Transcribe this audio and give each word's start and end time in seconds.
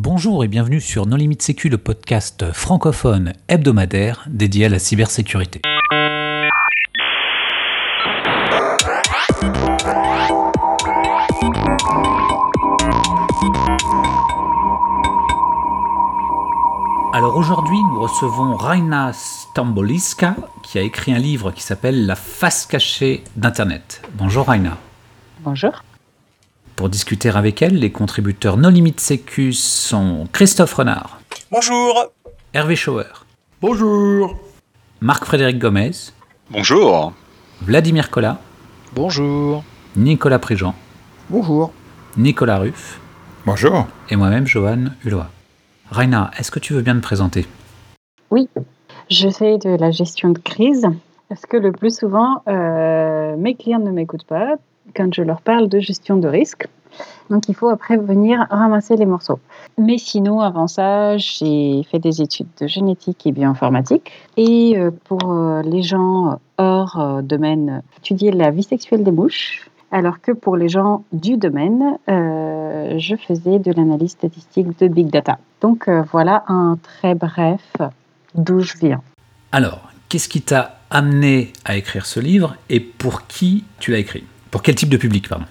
Bonjour 0.00 0.44
et 0.44 0.48
bienvenue 0.48 0.80
sur 0.80 1.04
Non 1.04 1.16
Limite 1.16 1.42
Sécu, 1.42 1.68
le 1.68 1.76
podcast 1.76 2.52
francophone 2.52 3.32
hebdomadaire 3.48 4.24
dédié 4.28 4.66
à 4.66 4.68
la 4.68 4.78
cybersécurité. 4.78 5.60
Alors 17.12 17.36
aujourd'hui, 17.36 17.76
nous 17.92 18.00
recevons 18.00 18.54
Raina 18.54 19.12
Stamboliska 19.12 20.36
qui 20.62 20.78
a 20.78 20.82
écrit 20.82 21.12
un 21.12 21.18
livre 21.18 21.50
qui 21.50 21.64
s'appelle 21.64 22.06
La 22.06 22.14
face 22.14 22.64
cachée 22.64 23.24
d'Internet. 23.34 24.02
Bonjour 24.14 24.46
Raina. 24.46 24.78
Bonjour. 25.40 25.82
Pour 26.80 26.88
discuter 26.88 27.28
avec 27.28 27.60
elle, 27.60 27.78
les 27.78 27.92
contributeurs 27.92 28.56
No 28.56 28.70
Limite 28.70 29.00
Sécu 29.00 29.52
sont 29.52 30.26
Christophe 30.32 30.72
Renard. 30.72 31.20
Bonjour. 31.52 32.06
Hervé 32.54 32.74
Schauer. 32.74 33.26
Bonjour. 33.60 34.34
Marc-Frédéric 35.02 35.58
Gomez. 35.58 35.90
Bonjour. 36.48 37.12
Vladimir 37.60 38.10
Collat. 38.10 38.38
Bonjour. 38.94 39.62
Nicolas 39.94 40.38
Prigent. 40.38 40.74
Bonjour. 41.28 41.70
Nicolas 42.16 42.56
Ruff. 42.56 42.98
Bonjour. 43.44 43.86
Et 44.08 44.16
moi-même, 44.16 44.46
Johan 44.46 44.84
Hulot. 45.04 45.24
Raina, 45.90 46.30
est-ce 46.38 46.50
que 46.50 46.60
tu 46.60 46.72
veux 46.72 46.80
bien 46.80 46.94
te 46.94 47.02
présenter? 47.02 47.46
Oui, 48.30 48.48
je 49.10 49.28
fais 49.28 49.58
de 49.58 49.76
la 49.78 49.90
gestion 49.90 50.30
de 50.30 50.38
crise 50.38 50.86
parce 51.28 51.44
que 51.44 51.58
le 51.58 51.72
plus 51.72 51.94
souvent, 51.94 52.42
euh, 52.48 53.36
mes 53.36 53.54
clients 53.54 53.80
ne 53.80 53.90
m'écoutent 53.90 54.24
pas 54.24 54.56
quand 54.94 55.12
je 55.14 55.22
leur 55.22 55.40
parle 55.40 55.68
de 55.68 55.80
gestion 55.80 56.16
de 56.16 56.28
risque. 56.28 56.66
Donc 57.30 57.48
il 57.48 57.54
faut 57.54 57.68
après 57.68 57.96
venir 57.96 58.46
ramasser 58.50 58.96
les 58.96 59.06
morceaux. 59.06 59.38
Mais 59.78 59.98
sinon, 59.98 60.40
avant 60.40 60.66
ça, 60.66 61.16
j'ai 61.16 61.82
fait 61.90 62.00
des 62.00 62.20
études 62.20 62.48
de 62.60 62.66
génétique 62.66 63.26
et 63.26 63.32
bioinformatique. 63.32 64.10
Et 64.36 64.76
euh, 64.76 64.90
pour 65.04 65.32
euh, 65.32 65.62
les 65.62 65.82
gens 65.82 66.40
hors 66.58 67.00
euh, 67.00 67.22
domaine, 67.22 67.82
étudier 67.98 68.32
la 68.32 68.50
vie 68.50 68.64
sexuelle 68.64 69.04
des 69.04 69.12
mouches. 69.12 69.70
Alors 69.92 70.20
que 70.20 70.32
pour 70.32 70.56
les 70.56 70.68
gens 70.68 71.02
du 71.12 71.36
domaine, 71.36 71.98
je 72.06 73.16
faisais 73.16 73.58
de 73.58 73.72
l'analyse 73.72 74.12
statistique 74.12 74.78
de 74.78 74.86
big 74.86 75.10
data. 75.10 75.38
Donc 75.60 75.90
voilà 76.12 76.44
un 76.46 76.78
très 76.80 77.16
bref 77.16 77.76
d'où 78.36 78.60
je 78.60 78.78
viens. 78.78 79.02
Alors, 79.50 79.90
qu'est-ce 80.08 80.28
qui 80.28 80.42
t'a 80.42 80.76
amené 80.90 81.52
à 81.64 81.76
écrire 81.76 82.06
ce 82.06 82.20
livre 82.20 82.54
et 82.68 82.78
pour 82.78 83.26
qui 83.26 83.64
tu 83.80 83.90
l'as 83.90 83.98
écrit? 83.98 84.22
Pour 84.50 84.62
quel 84.62 84.74
type 84.74 84.88
de 84.88 84.96
public, 84.96 85.28
pardon 85.28 85.44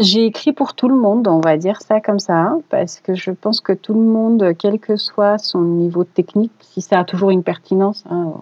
J'ai 0.00 0.24
écrit 0.24 0.52
pour 0.52 0.74
tout 0.74 0.88
le 0.88 0.96
monde, 0.96 1.28
on 1.28 1.40
va 1.40 1.58
dire 1.58 1.82
ça 1.82 2.00
comme 2.00 2.18
ça, 2.18 2.38
hein, 2.38 2.60
parce 2.70 3.00
que 3.00 3.14
je 3.14 3.30
pense 3.30 3.60
que 3.60 3.72
tout 3.72 3.92
le 3.92 4.00
monde, 4.00 4.54
quel 4.58 4.78
que 4.78 4.96
soit 4.96 5.36
son 5.36 5.60
niveau 5.60 6.04
technique, 6.04 6.52
si 6.62 6.80
ça 6.80 7.00
a 7.00 7.04
toujours 7.04 7.30
une 7.30 7.42
pertinence 7.42 8.04
hein, 8.08 8.32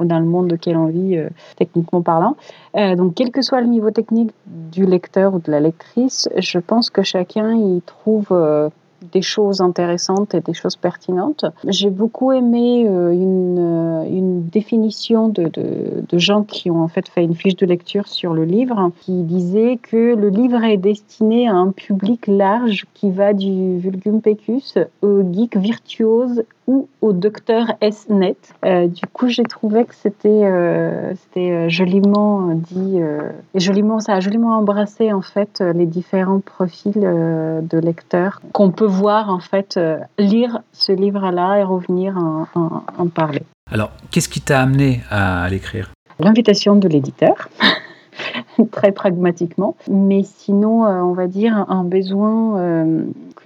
dans 0.00 0.18
le 0.18 0.24
monde 0.24 0.52
auquel 0.52 0.76
on 0.76 0.86
vit, 0.86 1.16
euh, 1.16 1.28
techniquement 1.56 2.02
parlant, 2.02 2.36
euh, 2.76 2.96
donc 2.96 3.14
quel 3.14 3.30
que 3.30 3.42
soit 3.42 3.60
le 3.60 3.68
niveau 3.68 3.92
technique 3.92 4.32
du 4.46 4.86
lecteur 4.86 5.34
ou 5.34 5.38
de 5.38 5.52
la 5.52 5.60
lectrice, 5.60 6.28
je 6.36 6.58
pense 6.58 6.90
que 6.90 7.02
chacun 7.02 7.54
y 7.54 7.80
trouve 7.82 8.28
euh, 8.32 8.70
des 9.12 9.22
choses 9.22 9.60
intéressantes 9.60 10.34
et 10.34 10.40
des 10.40 10.54
choses 10.54 10.76
pertinentes. 10.76 11.44
J'ai 11.66 11.90
beaucoup 11.90 12.32
aimé 12.32 12.86
euh, 12.86 13.12
une, 13.12 13.58
euh, 13.58 14.04
une 14.04 14.46
définition 14.46 15.28
de, 15.28 15.44
de, 15.44 16.04
de 16.08 16.18
gens 16.18 16.42
qui 16.42 16.70
ont 16.70 16.82
en 16.82 16.88
fait 16.88 17.08
fait 17.08 17.24
une 17.24 17.34
fiche 17.34 17.56
de 17.56 17.66
lecture 17.66 18.08
sur 18.08 18.34
le 18.34 18.44
livre 18.44 18.92
qui 19.00 19.22
disait 19.22 19.78
que 19.82 20.14
le 20.14 20.28
livre 20.28 20.62
est 20.64 20.76
destiné 20.76 21.48
à 21.48 21.54
un 21.54 21.70
public 21.70 22.26
large 22.26 22.86
qui 22.94 23.10
va 23.10 23.32
du 23.32 23.78
vulgum 23.78 24.20
pecus 24.20 24.78
au 25.02 25.22
geek 25.32 25.56
virtuose 25.56 26.44
ou 26.66 26.88
au 27.00 27.12
docteur 27.12 27.72
S-net. 27.80 28.54
Euh, 28.64 28.86
du 28.86 29.06
coup, 29.06 29.28
j'ai 29.28 29.42
trouvé 29.42 29.84
que 29.84 29.94
c'était 29.94 30.28
euh, 30.28 31.12
c'était 31.14 31.50
euh, 31.50 31.68
joliment 31.68 32.54
dit 32.54 33.00
euh, 33.00 33.30
et 33.54 33.60
joliment 33.60 34.00
ça 34.00 34.14
a 34.14 34.20
joliment 34.20 34.58
embrassé 34.58 35.12
en 35.12 35.22
fait 35.22 35.60
les 35.60 35.86
différents 35.86 36.40
profils 36.40 36.92
de 37.00 37.78
lecteurs 37.78 38.40
qu'on 38.52 38.70
peut 38.70 38.86
voir 38.86 39.30
en 39.30 39.40
fait 39.40 39.78
lire 40.18 40.60
ce 40.72 40.92
livre-là 40.92 41.58
et 41.58 41.62
revenir 41.62 42.16
en, 42.16 42.46
en, 42.54 42.82
en 42.96 43.06
parler. 43.08 43.42
Alors, 43.70 43.90
qu'est-ce 44.10 44.28
qui 44.28 44.40
t'a 44.40 44.60
amené 44.60 45.00
à 45.10 45.48
l'écrire? 45.48 45.90
L'invitation 46.18 46.76
de 46.76 46.88
l'éditeur. 46.88 47.48
très 48.72 48.92
pragmatiquement. 48.92 49.76
Mais 49.90 50.22
sinon, 50.24 50.82
on 50.82 51.12
va 51.12 51.26
dire 51.26 51.64
un 51.68 51.84
besoin 51.84 52.84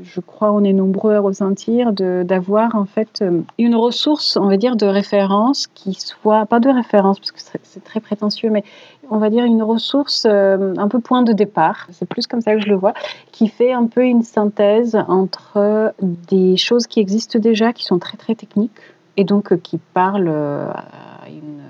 je 0.03 0.21
crois 0.21 0.53
on 0.53 0.65
est 0.65 0.73
nombreux 0.73 1.15
à 1.15 1.21
ressentir 1.21 1.93
d'avoir 1.93 2.75
en 2.75 2.85
fait 2.85 3.23
euh, 3.23 3.43
une 3.59 3.75
ressource, 3.75 4.37
on 4.37 4.49
va 4.49 4.57
dire, 4.57 4.77
de 4.77 4.87
référence 4.87 5.67
qui 5.69 5.95
soit, 5.95 6.47
pas 6.47 6.61
de 6.61 6.69
référence 6.69 7.19
parce 7.19 7.33
que 7.33 7.41
c'est 7.63 7.85
très 7.85 8.01
prétentieux, 8.01 8.51
mais 8.51 8.65
on 9.11 9.19
va 9.19 9.31
dire 9.31 9.45
une 9.45 9.63
ressource 9.63 10.27
euh, 10.29 10.75
un 10.77 10.89
peu 10.89 11.01
point 11.01 11.23
de 11.23 11.33
départ, 11.33 11.87
c'est 11.93 12.09
plus 12.09 12.27
comme 12.27 12.41
ça 12.41 12.55
que 12.55 12.61
je 12.61 12.69
le 12.69 12.77
vois, 12.77 12.95
qui 13.33 13.49
fait 13.49 13.73
un 13.73 13.87
peu 13.87 14.05
une 14.05 14.23
synthèse 14.23 14.99
entre 15.09 15.93
des 16.01 16.57
choses 16.57 16.87
qui 16.87 17.01
existent 17.01 17.39
déjà, 17.39 17.73
qui 17.73 17.85
sont 17.85 17.99
très 17.99 18.17
très 18.17 18.35
techniques 18.35 18.73
et 19.17 19.25
donc 19.25 19.53
euh, 19.53 19.57
qui 19.57 19.79
parlent 19.79 20.29
à 20.29 21.29
une 21.29 21.64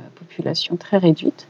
très 0.78 0.99
réduite 0.99 1.47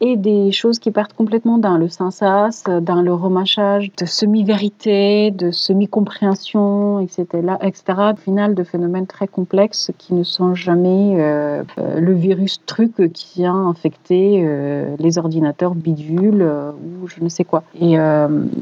et 0.00 0.16
des 0.16 0.52
choses 0.52 0.78
qui 0.78 0.90
partent 0.90 1.12
complètement 1.14 1.58
dans 1.58 1.76
le 1.76 1.88
sensas, 1.88 2.64
dans 2.82 3.02
le 3.02 3.14
remachage 3.14 3.90
de 3.96 4.06
semi-vérité, 4.06 5.30
de 5.30 5.50
semi-compréhension, 5.50 7.00
etc., 7.00 7.26
etc. 7.62 7.84
Au 8.12 8.16
final, 8.16 8.54
de 8.54 8.64
phénomènes 8.64 9.06
très 9.06 9.26
complexes 9.26 9.90
qui 9.98 10.14
ne 10.14 10.22
sont 10.22 10.54
jamais 10.54 11.16
euh, 11.18 11.62
euh, 11.78 12.00
le 12.00 12.14
virus 12.14 12.60
truc 12.66 13.12
qui 13.12 13.40
vient 13.40 13.68
infecter 13.68 14.42
euh, 14.44 14.96
les 14.98 15.18
ordinateurs 15.18 15.74
bidules 15.74 16.42
euh, 16.42 16.72
ou 16.72 17.08
je 17.08 17.22
ne 17.22 17.28
sais 17.28 17.44
quoi. 17.44 17.62
Et, 17.80 17.94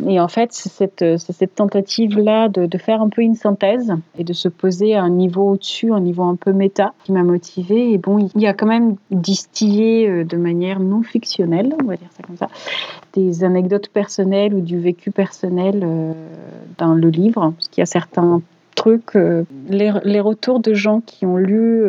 et 0.07 0.21
en 0.21 0.29
fait, 0.29 0.53
c'est 0.53 0.69
cette, 0.69 1.19
cette 1.19 1.55
tentative-là 1.55 2.49
de, 2.49 2.67
de 2.67 2.79
faire 2.79 3.01
un 3.01 3.09
peu 3.09 3.23
une 3.23 3.35
synthèse 3.35 3.93
et 4.19 4.25
de 4.25 4.33
se 4.33 4.49
poser 4.49 4.95
à 4.95 5.03
un 5.03 5.11
niveau 5.11 5.51
au-dessus, 5.51 5.93
un 5.93 6.01
niveau 6.01 6.23
un 6.25 6.37
peu 6.37 6.53
méta, 6.53 6.93
qui 7.05 7.13
m'a 7.13 7.23
motivée. 7.23 7.93
Et 7.93 7.99
bon, 7.99 8.29
il 8.35 8.41
y 8.41 8.47
a 8.47 8.55
quand 8.55 8.67
même 8.67 8.97
distillé 9.11 9.66
euh, 9.67 10.25
de 10.25 10.37
manière 10.37 10.81
non 10.81 11.03
fictionnelle, 11.03 11.75
on 11.81 11.87
va 11.87 11.97
dire 11.97 12.09
ça 12.13 12.23
comme 12.23 12.37
ça, 12.37 12.49
des 13.13 13.45
anecdotes 13.45 13.89
personnelles 13.89 14.55
ou 14.55 14.61
du 14.61 14.79
vécu 14.79 15.11
personnel 15.11 15.83
euh, 15.83 16.13
dans 16.79 16.95
le 16.95 17.09
livre, 17.09 17.53
parce 17.57 17.69
qu'il 17.69 17.81
y 17.81 17.83
a 17.83 17.87
certains 17.87 18.43
trucs, 18.75 19.17
euh, 19.17 19.45
les, 19.69 20.21
retours 20.21 20.61
de 20.61 20.75
gens 20.75 21.01
qui 21.01 21.27
ont 21.27 21.37
lu 21.37 21.83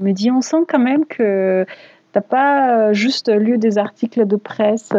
me 0.00 0.12
disent 0.12 0.32
on 0.34 0.40
sent 0.40 0.64
quand 0.68 0.80
même 0.80 1.06
que 1.06 1.64
t'as 2.12 2.20
pas 2.20 2.92
juste 2.92 3.30
lu 3.30 3.58
des 3.58 3.78
articles 3.78 4.26
de 4.26 4.36
presse 4.36 4.90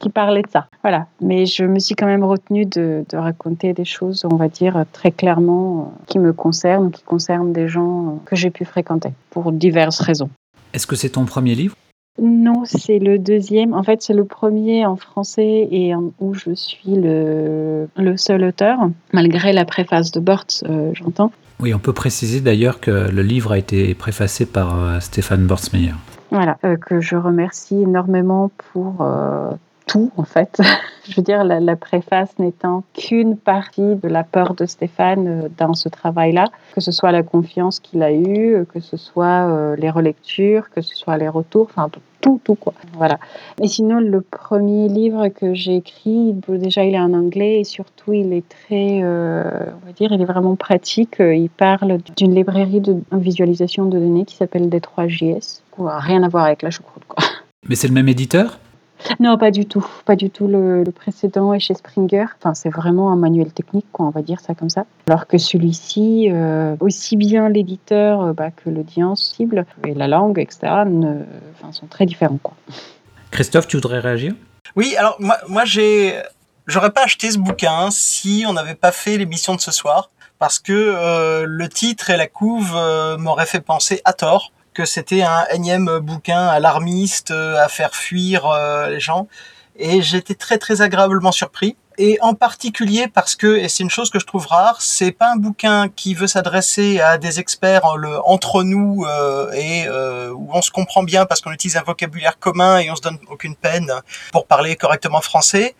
qui 0.00 0.08
parlaient 0.08 0.42
de 0.42 0.50
ça. 0.50 0.66
Voilà. 0.82 1.06
Mais 1.20 1.46
je 1.46 1.64
me 1.64 1.78
suis 1.78 1.94
quand 1.94 2.06
même 2.06 2.24
retenue 2.24 2.66
de, 2.66 3.04
raconter 3.12 3.72
des 3.72 3.84
choses, 3.84 4.26
on 4.28 4.34
va 4.34 4.48
dire, 4.48 4.84
très 4.92 5.12
clairement, 5.12 5.94
qui 6.06 6.18
me 6.18 6.32
concernent, 6.32 6.90
qui 6.90 7.04
concernent 7.04 7.52
des 7.52 7.68
gens 7.68 8.18
que 8.24 8.34
j'ai 8.34 8.50
pu 8.50 8.64
fréquenter, 8.64 9.10
pour 9.30 9.52
diverses 9.52 10.00
raisons. 10.00 10.28
Est-ce 10.72 10.86
que 10.86 10.96
c'est 10.96 11.10
ton 11.10 11.24
premier 11.24 11.54
livre? 11.54 11.76
Non, 12.20 12.64
c'est 12.64 12.98
le 12.98 13.18
deuxième. 13.18 13.72
En 13.72 13.82
fait, 13.82 14.02
c'est 14.02 14.12
le 14.12 14.24
premier 14.24 14.84
en 14.84 14.96
français 14.96 15.66
et 15.70 15.94
où 16.20 16.34
je 16.34 16.54
suis 16.54 16.94
le, 16.94 17.88
le 17.96 18.16
seul 18.16 18.44
auteur, 18.44 18.78
malgré 19.12 19.52
la 19.52 19.64
préface 19.64 20.10
de 20.12 20.20
Bort, 20.20 20.44
euh, 20.68 20.90
j'entends. 20.94 21.32
Oui, 21.58 21.72
on 21.72 21.78
peut 21.78 21.92
préciser 21.92 22.40
d'ailleurs 22.40 22.80
que 22.80 22.90
le 22.90 23.22
livre 23.22 23.52
a 23.52 23.58
été 23.58 23.94
préfacé 23.94 24.44
par 24.46 24.82
euh, 24.82 25.00
Stéphane 25.00 25.46
Bortsmeyer. 25.46 25.94
Voilà, 26.30 26.58
euh, 26.64 26.76
que 26.76 27.00
je 27.00 27.16
remercie 27.16 27.82
énormément 27.82 28.50
pour 28.72 28.96
euh, 29.00 29.50
tout, 29.86 30.10
en 30.16 30.24
fait. 30.24 30.60
je 31.08 31.16
veux 31.16 31.22
dire, 31.22 31.44
la, 31.44 31.60
la 31.60 31.76
préface 31.76 32.38
n'étant 32.38 32.84
qu'une 32.94 33.36
partie 33.36 33.96
de 33.96 34.08
la 34.08 34.24
peur 34.24 34.54
de 34.54 34.66
Stéphane 34.66 35.26
euh, 35.26 35.48
dans 35.58 35.74
ce 35.74 35.88
travail-là, 35.88 36.46
que 36.74 36.80
ce 36.80 36.92
soit 36.92 37.12
la 37.12 37.22
confiance 37.22 37.80
qu'il 37.80 38.02
a 38.02 38.12
eue, 38.12 38.54
euh, 38.54 38.64
que 38.64 38.80
ce 38.80 38.96
soit 38.96 39.48
euh, 39.48 39.76
les 39.76 39.90
relectures, 39.90 40.70
que 40.70 40.80
ce 40.80 40.96
soit 40.96 41.16
les 41.16 41.28
retours, 41.28 41.68
enfin 41.70 41.88
tout, 42.20 42.40
tout 42.44 42.54
quoi. 42.54 42.72
Voilà. 42.94 43.18
Mais 43.60 43.66
sinon, 43.66 43.98
le 43.98 44.20
premier 44.20 44.88
livre 44.88 45.28
que 45.28 45.54
j'ai 45.54 45.76
écrit, 45.76 46.34
déjà 46.48 46.84
il 46.84 46.94
est 46.94 47.00
en 47.00 47.14
anglais 47.14 47.60
et 47.60 47.64
surtout 47.64 48.12
il 48.12 48.32
est 48.32 48.48
très, 48.48 49.02
on 49.02 49.86
va 49.86 49.92
dire, 49.96 50.12
il 50.12 50.22
est 50.22 50.24
vraiment 50.24 50.54
pratique. 50.54 51.16
Il 51.18 51.50
parle 51.50 51.98
d'une 52.16 52.32
librairie 52.32 52.80
de 52.80 52.96
visualisation 53.10 53.86
de 53.86 53.98
données 53.98 54.24
qui 54.24 54.36
s'appelle 54.36 54.68
D3JS. 54.68 55.62
Quoi, 55.72 55.98
rien 55.98 56.22
à 56.22 56.28
voir 56.28 56.44
avec 56.44 56.62
la 56.62 56.70
choucroute, 56.70 57.02
quoi. 57.08 57.24
Mais 57.68 57.74
c'est 57.74 57.88
le 57.88 57.94
même 57.94 58.08
éditeur? 58.08 58.60
Non, 59.20 59.38
pas 59.38 59.50
du 59.50 59.66
tout. 59.66 59.86
Pas 60.04 60.16
du 60.16 60.30
tout. 60.30 60.46
Le, 60.46 60.84
le 60.84 60.92
précédent 60.92 61.52
est 61.52 61.60
chez 61.60 61.74
Springer. 61.74 62.26
Enfin, 62.38 62.54
c'est 62.54 62.70
vraiment 62.70 63.10
un 63.12 63.16
manuel 63.16 63.52
technique, 63.52 63.86
quoi, 63.92 64.06
on 64.06 64.10
va 64.10 64.22
dire 64.22 64.40
ça 64.40 64.54
comme 64.54 64.70
ça. 64.70 64.84
Alors 65.08 65.26
que 65.26 65.38
celui-ci, 65.38 66.28
euh, 66.30 66.76
aussi 66.80 67.16
bien 67.16 67.48
l'éditeur 67.48 68.22
euh, 68.22 68.32
bah, 68.32 68.50
que 68.50 68.70
l'audience 68.70 69.34
cible 69.36 69.66
et 69.86 69.94
la 69.94 70.08
langue, 70.08 70.38
etc., 70.38 70.84
ne, 70.86 71.22
enfin, 71.54 71.72
sont 71.72 71.86
très 71.86 72.06
différents, 72.06 72.38
quoi. 72.42 72.54
Christophe, 73.30 73.66
tu 73.66 73.76
voudrais 73.76 73.98
réagir? 73.98 74.34
Oui, 74.76 74.94
alors 74.96 75.16
moi, 75.18 75.36
moi 75.48 75.64
j'ai, 75.64 76.14
j'aurais 76.66 76.90
pas 76.90 77.04
acheté 77.04 77.30
ce 77.30 77.38
bouquin 77.38 77.88
si 77.90 78.44
on 78.46 78.52
n'avait 78.52 78.74
pas 78.74 78.92
fait 78.92 79.18
l'émission 79.18 79.54
de 79.54 79.60
ce 79.60 79.70
soir, 79.70 80.10
parce 80.38 80.58
que 80.58 80.72
euh, 80.72 81.44
le 81.46 81.68
titre 81.68 82.10
et 82.10 82.16
la 82.16 82.26
couve 82.26 82.72
euh, 82.74 83.16
m'auraient 83.16 83.46
fait 83.46 83.60
penser 83.60 84.00
à 84.04 84.12
tort 84.12 84.52
que 84.74 84.84
c'était 84.84 85.22
un 85.22 85.44
énième 85.52 85.98
bouquin 85.98 86.46
alarmiste 86.46 87.30
euh, 87.30 87.62
à 87.62 87.68
faire 87.68 87.94
fuir 87.94 88.50
les 88.88 89.00
gens. 89.00 89.28
Et 89.76 90.02
j'étais 90.02 90.34
très 90.34 90.58
très 90.58 90.82
agréablement 90.82 91.32
surpris 91.32 91.76
et 91.98 92.18
en 92.20 92.34
particulier 92.34 93.06
parce 93.08 93.36
que, 93.36 93.56
et 93.56 93.68
c'est 93.68 93.82
une 93.82 93.90
chose 93.90 94.10
que 94.10 94.18
je 94.18 94.26
trouve 94.26 94.46
rare, 94.46 94.80
c'est 94.80 95.12
pas 95.12 95.32
un 95.32 95.36
bouquin 95.36 95.88
qui 95.88 96.14
veut 96.14 96.26
s'adresser 96.26 97.00
à 97.00 97.18
des 97.18 97.38
experts 97.40 97.84
entre 98.24 98.62
nous 98.62 99.04
euh, 99.06 99.50
et 99.52 99.86
euh, 99.86 100.30
où 100.30 100.50
on 100.52 100.62
se 100.62 100.70
comprend 100.70 101.02
bien 101.02 101.26
parce 101.26 101.40
qu'on 101.40 101.52
utilise 101.52 101.76
un 101.76 101.82
vocabulaire 101.82 102.38
commun 102.38 102.78
et 102.78 102.90
on 102.90 102.96
se 102.96 103.02
donne 103.02 103.18
aucune 103.30 103.56
peine 103.56 103.92
pour 104.32 104.46
parler 104.46 104.76
correctement 104.76 105.20
français. 105.20 105.74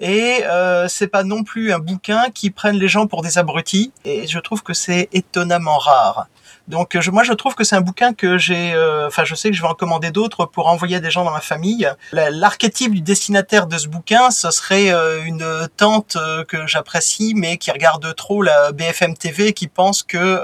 Et 0.00 0.40
euh, 0.44 0.88
c'est 0.88 1.08
pas 1.08 1.24
non 1.24 1.44
plus 1.44 1.72
un 1.72 1.78
bouquin 1.78 2.30
qui 2.34 2.50
prenne 2.50 2.76
les 2.76 2.88
gens 2.88 3.06
pour 3.06 3.22
des 3.22 3.38
abrutis. 3.38 3.92
Et 4.04 4.26
je 4.26 4.38
trouve 4.38 4.62
que 4.62 4.74
c'est 4.74 5.08
étonnamment 5.12 5.78
rare. 5.78 6.28
Donc 6.68 6.98
je, 7.00 7.10
moi 7.10 7.22
je 7.22 7.32
trouve 7.32 7.54
que 7.54 7.64
c'est 7.64 7.76
un 7.76 7.80
bouquin 7.80 8.12
que 8.12 8.36
j'ai, 8.36 8.74
euh, 8.74 9.06
enfin 9.06 9.24
je 9.24 9.34
sais 9.34 9.50
que 9.50 9.56
je 9.56 9.62
vais 9.62 9.68
en 9.68 9.74
commander 9.74 10.10
d'autres 10.10 10.44
pour 10.44 10.68
envoyer 10.68 10.96
à 10.96 11.00
des 11.00 11.10
gens 11.10 11.24
dans 11.24 11.30
ma 11.30 11.40
famille. 11.40 11.90
L'archétype 12.12 12.92
du 12.92 13.00
destinataire 13.00 13.66
de 13.66 13.78
ce 13.78 13.88
bouquin, 13.88 14.30
ce 14.30 14.50
serait 14.50 14.92
euh, 14.92 15.24
une 15.24 15.66
tante 15.78 16.16
euh, 16.16 16.44
que 16.44 16.66
j'apprécie 16.66 17.32
mais 17.34 17.56
qui 17.56 17.70
regarde 17.70 18.14
trop 18.14 18.42
la 18.42 18.72
BFM 18.72 19.16
TV, 19.16 19.54
qui 19.54 19.66
pense 19.66 20.02
que 20.02 20.42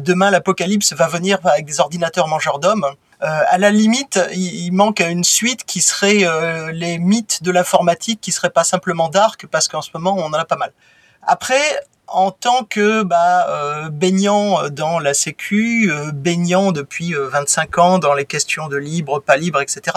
demain 0.00 0.30
l'apocalypse 0.30 0.94
va 0.94 1.06
venir 1.06 1.38
avec 1.44 1.66
des 1.66 1.80
ordinateurs 1.80 2.28
mangeurs 2.28 2.58
d'hommes. 2.58 2.86
à 3.20 3.58
la 3.58 3.70
limite, 3.70 4.18
il, 4.32 4.72
manque 4.72 5.00
une 5.00 5.24
suite 5.24 5.64
qui 5.64 5.80
serait 5.80 6.24
les 6.72 6.98
mythes 6.98 7.42
de 7.42 7.50
l'informatique, 7.50 8.20
qui 8.20 8.32
serait 8.32 8.50
pas 8.50 8.64
simplement 8.64 9.08
dark, 9.08 9.46
parce 9.46 9.68
qu'en 9.68 9.82
ce 9.82 9.90
moment 9.94 10.14
on 10.16 10.24
en 10.24 10.32
a 10.32 10.44
pas 10.44 10.56
mal. 10.56 10.72
Après, 11.22 11.62
en 12.08 12.30
tant 12.30 12.64
que 12.64 13.02
bah, 13.02 13.46
euh, 13.48 13.88
baignant 13.88 14.68
dans 14.68 14.98
la 14.98 15.14
Sécu, 15.14 15.90
euh, 15.90 16.12
baignant 16.12 16.72
depuis 16.72 17.14
25 17.14 17.78
euh, 17.78 17.80
ans 17.80 17.98
dans 17.98 18.14
les 18.14 18.24
questions 18.24 18.68
de 18.68 18.76
libre, 18.76 19.20
pas 19.20 19.36
libre, 19.36 19.60
etc. 19.60 19.96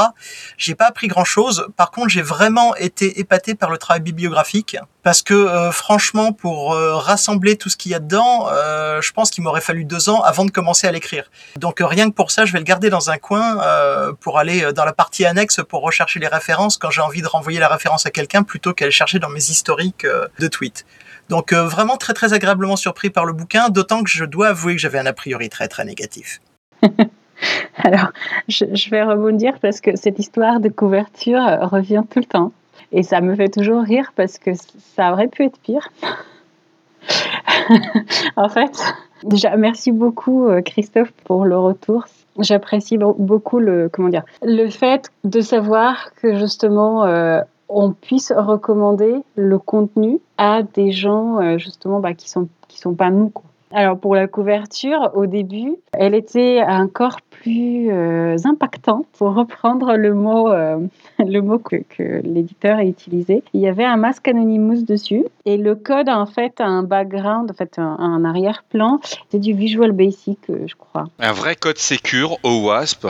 J'ai 0.58 0.76
pas 0.76 0.88
appris 0.88 1.08
grand 1.08 1.26
chose. 1.26 1.68
Par 1.76 1.92
contre, 1.92 2.10
j'ai 2.10 2.22
vraiment 2.22 2.76
été 2.76 3.20
épaté 3.20 3.56
par 3.56 3.70
le 3.70 3.78
travail 3.78 4.02
bibliographique 4.02 4.78
parce 5.04 5.22
que 5.22 5.70
franchement, 5.72 6.34
pour 6.34 6.74
rassembler 6.74 7.58
tout 7.58 7.70
ce 7.70 7.78
qu'il 7.78 7.92
y 7.92 7.96
a 7.96 8.00
dedans, 8.00 8.48
je 8.50 9.12
pense 9.12 9.30
qu'il 9.30 9.44
m'aurait 9.44 9.62
fallu 9.62 9.86
deux 9.86 10.10
ans 10.10 10.22
avant 10.22 10.46
de 10.46 10.52
commencer 10.52 10.88
à 10.88 10.92
l'écrire. 10.92 11.30
Donc 11.58 11.78
rien 11.80 12.10
que 12.10 12.16
pour 12.16 12.32
ça, 12.32 12.46
je 12.46 12.54
vais 12.54 12.58
le 12.58 12.64
garder 12.64 12.90
dans 12.90 13.12
un 13.12 13.20
coin 13.20 13.60
pour 14.20 14.40
aller 14.40 14.74
dans 14.74 14.84
la 14.84 14.94
partie 14.94 15.24
annexe 15.24 15.62
pour 15.70 15.84
rechercher 15.84 16.20
les 16.20 16.28
références 16.28 16.78
quand 16.78 16.90
j'ai 16.90 17.02
envie 17.02 17.22
de 17.22 17.28
renvoyer 17.28 17.60
la 17.60 17.68
référence 17.68 18.08
à 18.08 18.10
quelqu'un 18.10 18.42
plutôt 18.42 18.74
qu'aller 18.74 18.90
chercher 18.90 19.20
dans 19.20 19.30
mes 19.30 19.52
historiques 19.52 20.08
de 20.40 20.48
tweets. 20.48 20.86
Donc 21.30 21.54
euh, 21.54 21.66
vraiment 21.66 21.98
très 21.98 22.14
très 22.14 22.34
agréablement 22.34 22.76
surpris 22.76 23.10
par 23.10 23.26
le 23.26 23.34
bouquin, 23.34 23.70
d'autant 23.70 24.04
que 24.04 24.10
je 24.10 24.26
dois 24.26 24.50
avouer 24.50 24.76
que 24.76 24.82
j'avais 24.82 25.00
un 25.00 25.06
a 25.06 25.14
priori 25.14 25.50
très 25.50 25.68
très 25.68 25.86
négatif. 25.86 26.40
Alors, 27.78 28.12
je, 28.48 28.90
vais 28.90 29.04
rebondir 29.04 29.60
parce 29.60 29.82
que 29.82 29.96
cette 29.96 30.20
histoire 30.20 30.60
de 30.60 30.70
couverture 30.70 31.42
euh, 31.42 31.66
revient 31.66 32.04
tout 32.10 32.20
le 32.20 32.26
temps. 32.26 32.52
Et 32.92 33.04
ça 33.04 33.22
me 33.22 33.36
fait 33.36 33.50
toujours 33.50 33.84
rire 33.84 34.14
parce 34.16 34.38
que 34.38 34.52
ça 34.96 35.12
aurait 35.12 35.28
pu 35.28 35.44
être 35.44 35.60
pire. 35.60 35.90
en 38.36 38.48
fait, 38.48 38.80
déjà, 39.24 39.58
merci 39.58 39.92
beaucoup 39.92 40.48
euh, 40.48 40.62
Christophe 40.62 41.12
pour 41.26 41.46
le 41.46 41.58
retour. 41.58 42.06
J'apprécie 42.40 42.98
beaucoup 42.98 43.60
le, 43.60 43.90
comment 43.92 44.10
dire, 44.10 44.24
le 44.42 44.70
fait 44.70 45.12
de 45.24 45.42
savoir 45.42 46.12
que 46.16 46.38
justement, 46.38 47.06
on 47.70 47.92
puisse 47.92 48.32
recommander 48.36 49.16
le 49.36 49.60
contenu 49.60 50.20
à 50.38 50.64
des 50.64 50.92
gens 50.92 51.40
euh, 51.40 51.58
justement 51.58 52.00
bah, 52.00 52.14
qui 52.14 52.30
sont 52.30 52.48
qui 52.68 52.80
sont 52.80 52.94
pas 52.94 53.10
nous. 53.10 53.32
Alors 53.72 54.00
pour 54.00 54.16
la 54.16 54.28
couverture, 54.28 55.12
au 55.16 55.26
début, 55.26 55.76
elle 55.94 56.16
était 56.16 56.64
encore 56.66 57.20
plus 57.30 57.92
euh, 57.92 58.38
impactante. 58.46 59.06
Pour 59.18 59.34
reprendre 59.34 59.98
le 59.98 60.14
mot, 60.14 60.50
euh, 60.50 60.78
le 61.20 61.40
mot 61.42 61.60
que, 61.60 62.22
l'éditeur 62.24 62.78
a 62.78 62.86
utilisé, 62.86 63.44
il 63.54 63.62
y 63.62 63.68
avait 63.68 63.84
un 63.84 63.98
masque 63.98 64.28
Anonymous 64.28 64.84
dessus 64.84 65.26
et 65.46 65.58
le 65.58 65.76
code 65.76 66.10
en 66.10 66.26
fait 66.26 66.62
a 66.62 66.66
un 66.66 66.84
background, 66.84 67.52
en 67.52 67.54
fait 67.54 67.78
un, 67.78 68.24
arrière-plan. 68.24 69.00
C'est 69.30 69.40
du 69.40 69.54
Visual 69.54 69.92
Basic, 69.92 70.40
je 70.48 70.76
crois. 70.76 71.06
Un 71.20 71.34
vrai 71.34 71.56
code 71.56 71.78
secure 71.78 72.38
au 72.44 72.68
WASP. 72.68 73.08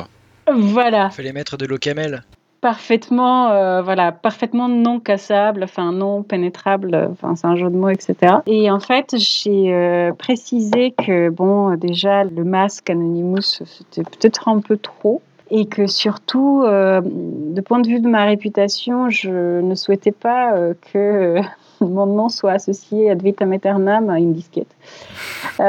Voilà. 0.52 1.10
Il 1.12 1.16
fallait 1.16 1.34
mettre 1.34 1.58
de 1.58 1.66
l'OCaml 1.66 2.24
parfaitement, 2.66 3.52
euh, 3.52 3.84
voilà, 3.84 4.12
parfaitement 4.12 4.68
non 4.68 5.00
cassable, 5.00 5.64
enfin 5.64 5.92
non 5.92 6.24
pénétrable, 6.24 7.10
enfin 7.12 7.36
c'est 7.36 7.46
un 7.46 7.56
jeu 7.56 7.70
de 7.70 7.76
mots, 7.76 7.90
etc. 7.90 8.38
Et 8.48 8.72
en 8.72 8.80
fait, 8.80 9.14
j'ai 9.20 9.72
euh, 9.72 10.14
précisé 10.14 10.90
que 10.98 11.30
bon, 11.30 11.76
déjà 11.76 12.24
le 12.24 12.44
masque 12.44 12.90
Anonymous 12.90 13.62
c'était 13.68 14.02
peut-être 14.02 14.48
un 14.48 14.62
peu 14.62 14.78
trop 14.78 15.22
et 15.52 15.68
que 15.68 15.86
surtout, 15.86 16.64
euh, 16.66 17.02
de 17.04 17.62
point 17.62 17.78
de 17.82 17.88
vue 17.88 18.00
de 18.00 18.10
ma 18.10 18.26
réputation, 18.26 19.12
je 19.12 19.62
ne 19.62 19.76
souhaitais 19.76 20.12
pas 20.12 20.56
que 20.92 21.36
mon 21.82 22.08
nom 22.08 22.30
soit 22.30 22.54
associé 22.54 23.12
ad 23.12 23.22
vitam 23.22 23.54
aeternam 23.54 24.10
à 24.10 24.18
une 24.18 24.34
disquette. 24.34 24.76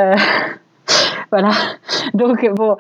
voilà. 1.31 1.51
Donc 2.15 2.49
bon, 2.55 2.79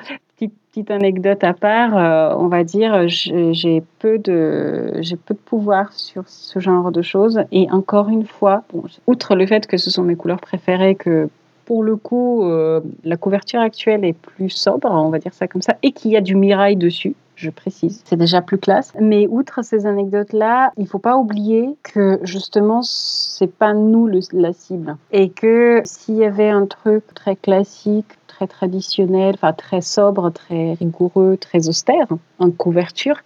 petite 0.76 0.90
anecdote 0.90 1.42
à 1.42 1.54
part, 1.54 1.96
euh, 1.96 2.36
on 2.36 2.48
va 2.48 2.62
dire, 2.62 3.08
j'ai 3.08 3.82
peu 3.98 4.18
de 4.18 4.92
j'ai 5.00 5.16
peu 5.16 5.32
de 5.32 5.38
pouvoir 5.38 5.90
sur 5.94 6.24
ce 6.26 6.58
genre 6.58 6.92
de 6.92 7.00
choses. 7.00 7.40
Et 7.50 7.66
encore 7.70 8.10
une 8.10 8.26
fois, 8.26 8.62
outre 9.06 9.36
le 9.36 9.46
fait 9.46 9.66
que 9.66 9.78
ce 9.78 9.90
sont 9.90 10.02
mes 10.02 10.16
couleurs 10.16 10.40
préférées, 10.40 10.94
que 10.94 11.30
pour 11.64 11.82
le 11.82 11.96
coup, 11.96 12.44
euh, 12.44 12.80
la 13.04 13.16
couverture 13.16 13.60
actuelle 13.60 14.04
est 14.04 14.12
plus 14.12 14.50
sobre, 14.50 14.90
on 14.90 15.08
va 15.08 15.18
dire 15.18 15.32
ça 15.32 15.48
comme 15.48 15.62
ça, 15.62 15.76
et 15.82 15.92
qu'il 15.92 16.10
y 16.10 16.16
a 16.16 16.20
du 16.20 16.34
mirail 16.34 16.76
dessus. 16.76 17.14
Je 17.36 17.50
précise, 17.50 18.02
c'est 18.04 18.16
déjà 18.16 18.40
plus 18.40 18.58
classe. 18.58 18.92
Mais 19.00 19.26
outre 19.28 19.62
ces 19.62 19.86
anecdotes-là, 19.86 20.72
il 20.76 20.86
faut 20.86 20.98
pas 20.98 21.16
oublier 21.16 21.76
que 21.82 22.18
justement, 22.22 22.80
c'est 22.82 23.52
pas 23.52 23.74
nous 23.74 24.06
la 24.32 24.52
cible. 24.52 24.96
Et 25.12 25.30
que 25.30 25.80
s'il 25.84 26.16
y 26.16 26.24
avait 26.24 26.48
un 26.48 26.66
truc 26.66 27.04
très 27.14 27.36
classique, 27.36 28.06
très 28.36 28.46
traditionnel, 28.46 29.34
enfin 29.34 29.52
très 29.52 29.80
sobre, 29.80 30.30
très 30.30 30.74
rigoureux, 30.74 31.38
très 31.40 31.68
austère 31.68 32.06
en 32.38 32.50
couverture, 32.50 33.22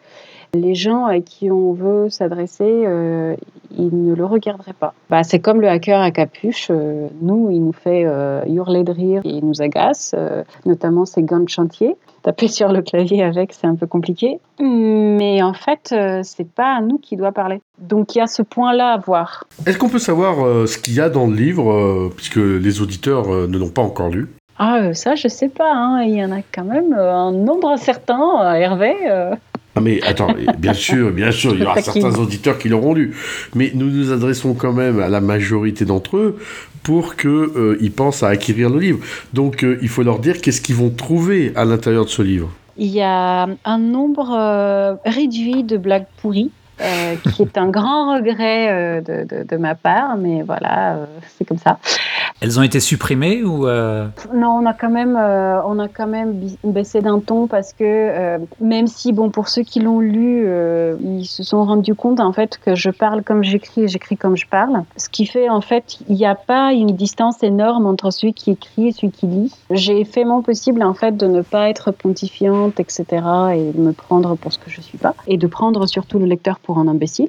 les 0.55 0.75
gens 0.75 1.05
à 1.05 1.21
qui 1.21 1.51
on 1.51 1.73
veut 1.73 2.09
s'adresser, 2.11 2.65
euh, 2.65 3.37
ils 3.77 4.05
ne 4.05 4.15
le 4.15 4.25
regarderaient 4.25 4.73
pas. 4.73 4.95
Bah, 5.09 5.23
c'est 5.23 5.39
comme 5.39 5.61
le 5.61 5.69
hacker 5.69 6.01
à 6.01 6.11
capuche. 6.11 6.69
Euh, 6.71 7.09
nous, 7.23 7.51
il 7.51 7.63
nous 7.65 7.73
fait 7.73 8.05
euh, 8.05 8.43
hurler 8.47 8.83
de 8.83 8.93
rire 8.93 9.23
et 9.25 9.31
il 9.31 9.45
nous 9.45 9.63
agace, 9.63 10.15
notamment 10.67 11.05
ces 11.05 11.23
gants 11.23 11.41
de 11.41 11.49
chantier. 11.49 11.97
Taper 12.23 12.49
sur 12.49 12.73
le 12.73 12.83
clavier 12.83 13.23
avec, 13.23 13.53
c'est 13.53 13.67
un 13.67 13.77
peu 13.77 13.87
compliqué. 13.87 14.41
Mais 14.61 15.43
en 15.43 15.55
fait, 15.55 15.95
c'est 16.23 16.49
pas 16.49 16.77
à 16.77 16.81
nous 16.83 16.99
qui 16.99 17.17
doit 17.17 17.33
parler. 17.33 17.63
Donc 17.79 18.15
il 18.15 18.19
y 18.19 18.21
a 18.21 18.27
ce 18.27 18.43
point-là 18.43 18.93
à 18.93 18.99
voir. 18.99 19.45
Est-ce 19.67 19.79
qu'on 19.79 19.89
peut 19.89 19.99
savoir 19.99 20.69
ce 20.69 20.77
qu'il 20.77 20.95
y 20.95 21.01
a 21.01 21.09
dans 21.09 21.27
le 21.27 21.35
livre, 21.35 22.11
puisque 22.15 22.37
les 22.37 22.83
auditeurs 22.83 23.29
ne 23.29 23.57
l'ont 23.57 23.71
pas 23.71 23.83
encore 23.83 24.11
lu? 24.11 24.29
Ah, 24.63 24.77
euh, 24.77 24.93
ça, 24.93 25.15
je 25.15 25.27
sais 25.27 25.49
pas. 25.49 25.73
Hein. 25.75 26.03
Il 26.03 26.15
y 26.15 26.23
en 26.23 26.33
a 26.33 26.43
quand 26.53 26.65
même 26.65 26.93
euh, 26.93 27.15
un 27.15 27.33
nombre 27.33 27.79
certain, 27.79 28.21
euh, 28.43 28.53
Hervé. 28.53 28.93
Ah 29.75 29.81
mais 29.81 30.03
attends, 30.03 30.35
bien 30.59 30.75
sûr, 30.89 31.13
bien 31.13 31.31
sûr, 31.31 31.55
il 31.55 31.61
y 31.61 31.65
aura 31.65 31.81
certains 31.81 32.15
auditeurs 32.19 32.59
qui 32.59 32.69
l'auront 32.69 32.93
lu. 32.93 33.17
Mais 33.55 33.73
nous 33.75 33.89
nous 33.89 34.13
adressons 34.13 34.53
quand 34.53 34.75
même 34.75 35.01
à 35.01 35.09
la 35.09 35.23
majorité 35.23 35.87
d'entre 35.87 36.19
eux 36.19 36.39
pour 36.83 37.17
qu'ils 37.17 37.93
pensent 37.97 38.23
à 38.23 38.29
acquérir 38.29 38.69
le 38.69 38.79
livre. 38.79 38.99
Donc 39.33 39.65
il 39.65 39.89
faut 39.89 40.03
leur 40.03 40.19
dire 40.19 40.43
qu'est-ce 40.43 40.61
qu'ils 40.61 40.75
vont 40.75 40.91
trouver 40.91 41.53
à 41.57 41.65
l'intérieur 41.65 42.05
de 42.05 42.11
ce 42.11 42.21
livre. 42.21 42.51
Il 42.77 42.89
y 42.89 43.01
a 43.01 43.49
un 43.65 43.79
nombre 43.79 44.99
réduit 45.07 45.65
de 45.65 45.79
blagues 45.79 46.07
pourries. 46.21 46.51
qui 47.35 47.43
est 47.43 47.57
un 47.57 47.69
grand 47.69 48.15
regret 48.15 49.03
de, 49.03 49.45
de, 49.45 49.57
ma 49.57 49.75
part, 49.75 50.17
mais 50.19 50.43
voilà, 50.43 51.07
c'est 51.39 51.47
comme 51.47 51.59
ça. 51.59 51.79
Elles 52.41 52.59
ont 52.59 52.63
été 52.63 52.81
supprimées 52.81 53.43
ou 53.43 53.67
euh, 53.67 54.07
Non, 54.35 54.61
on 54.63 54.67
a 54.67 54.73
quand 54.73 54.89
même, 54.89 55.17
euh, 55.17 55.63
on 55.65 55.79
a 55.79 55.89
quand 55.89 56.07
même 56.07 56.41
baissé 56.65 57.03
d'un 57.03 57.21
ton 57.21 57.47
parce 57.47 57.75
que 57.75 57.85
euh, 57.85 58.39
même 58.61 58.87
si 58.87 59.13
bon 59.13 59.29
pour 59.29 59.49
ceux 59.49 59.63
qui 59.63 59.81
l'ont 59.81 60.01
lu, 60.01 60.49
ils 61.03 61.27
se 61.27 61.43
sont 61.43 61.65
rendus 61.65 61.95
compte 61.95 62.19
en 62.19 62.33
fait 62.33 62.59
que 62.59 62.75
je 62.75 62.91
parle 62.91 63.23
comme 63.23 63.45
j'écris 63.45 63.83
et 63.83 63.89
j'écris 63.89 64.17
comme 64.17 64.37
je 64.37 64.47
parle, 64.47 64.85
ce 64.97 65.09
qui 65.09 65.27
fait 65.27 65.51
en 65.51 65.61
fait 65.61 65.99
il 66.09 66.17
n'y 66.17 66.27
a 66.27 66.35
pas 66.35 66.73
une 66.73 66.93
distance 66.97 67.43
énorme 67.43 67.85
entre 67.87 68.11
celui 68.11 68.33
qui 68.33 68.53
écrit 68.53 68.89
et 68.89 68.93
celui 68.93 69.11
qui 69.11 69.27
lit. 69.27 69.55
J'ai 69.71 70.05
fait 70.05 70.25
mon 70.25 70.41
possible 70.41 70.83
en 70.83 70.95
fait 70.95 71.17
de 71.17 71.27
ne 71.27 71.43
pas 71.43 71.69
être 71.69 71.91
pontifiante, 71.91 72.81
etc. 72.81 73.05
et 73.55 73.73
de 73.73 73.81
me 73.81 73.93
prendre 73.93 74.35
pour 74.37 74.53
ce 74.53 74.59
que 74.59 74.71
je 74.71 74.81
suis 74.81 74.99
pas 74.99 75.15
et 75.27 75.37
de 75.37 75.47
prendre 75.47 75.87
surtout 75.87 76.19
le 76.19 76.27
lecteur 76.27 76.59
pour 76.59 76.79
un 76.79 76.89
imbécile. 76.89 77.29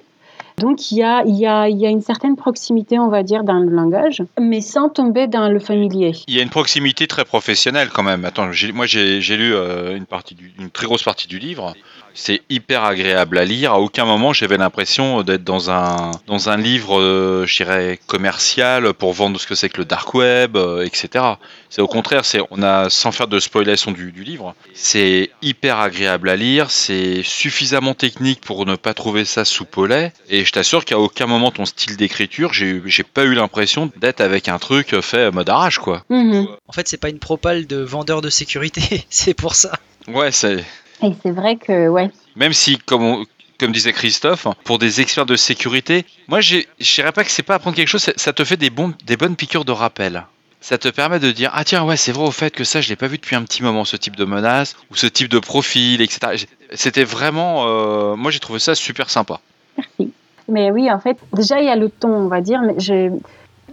Donc 0.58 0.91
il 0.91 0.98
y 0.98 1.03
a, 1.03 1.24
y, 1.25 1.46
a, 1.46 1.70
y 1.70 1.86
a, 1.86 1.89
une 1.89 2.01
certaine 2.01 2.36
proximité, 2.36 3.00
on 3.00 3.10
va 3.10 3.24
dire, 3.24 3.43
dans 3.43 3.60
le 3.60 3.70
langage, 3.70 4.24
mais 4.39 4.62
sans 4.62 4.89
tomber 4.89 5.27
dans 5.27 5.50
le 5.50 5.60
familier. 5.60 6.13
Il 6.27 6.36
y 6.36 6.39
a 6.39 6.43
une 6.43 6.50
proximité 6.50 7.08
très 7.08 7.25
professionnelle 7.25 7.89
quand 7.89 8.03
même. 8.03 8.25
Attends, 8.25 8.50
moi 8.74 8.86
j'ai 8.86 9.38
lu 9.38 9.53
euh, 9.53 9.96
une, 9.96 10.05
partie 10.05 10.36
une 10.60 10.70
très 10.70 10.86
grosse 10.86 11.03
partie 11.03 11.27
du 11.27 11.39
livre. 11.39 11.74
C'est 12.13 12.41
hyper 12.50 12.84
agréable 12.84 13.38
à 13.38 13.46
lire. 13.46 13.72
À 13.72 13.79
aucun 13.79 14.03
moment 14.05 14.34
j'avais 14.34 14.58
l'impression 14.58 15.24
d'être 15.24 15.46
dans 15.46 15.72
un 15.72 16.12
dans 16.27 16.50
un 16.50 16.58
livre, 16.58 17.00
euh, 17.00 17.46
je 17.48 17.63
dirais 17.63 18.00
commercial 18.05 18.93
pour 18.93 19.13
vendre 19.13 19.39
ce 19.39 19.48
que 19.48 19.55
c'est 19.55 19.70
que 19.70 19.77
le 19.77 19.86
dark 19.86 20.13
web, 20.13 20.58
euh, 20.58 20.86
etc. 20.86 21.25
C'est 21.70 21.81
au 21.81 21.88
contraire, 21.88 22.25
c'est 22.25 22.41
on 22.51 22.62
a 22.62 22.89
sans 22.89 23.13
faire 23.13 23.27
de 23.27 23.39
spoilation 23.39 23.91
du, 23.91 24.12
du 24.12 24.24
livre, 24.24 24.55
c'est 24.74 25.31
hyper 25.41 25.79
agréable 25.79 26.29
à 26.29 26.36
lire. 26.36 26.70
C'est 26.70 27.24
suffisamment 27.24 27.93
technique 27.93 28.41
pour 28.41 28.65
ne 28.65 28.75
pas 28.75 28.93
trouver 28.93 29.25
ça 29.25 29.46
sous 29.46 29.65
polais. 29.65 30.12
Et 30.29 30.40
je 30.45 30.51
t'assure 30.51 30.86
qu'à 30.86 31.00
aucun 31.00 31.25
moment 31.27 31.51
ton 31.51 31.65
style 31.65 31.98
d'écriture, 31.98 32.53
j'ai 32.53 33.03
pas 33.03 33.24
eu 33.24 33.33
l'impression 33.33 33.91
d'être 33.98 34.21
avec 34.21 34.48
un 34.48 34.60
truc 34.60 35.00
fait 35.01 35.31
mode 35.31 35.50
arrache 35.50 35.79
quoi. 35.79 36.03
Mhm. 36.10 36.48
En 36.67 36.71
fait, 36.74 36.88
c'est 36.88 36.98
pas 36.98 37.10
une 37.10 37.19
propale 37.19 37.67
de 37.67 37.77
vendeur 37.77 38.21
de 38.21 38.29
sécurité, 38.29 39.05
c'est 39.10 39.33
pour 39.33 39.55
ça. 39.55 39.71
Ouais, 40.07 40.31
c'est 40.31 40.65
Et 41.03 41.12
c'est 41.24 41.31
vrai 41.31 41.55
que, 41.57 41.88
ouais, 41.89 42.10
Même 42.36 42.53
si, 42.53 42.77
comme, 42.77 43.03
on- 43.03 43.25
comme 43.60 43.71
disait 43.71 43.93
Christophe, 43.93 44.48
pour 44.63 44.79
des 44.79 45.01
experts 45.01 45.25
de 45.27 45.36
sécurité, 45.36 46.05
moi 46.27 46.41
je 46.41 46.57
dirais 46.79 47.12
pas 47.12 47.24
que 47.24 47.29
c'est 47.31 47.43
pas 47.43 47.55
apprendre 47.55 47.75
quelque 47.75 47.88
chose, 47.88 48.10
ça- 48.15 48.33
te 48.33 48.43
fait 48.43 48.57
des, 48.57 48.69
bons, 48.71 48.93
des 49.05 49.17
bonnes 49.17 49.36
piqûres 49.36 49.65
de 49.65 49.71
rappel. 49.71 50.25
Ça 50.63 50.77
te 50.77 50.88
permet 50.89 51.19
de 51.19 51.31
dire 51.31 51.50
ah 51.53 51.63
tiens 51.63 51.83
ouais 51.83 51.98
c'est 51.98 52.12
vrai 52.12 52.24
au 52.27 52.29
fait 52.31 52.51
que 52.51 52.63
ça 52.63 52.81
je 52.81 52.89
l'ai 52.89 52.95
pas 52.95 53.07
vu 53.07 53.17
depuis 53.17 53.36
un 53.36 53.41
petit 53.43 53.63
moment 53.63 53.83
ce 53.83 53.98
type 53.98 54.15
de 54.15 54.25
menace 54.25 54.75
ou 54.91 54.95
ce 54.95 55.07
type 55.07 55.27
de 55.27 55.39
profil 55.39 56.01
etc. 56.01 56.45
C'était 56.75 57.03
vraiment 57.03 57.65
euh, 57.67 58.15
moi 58.15 58.29
j'ai 58.29 58.39
trouvé 58.39 58.60
ça 58.60 58.75
super 58.75 59.10
sympa. 59.10 59.39
Merci. 59.75 60.13
Mais 60.48 60.71
oui, 60.71 60.91
en 60.91 61.00
fait, 61.00 61.17
déjà 61.33 61.60
il 61.60 61.65
y 61.65 61.69
a 61.69 61.75
le 61.75 61.89
ton, 61.89 62.13
on 62.13 62.27
va 62.27 62.41
dire, 62.41 62.62
mais 62.62 62.75
j'ai 62.77 63.12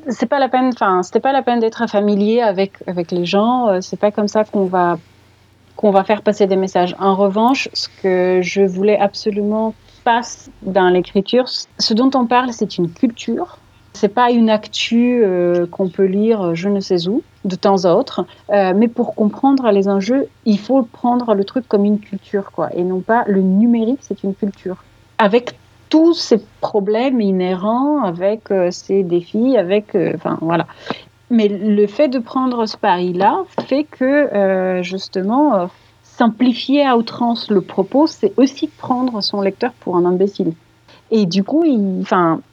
c'est 0.08 0.26
pas 0.26 0.38
la 0.38 0.48
peine 0.48 0.70
enfin, 0.72 1.02
c'était 1.02 1.20
pas 1.20 1.32
la 1.32 1.42
peine 1.42 1.60
d'être 1.60 1.88
familier 1.88 2.40
avec 2.40 2.72
avec 2.86 3.10
les 3.10 3.24
gens, 3.24 3.68
euh, 3.68 3.78
c'est 3.80 3.98
pas 3.98 4.10
comme 4.10 4.28
ça 4.28 4.44
qu'on 4.44 4.64
va 4.64 4.98
qu'on 5.76 5.90
va 5.90 6.02
faire 6.04 6.22
passer 6.22 6.46
des 6.46 6.56
messages. 6.56 6.96
En 6.98 7.14
revanche, 7.14 7.68
ce 7.72 7.88
que 8.02 8.40
je 8.42 8.62
voulais 8.62 8.98
absolument 8.98 9.74
passe 10.02 10.50
dans 10.62 10.88
l'écriture, 10.88 11.46
ce 11.48 11.94
dont 11.94 12.10
on 12.14 12.26
parle, 12.26 12.52
c'est 12.52 12.78
une 12.78 12.90
culture. 12.90 13.58
C'est 13.92 14.08
pas 14.08 14.30
une 14.30 14.50
actu 14.50 15.22
euh, 15.22 15.66
qu'on 15.66 15.88
peut 15.88 16.04
lire 16.04 16.42
euh, 16.42 16.54
je 16.54 16.68
ne 16.68 16.80
sais 16.80 17.08
où 17.08 17.22
de 17.44 17.54
temps 17.56 17.84
à 17.84 17.94
autre, 17.94 18.26
mais 18.50 18.88
pour 18.88 19.14
comprendre 19.14 19.70
les 19.70 19.88
enjeux, 19.88 20.26
il 20.44 20.58
faut 20.58 20.82
prendre 20.82 21.34
le 21.34 21.44
truc 21.44 21.66
comme 21.66 21.84
une 21.86 21.98
culture, 21.98 22.50
quoi, 22.52 22.68
et 22.74 22.82
non 22.82 23.00
pas 23.00 23.24
le 23.26 23.40
numérique, 23.40 24.00
c'est 24.02 24.22
une 24.22 24.34
culture. 24.34 24.84
Avec 25.16 25.54
tous 25.88 26.14
ces 26.14 26.38
problèmes 26.60 27.20
inhérents, 27.20 28.02
avec 28.02 28.50
euh, 28.50 28.70
ces 28.70 29.02
défis, 29.02 29.56
avec, 29.56 29.94
euh, 29.94 30.12
enfin 30.14 30.38
voilà. 30.40 30.66
Mais 31.30 31.48
le 31.48 31.86
fait 31.86 32.08
de 32.08 32.18
prendre 32.18 32.66
ce 32.66 32.76
pari-là 32.76 33.44
fait 33.66 33.84
que 33.84 34.04
euh, 34.04 34.82
justement 34.82 35.68
simplifier 36.02 36.86
à 36.86 36.96
outrance 36.96 37.50
le 37.50 37.60
propos, 37.60 38.06
c'est 38.06 38.32
aussi 38.38 38.66
prendre 38.66 39.20
son 39.20 39.42
lecteur 39.42 39.72
pour 39.80 39.96
un 39.96 40.06
imbécile. 40.06 40.54
Et 41.10 41.26
du 41.26 41.44
coup, 41.44 41.64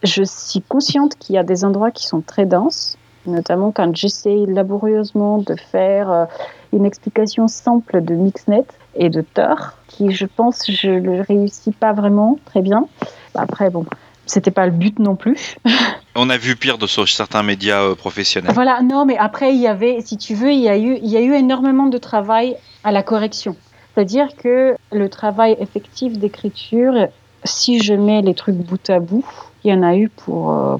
je 0.03 0.23
suis 0.23 0.61
consciente 0.61 1.15
qu'il 1.15 1.35
y 1.35 1.37
a 1.37 1.43
des 1.43 1.63
endroits 1.63 1.91
qui 1.91 2.05
sont 2.05 2.21
très 2.21 2.45
denses, 2.45 2.97
notamment 3.25 3.71
quand 3.71 3.95
j'essaie 3.95 4.45
laborieusement 4.45 5.37
de 5.37 5.55
faire 5.55 6.27
une 6.73 6.85
explication 6.85 7.47
simple 7.47 8.03
de 8.03 8.13
Mixnet 8.13 8.65
et 8.95 9.09
de 9.09 9.21
Tor, 9.21 9.73
qui 9.95 10.11
je 10.11 10.25
pense 10.25 10.63
je 10.69 10.89
ne 10.89 11.23
réussis 11.23 11.71
pas 11.71 11.93
vraiment 11.93 12.37
très 12.45 12.61
bien. 12.61 12.87
Après, 13.35 13.69
bon, 13.69 13.85
c'était 14.25 14.51
pas 14.51 14.65
le 14.65 14.71
but 14.71 14.99
non 14.99 15.15
plus. 15.15 15.55
On 16.15 16.29
a 16.29 16.37
vu 16.37 16.55
pire 16.55 16.77
de 16.77 16.87
sur 16.87 17.07
certains 17.07 17.43
médias 17.43 17.81
euh, 17.81 17.95
professionnels. 17.95 18.53
Voilà, 18.53 18.81
non, 18.81 19.05
mais 19.05 19.17
après, 19.17 19.53
il 19.53 19.59
y 19.59 19.67
avait, 19.67 20.01
si 20.01 20.17
tu 20.17 20.33
veux, 20.33 20.51
il 20.51 20.61
y 20.61 20.69
a 20.69 20.77
eu, 20.77 20.97
il 21.01 21.09
y 21.09 21.17
a 21.17 21.21
eu 21.21 21.33
énormément 21.33 21.87
de 21.87 21.97
travail 21.97 22.55
à 22.83 22.91
la 22.91 23.03
correction. 23.03 23.55
C'est-à-dire 23.93 24.35
que 24.35 24.75
le 24.91 25.09
travail 25.09 25.57
effectif 25.59 26.17
d'écriture, 26.17 27.07
si 27.43 27.79
je 27.79 27.93
mets 27.93 28.21
les 28.21 28.33
trucs 28.33 28.55
bout 28.55 28.89
à 28.89 28.99
bout, 28.99 29.25
il 29.63 29.71
y 29.71 29.73
en 29.73 29.83
a 29.83 29.95
eu 29.95 30.09
pour 30.09 30.51
euh, 30.51 30.77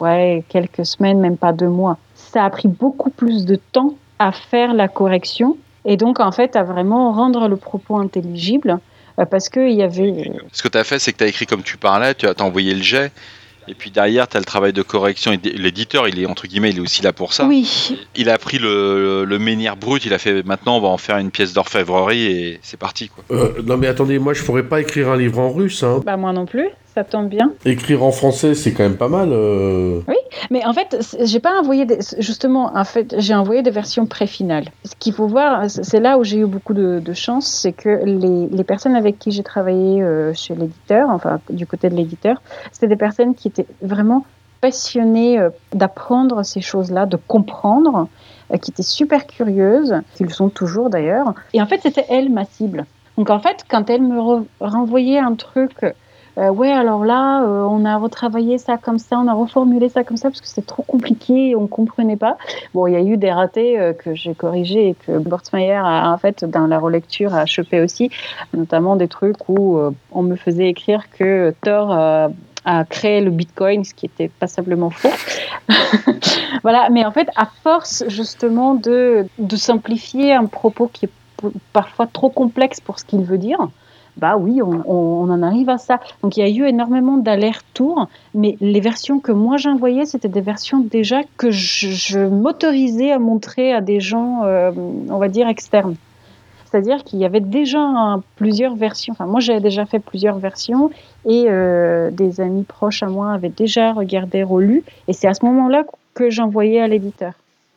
ouais, 0.00 0.44
quelques 0.48 0.86
semaines, 0.86 1.20
même 1.20 1.36
pas 1.36 1.52
deux 1.52 1.68
mois. 1.68 1.98
Ça 2.14 2.44
a 2.44 2.50
pris 2.50 2.68
beaucoup 2.68 3.10
plus 3.10 3.44
de 3.44 3.56
temps 3.56 3.94
à 4.18 4.32
faire 4.32 4.74
la 4.74 4.88
correction 4.88 5.56
et 5.88 5.96
donc, 5.96 6.20
en 6.20 6.30
fait, 6.32 6.54
à 6.54 6.62
vraiment 6.62 7.12
rendre 7.12 7.48
le 7.48 7.56
propos 7.56 7.96
intelligible 7.96 8.78
euh, 9.18 9.24
parce 9.24 9.48
qu'il 9.48 9.72
y 9.72 9.82
avait. 9.82 10.30
Ce 10.52 10.62
que 10.62 10.68
tu 10.68 10.78
as 10.78 10.84
fait, 10.84 10.98
c'est 10.98 11.12
que 11.12 11.18
tu 11.18 11.24
as 11.24 11.28
écrit 11.28 11.46
comme 11.46 11.62
tu 11.62 11.76
parlais, 11.78 12.14
tu 12.14 12.26
as 12.26 12.34
envoyé 12.42 12.74
le 12.74 12.82
jet, 12.82 13.10
et 13.66 13.74
puis 13.74 13.90
derrière, 13.90 14.28
tu 14.28 14.36
as 14.36 14.40
le 14.40 14.46
travail 14.46 14.72
de 14.72 14.82
correction. 14.82 15.32
L'éditeur, 15.42 16.06
il 16.08 16.18
est 16.18 16.26
entre 16.26 16.46
guillemets, 16.46 16.70
il 16.70 16.76
est 16.78 16.80
aussi 16.80 17.02
là 17.02 17.12
pour 17.12 17.32
ça. 17.32 17.44
Oui, 17.46 17.96
Il 18.16 18.28
a 18.30 18.38
pris 18.38 18.58
le, 18.58 19.24
le 19.24 19.38
menhir 19.38 19.76
brut, 19.76 20.04
il 20.04 20.14
a 20.14 20.18
fait 20.18 20.42
maintenant, 20.42 20.76
on 20.76 20.80
va 20.80 20.88
en 20.88 20.98
faire 20.98 21.18
une 21.18 21.30
pièce 21.30 21.52
d'orfèvrerie, 21.52 22.24
et 22.26 22.60
c'est 22.62 22.78
parti. 22.78 23.08
quoi. 23.08 23.24
Euh, 23.30 23.62
non 23.64 23.76
mais 23.76 23.86
attendez, 23.86 24.18
moi 24.18 24.32
je 24.34 24.42
pourrais 24.42 24.62
pas 24.62 24.80
écrire 24.80 25.08
un 25.10 25.16
livre 25.16 25.38
en 25.38 25.50
russe. 25.50 25.82
Hein. 25.82 26.00
bah 26.04 26.16
moi 26.16 26.32
non 26.32 26.46
plus, 26.46 26.68
ça 26.98 27.04
tombe 27.04 27.28
bien. 27.28 27.52
Écrire 27.64 28.02
en 28.02 28.10
français, 28.10 28.54
c'est 28.54 28.72
quand 28.72 28.82
même 28.82 28.96
pas 28.96 29.08
mal. 29.08 29.28
euh. 29.32 30.00
Mais 30.50 30.64
en 30.64 30.72
fait, 30.72 30.90
j'ai 31.22 31.38
pas 31.38 31.60
envoyé 31.60 31.84
des, 31.84 31.98
justement, 32.18 32.72
en 32.74 32.84
fait, 32.84 33.14
j'ai 33.18 33.34
envoyé 33.34 33.62
des 33.62 33.70
versions 33.70 34.04
pré-finales. 34.06 34.64
Ce 34.84 34.94
qu'il 34.98 35.12
faut 35.12 35.28
voir, 35.28 35.70
c'est 35.70 36.00
là 36.00 36.18
où 36.18 36.24
j'ai 36.24 36.38
eu 36.38 36.46
beaucoup 36.46 36.74
de, 36.74 36.98
de 36.98 37.12
chance, 37.12 37.46
c'est 37.46 37.72
que 37.72 37.92
les, 38.04 38.48
les 38.48 38.64
personnes 38.64 38.96
avec 38.96 39.18
qui 39.20 39.30
j'ai 39.30 39.44
travaillé 39.44 40.02
euh, 40.02 40.32
chez 40.34 40.54
l'éditeur, 40.56 41.08
enfin 41.10 41.38
du 41.50 41.66
côté 41.66 41.88
de 41.88 41.94
l'éditeur, 41.94 42.42
c'était 42.72 42.88
des 42.88 42.96
personnes 42.96 43.34
qui 43.36 43.46
étaient 43.48 43.66
vraiment 43.80 44.24
passionnées 44.60 45.38
euh, 45.38 45.50
d'apprendre 45.72 46.42
ces 46.42 46.60
choses-là, 46.60 47.06
de 47.06 47.16
comprendre, 47.16 48.08
qui 48.60 48.70
étaient 48.72 48.82
super 48.82 49.26
curieuses, 49.26 49.94
qui 50.16 50.24
le 50.24 50.30
sont 50.30 50.48
toujours 50.48 50.90
d'ailleurs. 50.90 51.32
Et 51.54 51.62
en 51.62 51.66
fait, 51.66 51.80
c'était 51.82 52.06
elle 52.08 52.28
ma 52.30 52.44
cible. 52.44 52.86
Donc 53.16 53.30
en 53.30 53.38
fait, 53.40 53.64
quand 53.70 53.88
elle 53.90 54.02
me 54.02 54.18
re- 54.18 54.44
renvoyait 54.60 55.18
un 55.18 55.34
truc 55.34 55.74
euh, 56.38 56.50
ouais, 56.50 56.70
alors 56.70 57.04
là, 57.04 57.42
euh, 57.42 57.66
on 57.68 57.84
a 57.84 57.96
retravaillé 57.96 58.58
ça 58.58 58.76
comme 58.76 58.98
ça, 58.98 59.18
on 59.18 59.26
a 59.26 59.34
reformulé 59.34 59.88
ça 59.88 60.04
comme 60.04 60.16
ça 60.16 60.28
parce 60.28 60.40
que 60.40 60.46
c'est 60.46 60.64
trop 60.64 60.82
compliqué 60.82 61.56
on 61.56 61.66
comprenait 61.66 62.16
pas. 62.16 62.36
Bon, 62.74 62.86
il 62.86 62.92
y 62.92 62.96
a 62.96 63.00
eu 63.00 63.16
des 63.16 63.32
ratés 63.32 63.78
euh, 63.78 63.92
que 63.92 64.14
j'ai 64.14 64.34
corrigés 64.34 64.90
et 64.90 64.94
que 64.94 65.18
Bortsmeyer 65.18 65.72
a 65.72 66.12
en 66.12 66.18
fait 66.18 66.44
dans 66.44 66.66
la 66.66 66.78
relecture 66.78 67.34
a 67.34 67.44
chopé 67.46 67.80
aussi, 67.80 68.10
notamment 68.54 68.94
des 68.94 69.08
trucs 69.08 69.48
où 69.48 69.80
on 70.12 70.22
me 70.22 70.36
faisait 70.36 70.68
écrire 70.68 71.10
que 71.10 71.54
Thor 71.62 71.92
a 71.92 72.84
créé 72.84 73.20
le 73.20 73.30
Bitcoin, 73.30 73.84
ce 73.84 73.94
qui 73.94 74.06
était 74.06 74.28
passablement 74.28 74.90
faux. 74.90 75.10
voilà, 76.62 76.88
mais 76.90 77.04
en 77.04 77.10
fait, 77.10 77.28
à 77.36 77.46
force 77.62 78.04
justement 78.08 78.74
de, 78.74 79.26
de 79.38 79.56
simplifier 79.56 80.34
un 80.34 80.46
propos 80.46 80.88
qui 80.92 81.06
est 81.06 81.52
parfois 81.72 82.06
trop 82.06 82.30
complexe 82.30 82.80
pour 82.80 82.98
ce 82.98 83.04
qu'il 83.04 83.22
veut 83.22 83.38
dire, 83.38 83.68
bah 84.18 84.36
oui, 84.36 84.60
on, 84.62 85.30
en 85.30 85.42
arrive 85.42 85.70
à 85.70 85.78
ça. 85.78 86.00
Donc 86.22 86.36
il 86.36 86.40
y 86.40 86.42
a 86.42 86.48
eu 86.48 86.66
énormément 86.68 87.16
d'allers-retours, 87.16 88.08
mais 88.34 88.56
les 88.60 88.80
versions 88.80 89.20
que 89.20 89.32
moi 89.32 89.56
j'envoyais, 89.56 90.06
c'était 90.06 90.28
des 90.28 90.40
versions 90.40 90.80
déjà 90.80 91.20
que 91.36 91.50
je, 91.50 92.18
m'autorisais 92.26 93.12
à 93.12 93.18
montrer 93.18 93.72
à 93.72 93.80
des 93.80 94.00
gens, 94.00 94.42
euh, 94.44 94.72
on 95.08 95.18
va 95.18 95.28
dire, 95.28 95.48
externes. 95.48 95.94
C'est-à-dire 96.70 97.02
qu'il 97.02 97.18
y 97.18 97.24
avait 97.24 97.40
déjà 97.40 98.20
plusieurs 98.36 98.74
versions. 98.74 99.12
Enfin, 99.12 99.26
moi, 99.26 99.40
j'avais 99.40 99.60
déjà 99.60 99.86
fait 99.86 100.00
plusieurs 100.00 100.38
versions 100.38 100.90
et 101.24 101.46
euh, 101.48 102.10
des 102.10 102.42
amis 102.42 102.64
proches 102.64 103.02
à 103.02 103.06
moi 103.06 103.32
avaient 103.32 103.48
déjà 103.48 103.92
regardé, 103.92 104.42
relu. 104.42 104.84
Et 105.06 105.14
c'est 105.14 105.28
à 105.28 105.34
ce 105.34 105.46
moment-là 105.46 105.84
que 106.12 106.28
j'envoyais 106.28 106.80
à 106.80 106.86
l'éditeur. 106.86 107.32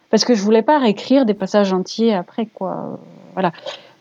Parce 0.09 0.25
que 0.25 0.33
je 0.35 0.41
voulais 0.43 0.61
pas 0.61 0.77
réécrire 0.77 1.25
des 1.25 1.33
passages 1.33 1.71
entiers 1.71 2.13
après, 2.13 2.47
quoi. 2.47 2.99
Voilà. 3.33 3.53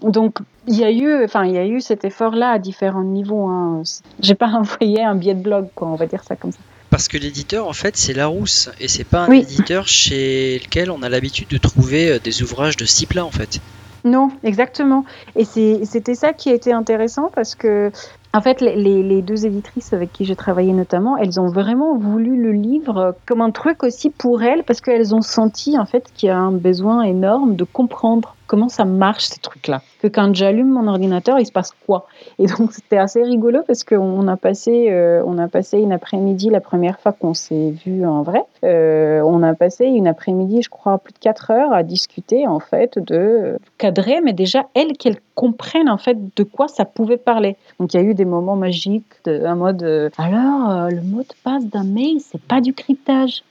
Donc, 0.02 0.38
il 0.68 0.76
y 0.76 0.84
a 0.84 0.90
eu, 0.90 1.24
enfin, 1.24 1.44
il 1.44 1.52
y 1.52 1.58
a 1.58 1.66
eu 1.66 1.80
cet 1.80 2.04
effort-là 2.04 2.50
à 2.50 2.58
différents 2.58 3.02
niveaux. 3.04 3.46
Hein. 3.48 3.82
J'ai 4.20 4.34
pas 4.34 4.48
envoyé 4.54 5.02
un 5.02 5.14
billet 5.14 5.34
de 5.34 5.42
blog, 5.42 5.68
quoi. 5.74 5.88
On 5.88 5.96
va 5.96 6.06
dire 6.06 6.22
ça 6.24 6.36
comme 6.36 6.52
ça. 6.52 6.58
Parce 6.90 7.06
que 7.06 7.16
l'éditeur, 7.18 7.68
en 7.68 7.72
fait, 7.72 7.96
c'est 7.96 8.12
Larousse, 8.14 8.68
et 8.80 8.88
c'est 8.88 9.04
pas 9.04 9.20
un 9.24 9.28
Oui. 9.28 9.40
éditeur 9.42 9.86
chez 9.86 10.58
lequel 10.64 10.90
on 10.90 11.02
a 11.02 11.08
l'habitude 11.08 11.48
de 11.48 11.58
trouver 11.58 12.10
euh, 12.10 12.18
des 12.18 12.42
ouvrages 12.42 12.76
de 12.76 12.84
ce 12.84 12.96
type-là, 12.96 13.24
en 13.24 13.30
fait. 13.30 13.60
Non, 14.02 14.30
exactement. 14.42 15.04
Et 15.36 15.44
c'était 15.44 16.14
ça 16.14 16.32
qui 16.32 16.48
a 16.50 16.54
été 16.54 16.72
intéressant 16.72 17.30
parce 17.34 17.54
que, 17.54 17.92
en 18.32 18.40
fait, 18.40 18.60
les, 18.62 18.74
les- 18.74 19.02
les 19.02 19.20
deux 19.22 19.44
éditrices 19.44 19.92
avec 19.92 20.10
qui 20.12 20.24
j'ai 20.24 20.36
travaillé 20.36 20.72
notamment, 20.72 21.16
elles 21.18 21.38
ont 21.38 21.48
vraiment 21.48 21.96
voulu 21.98 22.40
le 22.42 22.50
livre 22.52 23.14
comme 23.26 23.42
un 23.42 23.50
truc 23.50 23.82
aussi 23.82 24.08
pour 24.08 24.42
elles 24.42 24.64
parce 24.64 24.80
qu'elles 24.80 25.14
ont 25.14 25.20
senti 25.20 25.78
en 25.78 25.84
fait 25.84 26.06
qu'il 26.14 26.28
y 26.28 26.30
a 26.30 26.38
un 26.38 26.50
besoin 26.52 27.02
énorme 27.02 27.56
de 27.56 27.64
comprendre 27.64 28.36
comment 28.50 28.68
ça 28.68 28.84
marche 28.84 29.26
ces 29.26 29.38
trucs-là. 29.38 29.80
Que 30.02 30.08
quand 30.08 30.34
j'allume 30.34 30.70
mon 30.70 30.88
ordinateur, 30.88 31.38
il 31.38 31.46
se 31.46 31.52
passe 31.52 31.72
quoi? 31.86 32.08
Et 32.40 32.46
donc 32.46 32.72
c'était 32.72 32.98
assez 32.98 33.22
rigolo 33.22 33.60
parce 33.64 33.84
qu'on 33.84 34.26
a 34.26 34.36
passé, 34.36 34.88
euh, 34.90 35.22
on 35.24 35.38
a 35.38 35.46
passé 35.46 35.78
une 35.78 35.92
après-midi 35.92 36.50
la 36.50 36.60
première 36.60 36.98
fois 36.98 37.12
qu'on 37.12 37.32
s'est 37.32 37.70
vu 37.70 38.04
en 38.04 38.22
vrai. 38.22 38.42
Euh, 38.64 39.22
on 39.24 39.44
a 39.44 39.54
passé 39.54 39.84
une 39.84 40.08
après-midi, 40.08 40.62
je 40.62 40.68
crois, 40.68 40.98
plus 40.98 41.12
de 41.12 41.20
quatre 41.20 41.52
heures 41.52 41.72
à 41.72 41.84
discuter 41.84 42.48
en 42.48 42.58
fait 42.58 42.98
de 42.98 43.56
cadrer, 43.78 44.20
mais 44.20 44.32
déjà 44.32 44.66
elles 44.74 44.94
qu'elles 44.94 45.20
comprennent 45.36 45.88
en 45.88 45.98
fait 45.98 46.18
de 46.34 46.42
quoi 46.42 46.66
ça 46.66 46.84
pouvait 46.84 47.18
parler. 47.18 47.56
Donc 47.78 47.94
il 47.94 47.98
y 47.98 48.00
a 48.00 48.02
eu 48.02 48.14
des 48.14 48.24
moments 48.24 48.56
magiques, 48.56 49.06
un 49.28 49.54
mode 49.54 49.84
euh, 49.84 50.10
alors 50.18 50.90
le 50.90 51.02
mot 51.02 51.20
de 51.20 51.34
passe 51.44 51.64
d'un 51.66 51.84
mail, 51.84 52.18
c'est 52.20 52.42
pas 52.42 52.60
du 52.60 52.74
cryptage. 52.74 53.44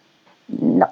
Non. 0.62 0.88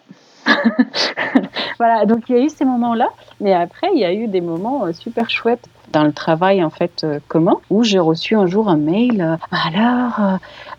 voilà, 1.78 2.06
donc 2.06 2.24
il 2.30 2.36
y 2.36 2.40
a 2.40 2.42
eu 2.44 2.50
ces 2.50 2.66
moments-là, 2.66 3.10
mais 3.40 3.54
après 3.54 3.90
il 3.94 4.00
y 4.00 4.06
a 4.06 4.14
eu 4.14 4.28
des 4.28 4.42
moments 4.42 4.86
euh, 4.86 4.94
super 4.94 5.30
chouettes. 5.30 5.68
dans 5.92 6.04
le 6.04 6.12
travail 6.12 6.64
en 6.64 6.70
fait 6.70 7.04
euh, 7.04 7.20
commun 7.28 7.58
où 7.70 7.84
j'ai 7.84 8.00
reçu 8.00 8.36
un 8.36 8.46
jour 8.46 8.70
un 8.70 8.78
mail. 8.78 9.22
euh, 9.22 9.38
alors, 9.52 10.20
euh, 10.20 10.38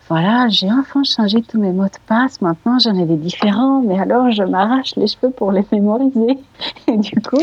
voilà, 0.09 0.49
j'ai 0.49 0.71
enfin 0.73 1.03
changé 1.05 1.43
tous 1.43 1.59
mes 1.61 1.73
mots 1.73 1.85
de 1.85 2.01
passe. 2.07 2.41
Maintenant, 2.41 2.79
j'en 2.79 2.95
ai 2.95 3.05
des 3.05 3.17
différents, 3.17 3.83
mais 3.83 3.99
alors 3.99 4.31
je 4.31 4.43
m'arrache 4.43 4.97
les 4.97 5.07
cheveux 5.07 5.31
pour 5.31 5.53
les 5.53 5.65
mémoriser. 5.71 6.39
Et 6.87 6.97
du 6.97 7.21
coup, 7.21 7.43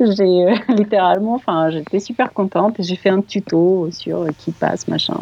j'ai 0.00 0.54
littéralement, 0.68 1.34
enfin, 1.34 1.70
j'étais 1.70 2.00
super 2.00 2.32
contente 2.32 2.80
et 2.80 2.82
j'ai 2.82 2.96
fait 2.96 3.10
un 3.10 3.20
tuto 3.20 3.88
sur 3.90 4.26
qui 4.38 4.52
passe, 4.52 4.88
machin. 4.88 5.18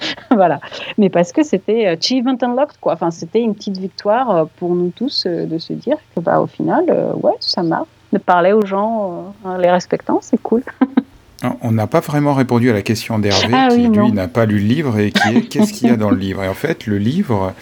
voilà. 0.30 0.60
Mais 0.96 1.08
parce 1.08 1.32
que 1.32 1.42
c'était 1.42 1.86
achievement 1.86 2.36
unlocked, 2.42 2.78
quoi. 2.80 2.94
Enfin, 2.94 3.10
c'était 3.10 3.40
une 3.40 3.54
petite 3.54 3.78
victoire 3.78 4.30
euh, 4.30 4.44
pour 4.58 4.74
nous 4.74 4.90
tous 4.94 5.24
euh, 5.26 5.46
de 5.46 5.58
se 5.58 5.72
dire 5.72 5.96
que, 6.14 6.20
bah, 6.20 6.40
au 6.40 6.46
final, 6.46 6.84
euh, 6.88 7.12
ouais, 7.14 7.34
ça 7.40 7.62
marche. 7.62 7.88
De 8.12 8.18
parler 8.18 8.52
aux 8.52 8.64
gens 8.64 9.32
euh, 9.44 9.48
en 9.48 9.56
les 9.58 9.70
respectant, 9.70 10.20
c'est 10.22 10.40
cool. 10.40 10.62
On 11.62 11.70
n'a 11.70 11.86
pas 11.86 12.00
vraiment 12.00 12.34
répondu 12.34 12.70
à 12.70 12.72
la 12.72 12.82
question 12.82 13.18
d'Hervé, 13.18 13.52
Ah 13.52 13.68
qui 13.68 13.86
oui, 13.86 13.88
lui 13.88 14.12
n'a 14.12 14.26
pas 14.26 14.44
lu 14.44 14.58
le 14.58 14.64
livre 14.64 14.98
et 14.98 15.12
qui 15.12 15.28
est 15.28 15.42
qu'est-ce 15.42 15.72
qu'il 15.72 15.88
y 15.88 15.90
a 15.92 15.96
dans 15.96 16.10
le 16.10 16.16
livre? 16.16 16.42
Et 16.42 16.48
en 16.48 16.54
fait, 16.54 16.86
le 16.86 16.98
livre, 16.98 17.52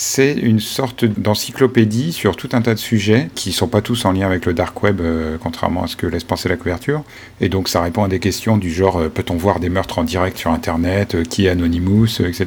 c'est 0.00 0.32
une 0.32 0.60
sorte 0.60 1.04
d'encyclopédie 1.04 2.12
sur 2.12 2.36
tout 2.36 2.50
un 2.52 2.62
tas 2.62 2.74
de 2.74 2.78
sujets 2.78 3.30
qui 3.34 3.50
sont 3.50 3.66
pas 3.66 3.82
tous 3.82 4.04
en 4.04 4.12
lien 4.12 4.26
avec 4.26 4.46
le 4.46 4.54
dark 4.54 4.80
web, 4.84 5.00
euh, 5.00 5.36
contrairement 5.42 5.82
à 5.82 5.86
ce 5.88 5.96
que 5.96 6.06
laisse 6.06 6.22
penser 6.22 6.48
la 6.48 6.56
couverture. 6.56 7.02
Et 7.40 7.48
donc, 7.48 7.68
ça 7.68 7.82
répond 7.82 8.04
à 8.04 8.08
des 8.08 8.20
questions 8.20 8.58
du 8.58 8.72
genre 8.72 8.98
euh, 9.00 9.08
peut-on 9.08 9.36
voir 9.36 9.58
des 9.58 9.68
meurtres 9.68 9.98
en 9.98 10.04
direct 10.04 10.38
sur 10.38 10.52
Internet 10.52 11.16
Euh, 11.16 11.24
Qui 11.24 11.46
est 11.46 11.48
Anonymous 11.48 12.20
Etc. 12.20 12.46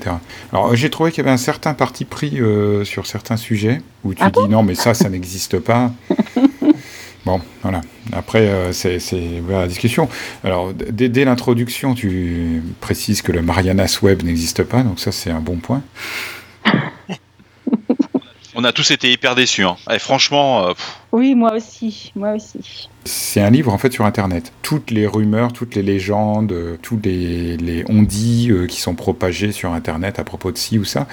Alors, 0.54 0.74
j'ai 0.78 0.90
trouvé 0.90 1.12
qu'il 1.12 1.26
y 1.26 1.28
avait 1.28 1.34
un 1.34 1.38
certain 1.38 1.74
parti 1.74 2.06
pris 2.06 2.40
sur 2.84 3.06
certains 3.06 3.36
sujets 3.38 3.82
où 4.06 4.14
tu 4.14 4.24
Ah 4.24 4.32
dis 4.32 4.48
non, 4.50 4.64
mais 4.64 4.76
ça, 4.76 4.94
ça 4.94 5.10
n'existe 5.10 5.60
pas. 5.60 5.92
Bon, 7.26 7.40
voilà. 7.62 7.82
Après, 8.14 8.48
euh, 8.48 8.72
c'est 8.74 8.98
la 9.48 9.68
discussion. 9.68 10.10
Alors, 10.44 10.74
dès, 10.74 11.08
dès 11.08 11.24
l'introduction, 11.24 11.94
tu 11.94 12.64
précises 12.80 13.22
que 13.22 13.32
le 13.32 13.42
Marianas 13.44 14.00
Web 14.02 14.24
n'existe 14.24 14.64
pas, 14.64 14.82
donc 14.82 15.00
ça, 15.00 15.12
c'est 15.12 15.30
un 15.30 15.40
bon 15.40 15.58
point. 15.58 15.84
On 18.56 18.64
a 18.64 18.74
tous 18.74 18.92
été 18.92 19.12
hyper 19.12 19.36
déçus. 19.36 19.64
Hein. 19.64 19.78
Et 19.90 20.00
franchement, 20.00 20.68
euh, 20.68 20.74
Oui, 21.12 21.36
moi 21.36 21.54
aussi, 21.54 22.14
moi 22.16 22.36
aussi. 22.36 22.90
C'est 23.04 23.42
un 23.42 23.50
livre 23.50 23.74
en 23.74 23.78
fait 23.78 23.92
sur 23.92 24.06
Internet. 24.06 24.54
Toutes 24.62 24.92
les 24.92 25.08
rumeurs, 25.08 25.52
toutes 25.52 25.76
les 25.76 25.82
légendes, 25.82 26.54
euh, 26.54 26.78
tous 26.82 26.98
les, 27.04 27.58
les 27.58 27.84
on-dit 27.90 28.50
euh, 28.50 28.66
qui 28.66 28.80
sont 28.80 28.96
propagés 28.96 29.52
sur 29.52 29.74
Internet 29.74 30.20
à 30.20 30.24
propos 30.24 30.54
de 30.54 30.58
ci 30.58 30.80
ou 30.80 30.86
ça. 30.86 31.08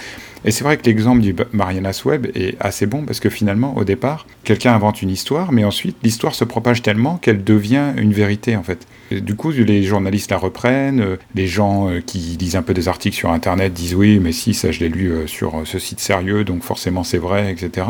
Et 0.45 0.53
c'est 0.53 0.63
vrai 0.63 0.77
que 0.77 0.85
l'exemple 0.87 1.21
du 1.21 1.35
Marianas 1.53 2.03
Web 2.05 2.29
est 2.37 2.55
assez 2.61 2.87
bon 2.87 3.05
parce 3.05 3.19
que 3.19 3.29
finalement, 3.29 3.77
au 3.77 3.83
départ, 3.83 4.27
quelqu'un 4.45 4.73
invente 4.73 5.03
une 5.03 5.11
histoire, 5.11 5.51
mais 5.51 5.65
ensuite 5.65 5.97
l'histoire 6.05 6.37
se 6.37 6.45
propage 6.45 6.81
tellement 6.81 7.17
qu'elle 7.17 7.43
devient 7.43 7.93
une 7.97 8.13
vérité 8.13 8.55
en 8.55 8.63
fait. 8.63 8.87
Du 9.11 9.35
coup, 9.35 9.51
les 9.51 9.83
journalistes 9.83 10.31
la 10.31 10.37
reprennent, 10.37 11.01
euh, 11.01 11.17
les 11.35 11.49
gens 11.49 11.91
qui 12.07 12.19
lisent 12.39 12.55
un 12.55 12.63
peu 12.63 12.75
des 12.75 12.87
articles 12.87 13.17
sur 13.17 13.33
Internet 13.33 13.73
disent 13.73 13.97
oui, 13.97 14.21
mais 14.21 14.31
si, 14.31 14.55
ça 14.55 14.71
je 14.71 14.79
l'ai 14.79 14.89
lu 14.89 15.27
sur 15.27 15.63
ce 15.65 15.81
site 15.81 15.99
sérieux, 15.99 16.45
donc 16.45 16.63
forcément 16.63 17.03
c'est 17.03 17.19
vrai, 17.19 17.51
etc. 17.51 17.87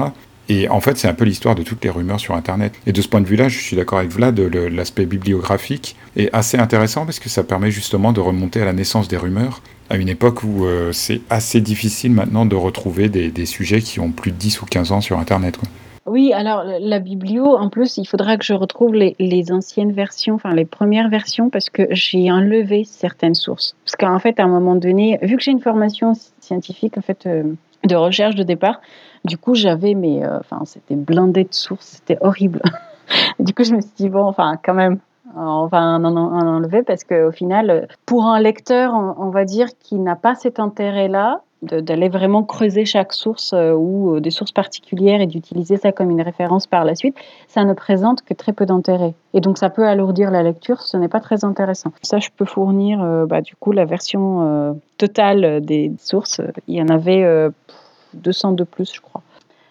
Et 0.48 0.68
en 0.68 0.80
fait, 0.80 0.96
c'est 0.96 1.08
un 1.08 1.14
peu 1.14 1.24
l'histoire 1.24 1.54
de 1.54 1.62
toutes 1.62 1.84
les 1.84 1.90
rumeurs 1.90 2.20
sur 2.20 2.34
Internet. 2.34 2.72
Et 2.86 2.92
de 2.92 3.02
ce 3.02 3.08
point 3.08 3.20
de 3.20 3.26
vue-là, 3.26 3.48
je 3.48 3.58
suis 3.58 3.76
d'accord 3.76 3.98
avec 3.98 4.10
Vlad, 4.10 4.38
l'aspect 4.38 5.04
bibliographique 5.04 5.96
est 6.16 6.34
assez 6.34 6.56
intéressant 6.56 7.04
parce 7.04 7.18
que 7.18 7.28
ça 7.28 7.44
permet 7.44 7.70
justement 7.70 8.12
de 8.12 8.20
remonter 8.20 8.62
à 8.62 8.64
la 8.64 8.72
naissance 8.72 9.08
des 9.08 9.18
rumeurs, 9.18 9.60
à 9.90 9.96
une 9.96 10.08
époque 10.08 10.42
où 10.44 10.64
euh, 10.64 10.92
c'est 10.92 11.20
assez 11.28 11.60
difficile 11.60 12.12
maintenant 12.12 12.46
de 12.46 12.56
retrouver 12.56 13.08
des, 13.08 13.46
sujets 13.46 13.80
qui 13.80 14.00
ont 14.00 14.10
plus 14.10 14.30
de 14.30 14.36
10 14.36 14.62
ou 14.62 14.66
15 14.66 14.92
ans 14.92 15.00
sur 15.00 15.18
Internet. 15.18 15.58
Oui, 16.06 16.32
alors 16.32 16.64
la- 16.64 16.98
biblio, 17.00 17.54
en 17.56 17.68
plus, 17.68 17.98
il 17.98 18.06
faudra 18.06 18.38
que 18.38 18.44
je 18.44 18.54
retrouve 18.54 18.94
les, 18.94 19.14
les 19.18 19.52
anciennes 19.52 19.92
versions, 19.92 20.36
enfin 20.36 20.54
les 20.54 20.64
premières 20.64 21.10
versions, 21.10 21.50
parce 21.50 21.68
que 21.68 21.82
j'ai 21.90 22.32
enlevé 22.32 22.84
certaines 22.84 23.34
sources. 23.34 23.76
Parce 23.84 23.96
qu'en 23.96 24.18
fait, 24.18 24.40
à 24.40 24.44
un 24.44 24.48
moment 24.48 24.74
donné, 24.74 25.18
vu 25.20 25.36
que 25.36 25.42
j'ai 25.42 25.50
une 25.50 25.60
formation 25.60 26.14
scientifique, 26.40 26.96
en 26.96 27.02
fait, 27.02 27.26
euh, 27.26 27.42
de 27.84 27.94
recherche 27.94 28.34
de 28.34 28.42
départ, 28.42 28.80
du 29.24 29.38
coup, 29.38 29.54
j'avais 29.54 29.94
mes, 29.94 30.24
euh, 30.24 30.38
enfin, 30.38 30.62
c'était 30.64 30.96
blindé 30.96 31.44
de 31.44 31.54
sources, 31.54 31.86
c'était 31.86 32.18
horrible. 32.20 32.60
du 33.38 33.52
coup, 33.54 33.64
je 33.64 33.74
me 33.74 33.80
suis 33.80 33.90
dit 33.96 34.08
bon, 34.08 34.24
enfin, 34.24 34.54
quand 34.62 34.74
même. 34.74 34.98
On 35.36 35.66
va 35.66 35.82
en, 35.82 36.04
en- 36.04 36.16
en 36.16 36.46
enlever 36.56 36.82
parce 36.82 37.04
qu'au 37.04 37.30
final, 37.32 37.86
pour 38.06 38.24
un 38.24 38.40
lecteur, 38.40 38.94
on, 38.94 39.28
va 39.28 39.44
dire, 39.44 39.68
qui 39.78 39.96
n'a 39.98 40.16
pas 40.16 40.34
cet 40.34 40.58
intérêt-là, 40.58 41.42
d'aller 41.60 42.08
vraiment 42.08 42.44
creuser 42.44 42.84
chaque 42.86 43.12
source 43.12 43.52
euh, 43.52 43.72
ou 43.74 44.14
euh, 44.14 44.20
des 44.20 44.30
sources 44.30 44.52
particulières 44.52 45.20
et 45.20 45.26
d'utiliser 45.26 45.76
ça 45.76 45.92
comme 45.92 46.10
une 46.10 46.22
référence 46.22 46.66
par 46.66 46.84
la 46.84 46.94
suite, 46.94 47.16
ça 47.48 47.64
ne 47.64 47.74
présente 47.74 48.22
que 48.22 48.32
très 48.32 48.52
peu 48.52 48.64
d'intérêt. 48.64 49.12
Et 49.34 49.40
donc 49.40 49.58
ça 49.58 49.68
peut 49.68 49.86
alourdir 49.86 50.30
la 50.30 50.42
lecture, 50.42 50.80
ce 50.80 50.96
n'est 50.96 51.08
pas 51.08 51.20
très 51.20 51.44
intéressant. 51.44 51.92
Ça, 52.02 52.20
je 52.20 52.28
peux 52.34 52.44
fournir 52.46 53.00
bah, 53.26 53.42
du 53.42 53.54
coup 53.56 53.72
la 53.72 53.84
version 53.84 54.78
totale 54.98 55.60
des 55.60 55.92
sources. 55.98 56.40
Il 56.68 56.76
y 56.76 56.82
en 56.82 56.88
avait 56.88 57.50
200 58.14 58.52
de 58.52 58.64
plus, 58.64 58.92
je 58.92 59.00
crois. 59.00 59.22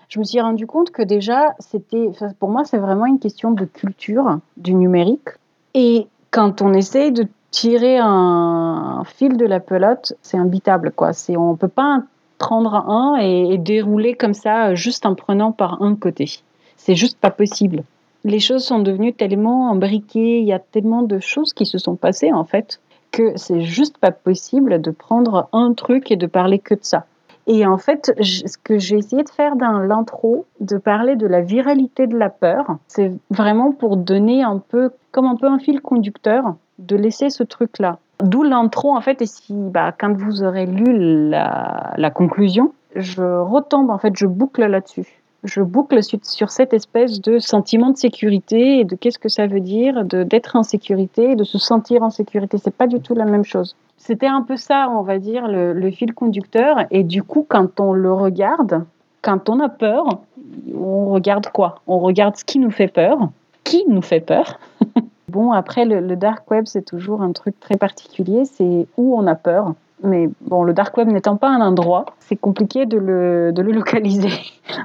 Je 0.10 0.20
me 0.20 0.24
suis 0.24 0.40
rendu 0.40 0.68
compte 0.68 0.92
que 0.92 1.02
déjà, 1.02 1.54
c'était, 1.60 2.10
pour 2.40 2.50
moi, 2.50 2.64
c'est 2.64 2.78
vraiment 2.78 3.06
une 3.06 3.20
question 3.20 3.52
de 3.52 3.66
culture 3.66 4.40
du 4.56 4.74
numérique. 4.74 5.30
Et 5.74 6.08
quand 6.32 6.62
on 6.62 6.74
essaye 6.74 7.12
de 7.12 7.28
tirer 7.52 7.98
un, 7.98 9.04
fil 9.06 9.38
de 9.38 9.46
la 9.46 9.60
pelote, 9.60 10.14
c'est 10.22 10.38
imbitable, 10.38 10.92
quoi. 10.92 11.14
C'est, 11.14 11.36
on 11.36 11.56
peut 11.56 11.68
pas 11.68 12.04
prendre 12.38 12.74
un 12.76 13.18
et, 13.20 13.54
et 13.54 13.58
dérouler 13.58 14.16
comme 14.16 14.34
ça, 14.34 14.76
juste 14.76 15.06
en 15.06 15.16
prenant 15.16 15.52
par 15.52 15.82
un 15.82 15.96
côté. 15.96 16.40
C'est 16.78 16.96
juste 16.96 17.18
pas 17.20 17.32
possible. 17.32 17.84
Les 18.24 18.40
choses 18.40 18.64
sont 18.64 18.80
devenues 18.80 19.14
tellement 19.14 19.70
embriquées, 19.70 20.40
il 20.40 20.46
y 20.46 20.54
a 20.54 20.60
tellement 20.60 21.02
de 21.02 21.20
choses 21.20 21.54
qui 21.54 21.66
se 21.66 21.78
sont 21.78 21.96
passées, 21.96 22.32
en 22.32 22.44
fait, 22.44 22.80
que 23.12 23.34
c'est 23.36 23.62
juste 23.62 23.98
pas 23.98 24.12
possible 24.12 24.82
de 24.82 24.92
prendre 24.92 25.50
un 25.54 25.74
truc 25.74 26.12
et 26.12 26.16
de 26.16 26.28
parler 26.28 26.60
que 26.60 26.76
de 26.76 26.84
ça. 26.84 27.06
Et 27.48 27.66
en 27.66 27.78
fait, 27.78 28.14
ce 28.22 28.58
que 28.58 28.78
j'ai 28.78 28.98
essayé 28.98 29.24
de 29.24 29.30
faire 29.30 29.56
dans 29.56 29.80
l'intro, 29.80 30.46
de 30.60 30.78
parler 30.78 31.16
de 31.16 31.26
la 31.26 31.42
viralité 31.42 32.06
de 32.06 32.18
la 32.18 32.30
peur, 32.30 32.78
c'est 32.88 33.14
vraiment 33.30 33.72
pour 33.72 33.96
donner 33.96 34.44
un 34.44 34.60
peu, 34.60 34.92
comme 35.12 35.26
un 35.26 35.36
peu 35.36 35.48
un 35.48 35.58
fil 35.58 35.82
conducteur, 35.82 36.56
de 36.78 36.98
laisser 36.98 37.30
ce 37.30 37.44
truc-là. 37.44 38.00
D'où 38.22 38.44
l'intro, 38.44 38.96
en 38.96 39.02
fait, 39.02 39.22
et 39.22 39.26
si, 39.26 39.54
bah, 39.54 39.94
quand 39.98 40.14
vous 40.14 40.44
aurez 40.44 40.66
lu 40.66 41.30
la 41.30 42.12
conclusion, 42.14 42.74
je 42.96 43.24
retombe, 43.24 43.90
en 43.92 43.98
fait, 43.98 44.16
je 44.16 44.26
boucle 44.26 44.66
là-dessus. 44.66 45.17
Je 45.48 45.62
boucle 45.62 46.00
sur, 46.04 46.52
cette 46.52 46.74
espèce 46.74 47.22
de 47.22 47.40
sentiment 47.40 47.92
de 47.92 47.98
sécurité 47.98 48.80
et 48.80 48.84
de 48.84 48.96
qu'est-ce 48.96 49.18
que 49.18 49.30
ça 49.30 49.48
veut 49.48 49.62
dire 49.62 50.04
d'être 50.04 50.58
en 50.58 50.64
sécurité, 50.64 51.36
de 51.36 51.46
se 51.46 51.58
sentir 51.58 52.04
en 52.04 52.10
sécurité. 52.10 52.58
C'est 52.58 52.76
pas 52.76 52.88
du 52.88 53.00
tout 53.00 53.16
la 53.16 53.26
même 53.26 53.46
chose. 53.46 53.76
C'était 53.98 54.28
un 54.28 54.42
peu 54.42 54.58
ça, 54.58 54.90
on 54.92 55.04
va 55.04 55.20
dire, 55.20 55.48
le, 55.48 55.90
fil 55.92 56.14
conducteur. 56.14 56.80
Et 56.92 57.04
du 57.04 57.24
coup, 57.24 57.46
quand 57.48 57.80
on 57.80 57.94
le 57.94 58.12
regarde, 58.12 58.84
quand 59.22 59.50
on 59.50 59.62
a 59.62 59.70
peur, 59.70 60.20
on 60.76 61.12
regarde 61.12 61.48
quoi? 61.48 61.82
On 61.88 62.00
regarde 62.00 62.36
ce 62.36 62.44
qui 62.44 62.60
nous 62.60 62.72
fait 62.72 62.90
peur, 62.90 63.18
qui 63.64 63.86
nous 63.88 64.02
fait 64.02 64.20
peur? 64.20 64.60
bon, 65.30 65.54
après, 65.54 65.86
le 65.86 66.16
dark 66.18 66.50
web, 66.52 66.66
c'est 66.68 66.84
toujours 66.84 67.22
un 67.22 67.32
truc 67.32 67.58
très 67.60 67.78
particulier, 67.78 68.44
c'est 68.44 68.86
où 68.98 69.18
on 69.18 69.26
a 69.28 69.36
peur. 69.36 69.74
Mais 70.04 70.30
bon, 70.42 70.64
le 70.64 70.74
dark 70.74 70.96
web 70.98 71.08
n'étant 71.08 71.38
pas 71.38 71.50
un 71.50 71.62
endroit, 71.62 72.06
c'est 72.20 72.36
compliqué 72.36 72.86
de 72.86 72.98
le, 72.98 73.52
de 73.52 73.62
le 73.62 73.72
localiser, 73.74 74.34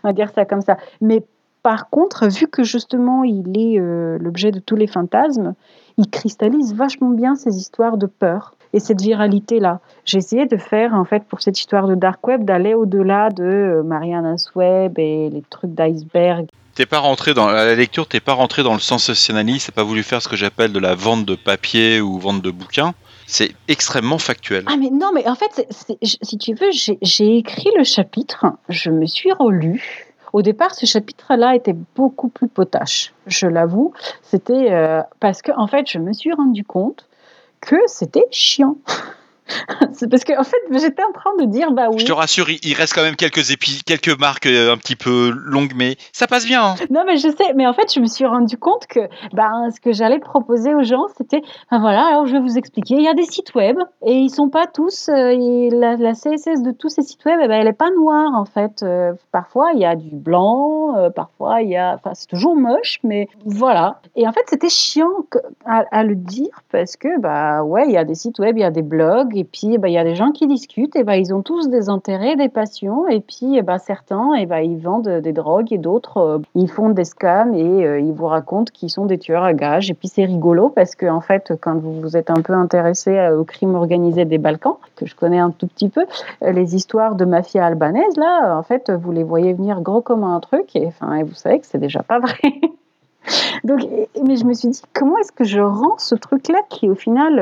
on 0.02 0.08
va 0.08 0.12
dire 0.12 0.30
ça 0.34 0.44
comme 0.44 0.62
ça. 0.62 0.76
Mais 1.00 1.22
par 1.62 1.90
contre, 1.90 2.26
vu 2.26 2.48
que 2.48 2.64
justement 2.64 3.22
il 3.24 3.56
est 3.56 3.78
euh, 3.78 4.18
l'objet 4.18 4.50
de 4.50 4.58
tous 4.58 4.76
les 4.76 4.86
fantasmes, 4.86 5.54
il 5.98 6.08
cristallise 6.08 6.74
vachement 6.74 7.10
bien 7.10 7.36
ces 7.36 7.56
histoires 7.56 7.96
de 7.96 8.06
peur 8.06 8.54
et 8.72 8.80
cette 8.80 9.00
viralité-là. 9.00 9.80
J'ai 10.04 10.18
essayé 10.18 10.46
de 10.46 10.56
faire, 10.56 10.94
en 10.94 11.04
fait, 11.04 11.24
pour 11.24 11.42
cette 11.42 11.58
histoire 11.58 11.86
de 11.86 11.94
dark 11.94 12.26
web, 12.26 12.44
d'aller 12.44 12.74
au-delà 12.74 13.28
de 13.28 13.44
euh, 13.44 13.82
Mariana's 13.82 14.54
Web 14.54 14.98
et 14.98 15.28
les 15.30 15.42
trucs 15.50 15.74
d'iceberg. 15.74 16.46
t'es 16.74 16.86
pas 16.86 16.98
rentré 16.98 17.34
dans 17.34 17.48
la 17.48 17.74
lecture, 17.74 18.06
t'es 18.06 18.20
pas 18.20 18.32
rentré 18.32 18.62
dans 18.62 18.72
le 18.72 18.80
sensationnalisme, 18.80 19.70
t'as 19.70 19.82
pas 19.82 19.86
voulu 19.86 20.02
faire 20.02 20.22
ce 20.22 20.28
que 20.28 20.36
j'appelle 20.36 20.72
de 20.72 20.78
la 20.78 20.94
vente 20.94 21.26
de 21.26 21.34
papier 21.34 22.00
ou 22.00 22.18
vente 22.18 22.40
de 22.40 22.50
bouquins. 22.50 22.94
C'est 23.32 23.54
extrêmement 23.66 24.18
factuel. 24.18 24.62
Ah 24.66 24.76
mais 24.76 24.90
non, 24.90 25.10
mais 25.14 25.26
en 25.26 25.34
fait, 25.34 25.66
si 26.02 26.36
tu 26.36 26.52
veux, 26.52 26.68
j'ai- 26.70 27.38
écrit 27.38 27.70
le 27.78 27.82
chapitre, 27.82 28.44
je 28.68 28.90
me 28.90 29.06
suis 29.06 29.32
relu. 29.32 29.82
Au 30.34 30.42
départ, 30.42 30.74
ce 30.74 30.84
chapitre-là 30.84 31.56
était 31.56 31.74
beaucoup 31.96 32.28
plus 32.28 32.48
potache, 32.48 33.14
je 33.26 33.46
l'avoue. 33.46 33.94
C'était 34.20 34.70
euh, 34.70 35.00
parce 35.18 35.40
que, 35.40 35.50
en 35.56 35.66
fait, 35.66 35.90
je 35.90 35.98
me 35.98 36.12
suis 36.12 36.34
rendu 36.34 36.62
compte 36.62 37.08
que 37.62 37.76
c'était 37.86 38.26
chiant. 38.30 38.76
C'est 39.92 40.08
parce 40.10 40.24
que 40.24 40.38
en 40.38 40.44
fait, 40.44 40.56
j'étais 40.72 41.02
en 41.02 41.12
train 41.12 41.30
de 41.38 41.44
dire 41.50 41.72
bah 41.72 41.88
oui. 41.90 41.98
Je 42.00 42.06
te 42.06 42.12
rassure, 42.12 42.48
il, 42.50 42.74
reste 42.74 42.94
quand 42.94 43.02
même 43.02 43.16
quelques 43.16 43.50
épis, 43.50 43.82
quelques 43.84 44.18
marques 44.18 44.46
euh, 44.46 44.72
un 44.72 44.76
petit 44.76 44.96
peu 44.96 45.30
longues, 45.34 45.72
mais 45.76 45.96
ça 46.12 46.26
passe 46.26 46.46
bien. 46.46 46.62
hein. 46.64 46.74
Non, 46.90 47.02
mais 47.06 47.16
je 47.16 47.28
sais, 47.28 47.52
mais 47.54 47.66
en 47.66 47.72
fait, 47.72 47.92
je 47.94 48.00
me 48.00 48.06
suis 48.06 48.26
rendu 48.26 48.56
compte 48.56 48.86
que 48.86 49.00
ben, 49.32 49.68
ce 49.74 49.80
que 49.80 49.92
j'allais 49.92 50.18
proposer 50.18 50.74
aux 50.74 50.82
gens, 50.82 51.06
c'était 51.16 51.42
ben 51.70 51.80
voilà, 51.80 52.06
alors 52.06 52.26
je 52.26 52.32
vais 52.32 52.40
vous 52.40 52.56
expliquer. 52.58 52.94
Il 52.96 53.02
y 53.02 53.08
a 53.08 53.14
des 53.14 53.24
sites 53.24 53.54
web 53.54 53.76
et 54.04 54.14
ils 54.14 54.30
sont 54.30 54.48
pas 54.48 54.66
tous. 54.66 55.08
euh, 55.08 55.28
et 55.32 55.70
la, 55.70 55.96
la 55.96 56.12
CSS 56.12 56.62
de 56.62 56.72
tous 56.72 56.88
ces 56.88 57.02
sites 57.02 57.24
web, 57.24 57.38
eh 57.42 57.48
ben, 57.48 57.60
elle 57.60 57.68
est 57.68 57.72
pas 57.72 57.90
noire 57.90 58.32
en 58.34 58.44
fait. 58.44 58.82
Euh, 58.82 59.12
parfois, 59.32 59.70
il 59.74 59.80
y 59.80 59.84
a 59.84 59.94
du 59.96 60.14
blanc, 60.14 60.96
euh, 60.96 61.10
parfois, 61.10 61.62
il 61.62 61.70
y 61.70 61.76
a. 61.76 61.94
Enfin, 61.94 62.10
c'est 62.14 62.26
toujours 62.26 62.56
moche, 62.56 62.98
mais 63.04 63.28
voilà. 63.44 64.00
Et 64.16 64.26
en 64.26 64.32
fait, 64.32 64.42
c'était 64.46 64.68
chiant 64.68 65.08
à, 65.66 65.84
à 65.90 66.02
le 66.02 66.14
dire 66.14 66.62
parce 66.70 66.96
que, 66.96 67.20
bah 67.20 67.62
ouais, 67.62 67.84
il 67.86 67.92
y 67.92 67.96
a 67.96 68.04
des 68.04 68.14
sites 68.14 68.38
web, 68.38 68.56
il 68.56 68.60
y 68.60 68.64
a 68.64 68.70
des 68.70 68.82
blogs, 68.82 69.34
et 69.42 69.44
puis 69.44 69.76
bah, 69.76 69.88
il 69.88 69.92
y 69.94 69.98
a 69.98 70.04
des 70.04 70.14
gens 70.14 70.30
qui 70.30 70.46
discutent, 70.46 70.94
et 70.94 71.02
ben 71.02 71.14
ils 71.14 71.34
ont 71.34 71.42
tous 71.42 71.68
des 71.68 71.88
intérêts, 71.88 72.36
des 72.36 72.48
passions, 72.48 73.08
et 73.08 73.18
puis 73.18 73.56
eh 73.56 73.62
ben, 73.62 73.78
certains, 73.78 74.34
et 74.34 74.46
ben 74.46 74.60
ils 74.60 74.78
vendent 74.78 75.08
des 75.08 75.32
drogues, 75.32 75.72
et 75.72 75.78
d'autres, 75.78 76.18
euh, 76.18 76.38
ils 76.54 76.70
font 76.70 76.90
des 76.90 77.04
scams, 77.04 77.52
et 77.52 77.84
euh, 77.84 77.98
ils 77.98 78.12
vous 78.12 78.28
racontent 78.28 78.70
qu'ils 78.72 78.90
sont 78.90 79.04
des 79.04 79.18
tueurs 79.18 79.42
à 79.42 79.52
gages. 79.52 79.90
Et 79.90 79.94
puis 79.94 80.06
c'est 80.06 80.24
rigolo 80.24 80.68
parce 80.68 80.94
que, 80.94 81.06
en 81.06 81.20
fait, 81.20 81.54
quand 81.60 81.74
vous 81.74 82.00
vous 82.00 82.16
êtes 82.16 82.30
un 82.30 82.40
peu 82.40 82.52
intéressé 82.52 83.18
euh, 83.18 83.36
au 83.36 83.42
crime 83.42 83.74
organisé 83.74 84.24
des 84.24 84.38
Balkans, 84.38 84.76
que 84.94 85.06
je 85.06 85.16
connais 85.16 85.40
un 85.40 85.50
tout 85.50 85.66
petit 85.66 85.88
peu, 85.88 86.06
les 86.40 86.76
histoires 86.76 87.16
de 87.16 87.24
mafia 87.24 87.66
albanaise, 87.66 88.16
là, 88.16 88.56
en 88.56 88.62
fait, 88.62 88.92
vous 88.92 89.10
les 89.10 89.24
voyez 89.24 89.54
venir 89.54 89.80
gros 89.80 90.02
comme 90.02 90.22
un 90.22 90.38
truc, 90.38 90.76
et, 90.76 90.86
enfin, 90.86 91.16
et 91.16 91.24
vous 91.24 91.34
savez 91.34 91.58
que 91.58 91.66
c'est 91.66 91.78
déjà 91.78 92.04
pas 92.04 92.20
vrai. 92.20 92.38
Donc, 93.64 93.80
mais 94.24 94.36
je 94.36 94.44
me 94.44 94.52
suis 94.52 94.68
dit, 94.68 94.82
comment 94.94 95.18
est-ce 95.18 95.32
que 95.32 95.42
je 95.42 95.60
rends 95.60 95.98
ce 95.98 96.14
truc-là 96.14 96.60
qui 96.68 96.88
au 96.88 96.94
final 96.94 97.40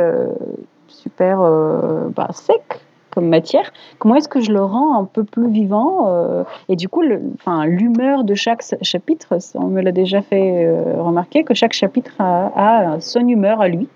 super 1.01 1.41
euh, 1.41 2.09
bah, 2.15 2.29
sec 2.33 2.63
comme 3.11 3.29
matière, 3.29 3.73
comment 3.99 4.15
est-ce 4.15 4.29
que 4.29 4.41
je 4.41 4.53
le 4.53 4.63
rends 4.63 4.97
un 5.01 5.05
peu 5.05 5.25
plus 5.25 5.51
vivant 5.51 6.07
euh, 6.07 6.45
Et 6.69 6.77
du 6.77 6.89
coup, 6.89 7.03
l'humeur 7.03 8.23
de 8.23 8.35
chaque 8.35 8.63
chapitre, 8.83 9.37
on 9.57 9.67
me 9.67 9.81
l'a 9.81 9.91
déjà 9.91 10.23
fait 10.23 10.65
euh, 10.65 11.03
remarquer, 11.03 11.43
que 11.43 11.53
chaque 11.53 11.73
chapitre 11.73 12.13
a, 12.21 12.99
son 13.01 13.27
humeur 13.27 13.61
à 13.61 13.67
lui. 13.67 13.89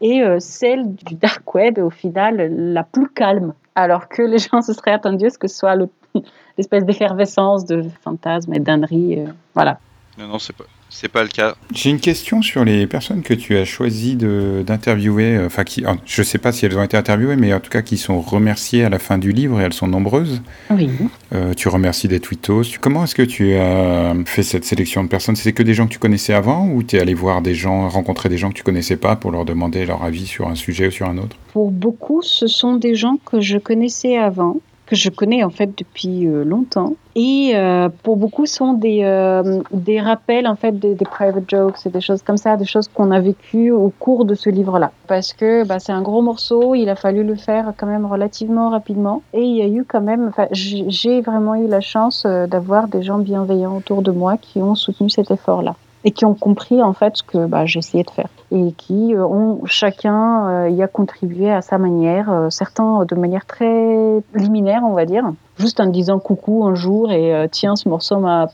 Et 0.00 0.24
celle 0.40 0.92
du 0.92 1.14
dark 1.14 1.54
web 1.54 1.78
est 1.78 1.82
au 1.82 1.90
final 1.90 2.52
la 2.52 2.82
plus 2.82 3.08
calme. 3.08 3.54
Alors 3.76 4.08
que 4.08 4.22
les 4.22 4.38
gens 4.38 4.60
se 4.60 4.72
seraient 4.72 4.90
attendus 4.90 5.26
à 5.26 5.30
ce 5.30 5.38
que 5.38 5.46
ce 5.46 5.56
soit 5.56 5.76
le- 5.76 5.88
l'espèce 6.58 6.84
d'effervescence 6.84 7.64
de 7.64 7.84
fantasmes 8.02 8.52
et 8.54 8.58
d'âneries. 8.58 9.24
voilà. 9.54 9.78
Non, 10.18 10.26
non, 10.26 10.38
c'est 10.40 10.56
pas, 10.56 10.64
c'est 10.92 11.08
pas 11.08 11.22
le 11.22 11.28
cas. 11.28 11.54
J'ai 11.74 11.90
une 11.90 11.98
question 12.00 12.42
sur 12.42 12.64
les 12.64 12.86
personnes 12.86 13.22
que 13.22 13.34
tu 13.34 13.56
as 13.56 13.64
choisi 13.64 14.14
de- 14.16 14.62
d'interviewer. 14.66 15.36
euh, 15.36 15.46
Enfin, 15.46 15.64
qui, 15.64 15.82
je 16.06 16.20
ne 16.20 16.24
sais 16.24 16.38
pas 16.38 16.52
si 16.52 16.64
elles 16.66 16.78
ont 16.78 16.82
été 16.82 16.96
interviewées, 16.96 17.36
mais 17.36 17.52
en 17.52 17.60
tout 17.60 17.70
cas 17.70 17.82
qui 17.82 17.96
sont 17.96 18.20
remerciées 18.20 18.84
à 18.84 18.88
la 18.88 18.98
fin 18.98 19.18
du 19.18 19.32
livre 19.32 19.60
et 19.60 19.64
elles 19.64 19.72
sont 19.72 19.88
nombreuses. 19.88 20.42
Oui. 20.70 20.88
Euh, 21.34 21.54
tu 21.54 21.68
remercies 21.68 22.08
des 22.08 22.20
tweetos. 22.20 22.62
Comment 22.80 23.04
est-ce 23.04 23.14
que 23.14 23.22
tu 23.22 23.54
as 23.54 24.14
fait 24.26 24.42
cette 24.42 24.64
sélection 24.64 25.02
de 25.02 25.08
personnes? 25.08 25.34
C'était 25.36 25.52
que 25.52 25.62
des 25.62 25.74
gens 25.74 25.86
que 25.86 25.92
tu 25.92 25.98
connaissais 25.98 26.34
avant 26.34 26.68
ou 26.68 26.82
tu 26.82 26.96
es 26.96 27.00
allé 27.00 27.14
voir 27.14 27.42
des 27.42 27.54
gens, 27.54 27.88
rencontrer 27.88 28.28
des 28.28 28.38
gens 28.38 28.50
que 28.50 28.54
tu 28.54 28.62
connaissais 28.62 28.96
pas 28.96 29.16
pour 29.16 29.30
leur 29.32 29.44
demander 29.44 29.84
leur 29.86 30.02
avis 30.04 30.26
sur 30.26 30.48
un 30.48 30.54
sujet 30.54 30.88
ou 30.88 30.90
sur 30.90 31.08
un 31.08 31.18
autre? 31.18 31.36
Pour 31.52 31.70
beaucoup, 31.70 32.22
ce 32.22 32.46
sont 32.46 32.76
des 32.76 32.94
gens 32.94 33.16
que 33.24 33.40
je 33.40 33.58
connaissais 33.58 34.16
avant, 34.16 34.58
que 34.86 34.96
je 34.96 35.10
connais 35.10 35.44
en 35.44 35.50
fait 35.50 35.70
depuis 35.78 36.26
euh, 36.26 36.44
longtemps. 36.44 36.94
Et 37.14 37.52
euh, 37.54 37.88
pour 38.02 38.16
beaucoup, 38.16 38.46
sont 38.46 38.72
des, 38.72 39.00
euh, 39.02 39.60
des 39.70 40.00
rappels 40.00 40.46
en 40.46 40.56
fait 40.56 40.78
des, 40.78 40.94
private 41.04 41.44
jokes 41.48 41.86
et 41.86 41.90
des 41.90 42.00
choses 42.00 42.22
comme 42.22 42.36
ça, 42.36 42.56
des 42.56 42.64
choses 42.64 42.88
qu'on 42.88 43.10
a 43.10 43.20
vécues 43.20 43.70
au 43.70 43.92
cours 43.98 44.24
de 44.24 44.34
ce 44.34 44.50
livre-là. 44.50 44.90
Parce 45.08 45.32
que 45.32 45.64
bah, 45.64 45.78
c'est 45.78 45.92
un 45.92 46.02
gros 46.02 46.22
morceau, 46.22 46.74
il 46.74 46.88
a 46.88 46.96
fallu 46.96 47.22
le 47.22 47.34
faire 47.34 47.74
quand 47.76 47.86
même 47.86 48.06
relativement 48.06 48.70
rapidement. 48.70 49.22
Et 49.34 49.42
il 49.42 49.56
y 49.56 49.62
a 49.62 49.68
eu 49.68 49.84
quand 49.84 50.00
même, 50.00 50.32
j'ai 50.52 51.20
vraiment 51.20 51.54
eu 51.54 51.68
la 51.68 51.80
chance 51.80 52.24
d'avoir 52.24 52.88
des 52.88 53.02
gens 53.02 53.18
bienveillants 53.18 53.76
autour 53.76 54.02
de 54.02 54.10
moi 54.10 54.36
qui 54.36 54.60
ont 54.60 54.74
soutenu 54.74 55.10
cet 55.10 55.30
effort-là 55.30 55.76
et 56.04 56.10
qui 56.10 56.24
ont 56.24 56.34
compris 56.34 56.82
en 56.82 56.92
fait 56.92 57.16
ce 57.16 57.22
que 57.22 57.46
bah, 57.46 57.66
j'essayais 57.66 58.04
de 58.04 58.10
faire 58.10 58.28
et 58.50 58.72
qui 58.72 59.14
euh, 59.14 59.24
ont 59.24 59.64
chacun 59.66 60.48
euh, 60.48 60.68
y 60.70 60.82
a 60.82 60.88
contribué 60.88 61.50
à 61.50 61.62
sa 61.62 61.78
manière, 61.78 62.30
euh, 62.30 62.50
certains 62.50 63.04
de 63.04 63.14
manière 63.14 63.46
très 63.46 64.22
liminaire 64.34 64.82
on 64.84 64.92
va 64.92 65.06
dire, 65.06 65.24
juste 65.58 65.80
en 65.80 65.86
disant 65.86 66.18
coucou 66.18 66.64
un 66.66 66.74
jour 66.74 67.10
et 67.10 67.34
euh, 67.34 67.46
tiens 67.50 67.76
ce 67.76 67.88
morceau 67.88 68.18
m'a 68.18 68.48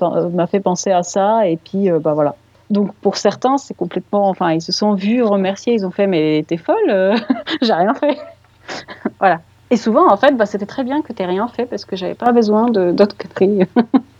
fait 0.50 0.60
penser 0.60 0.90
à 0.90 1.02
ça 1.02 1.46
et 1.48 1.56
puis 1.56 1.90
bah 2.02 2.14
voilà. 2.14 2.34
Donc 2.70 2.92
pour 2.96 3.16
certains 3.16 3.56
c'est 3.56 3.74
complètement, 3.74 4.28
enfin 4.28 4.52
ils 4.52 4.62
se 4.62 4.72
sont 4.72 4.94
vus 4.94 5.22
remercier, 5.22 5.74
ils 5.74 5.86
ont 5.86 5.90
fait 5.90 6.06
mais 6.06 6.44
t'es 6.46 6.58
folle, 6.58 6.76
j'ai 7.62 7.72
rien 7.72 7.94
fait, 7.94 8.18
voilà. 9.18 9.40
Et 9.70 9.76
souvent 9.76 10.10
en 10.10 10.16
fait 10.16 10.36
bah, 10.36 10.46
c'était 10.46 10.66
très 10.66 10.84
bien 10.84 11.02
que 11.02 11.12
t'aies 11.12 11.26
rien 11.26 11.48
fait 11.48 11.66
parce 11.66 11.84
que 11.84 11.96
j'avais 11.96 12.14
pas 12.14 12.32
besoin 12.32 12.70
d'autres 12.70 13.16
conneries. 13.16 13.66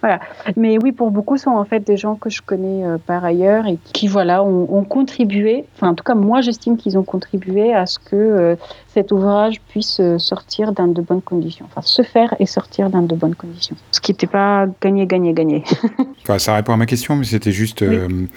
Voilà. 0.00 0.20
Mais 0.56 0.76
oui, 0.82 0.92
pour 0.92 1.10
beaucoup, 1.10 1.36
ce 1.36 1.44
sont 1.44 1.50
en 1.50 1.64
fait 1.64 1.80
des 1.80 1.96
gens 1.96 2.16
que 2.16 2.30
je 2.30 2.42
connais 2.42 2.84
euh, 2.84 2.98
par 2.98 3.24
ailleurs 3.24 3.66
et 3.66 3.78
qui, 3.92 4.08
voilà, 4.08 4.42
ont, 4.42 4.66
ont 4.70 4.84
contribué. 4.84 5.64
Enfin, 5.76 5.88
en 5.88 5.94
tout 5.94 6.04
cas, 6.04 6.14
moi, 6.14 6.40
j'estime 6.40 6.76
qu'ils 6.76 6.98
ont 6.98 7.02
contribué 7.04 7.74
à 7.74 7.86
ce 7.86 7.98
que 7.98 8.16
euh, 8.16 8.56
cet 8.88 9.12
ouvrage 9.12 9.60
puisse 9.68 10.00
euh, 10.00 10.18
sortir 10.18 10.72
dans 10.72 10.88
de 10.88 11.00
bonnes 11.00 11.22
conditions. 11.22 11.66
Enfin, 11.70 11.82
se 11.82 12.02
faire 12.02 12.34
et 12.38 12.46
sortir 12.46 12.90
dans 12.90 13.02
de 13.02 13.14
bonnes 13.14 13.34
conditions. 13.34 13.76
Ce 13.92 14.00
qui 14.00 14.12
n'était 14.12 14.26
pas 14.26 14.66
gagné, 14.80 15.06
gagné, 15.06 15.32
gagné. 15.32 15.64
Enfin, 16.22 16.38
ça 16.38 16.54
répond 16.54 16.72
à 16.72 16.78
ma 16.78 16.86
question, 16.86 17.16
mais 17.16 17.24
c'était 17.24 17.52
juste. 17.52 17.84
Oui. 17.86 18.28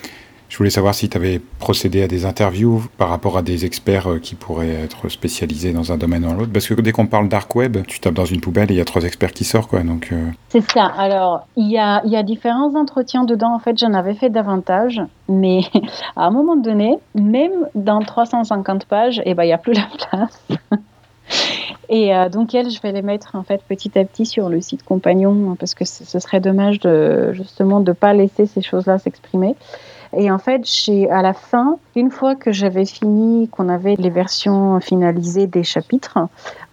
Je 0.50 0.58
voulais 0.58 0.70
savoir 0.70 0.96
si 0.96 1.10
tu 1.10 1.18
avais 1.18 1.42
procédé 1.60 2.04
à 2.04 2.08
des 2.08 2.26
interviews 2.26 2.84
par 2.98 3.10
rapport 3.10 3.38
à 3.38 3.42
des 3.42 3.66
experts 3.66 4.10
euh, 4.10 4.20
qui 4.20 4.36
pourraient 4.36 4.84
être 4.84 5.10
spécialisés 5.10 5.74
dans 5.74 5.92
un 5.92 5.98
domaine 5.98 6.24
ou 6.24 6.30
dans 6.30 6.34
l'autre. 6.36 6.52
Parce 6.54 6.68
que 6.68 6.74
dès 6.80 6.94
qu'on 6.94 7.08
parle 7.08 7.28
dark 7.28 7.54
web, 7.56 7.78
tu 7.86 8.00
tapes 8.00 8.14
dans 8.14 8.26
une 8.26 8.40
poubelle 8.40 8.72
et 8.72 8.76
il 8.76 8.78
y 8.78 8.82
a 8.82 8.86
trois 8.86 9.04
experts 9.04 9.34
qui 9.34 9.44
sortent, 9.44 9.70
quoi. 9.70 9.80
Euh, 9.80 10.32
C'est 10.50 10.72
ça. 10.72 10.86
Alors, 10.86 11.46
il 11.58 11.70
y 11.70 11.78
a, 11.78 12.24
différents 12.24 12.76
entretiens 12.76 13.26
dedans. 13.26 13.54
En 13.54 13.60
fait, 13.60 13.78
j'en 13.78 13.94
avais 13.94 14.14
fait 14.14 14.30
davantage. 14.30 15.02
Mais 15.28 15.62
à 16.16 16.26
un 16.26 16.32
moment 16.32 16.56
donné, 16.56 16.98
même 17.14 17.68
dans 17.76 18.00
350 18.00 18.86
pages, 18.86 19.22
eh 19.26 19.34
ben, 19.34 19.44
il 19.44 19.48
n'y 19.48 19.54
a 19.54 19.58
plus 19.58 19.74
la 19.74 19.88
place. 20.10 20.48
Et 21.90 22.14
euh, 22.14 22.30
donc, 22.30 22.54
elles, 22.54 22.70
je 22.70 22.82
vais 22.82 22.92
les 22.92 23.02
mettre 23.02 23.36
en 23.36 23.44
fait 23.44 23.62
petit 23.68 23.98
à 23.98 24.04
petit 24.04 24.26
sur 24.26 24.50
le 24.50 24.60
site 24.62 24.84
compagnon 24.84 25.56
parce 25.58 25.74
que 25.74 25.86
ce 25.86 26.20
serait 26.20 26.40
dommage 26.40 26.80
de 26.80 27.32
justement 27.34 27.80
de 27.80 27.92
pas 27.92 28.14
laisser 28.14 28.46
ces 28.46 28.62
choses-là 28.62 28.98
s'exprimer. 28.98 29.56
Et 30.20 30.32
en 30.32 30.40
fait, 30.40 30.64
à 31.12 31.22
la 31.22 31.34
fin, 31.34 31.78
une 31.96 32.10
fois 32.10 32.36
que 32.36 32.52
j'avais 32.52 32.86
fini, 32.86 33.48
qu'on 33.50 33.70
avait 33.70 33.94
les 34.00 34.10
versions 34.10 34.80
finalisées 34.80 35.46
des 35.46 35.64
chapitres, 35.64 36.18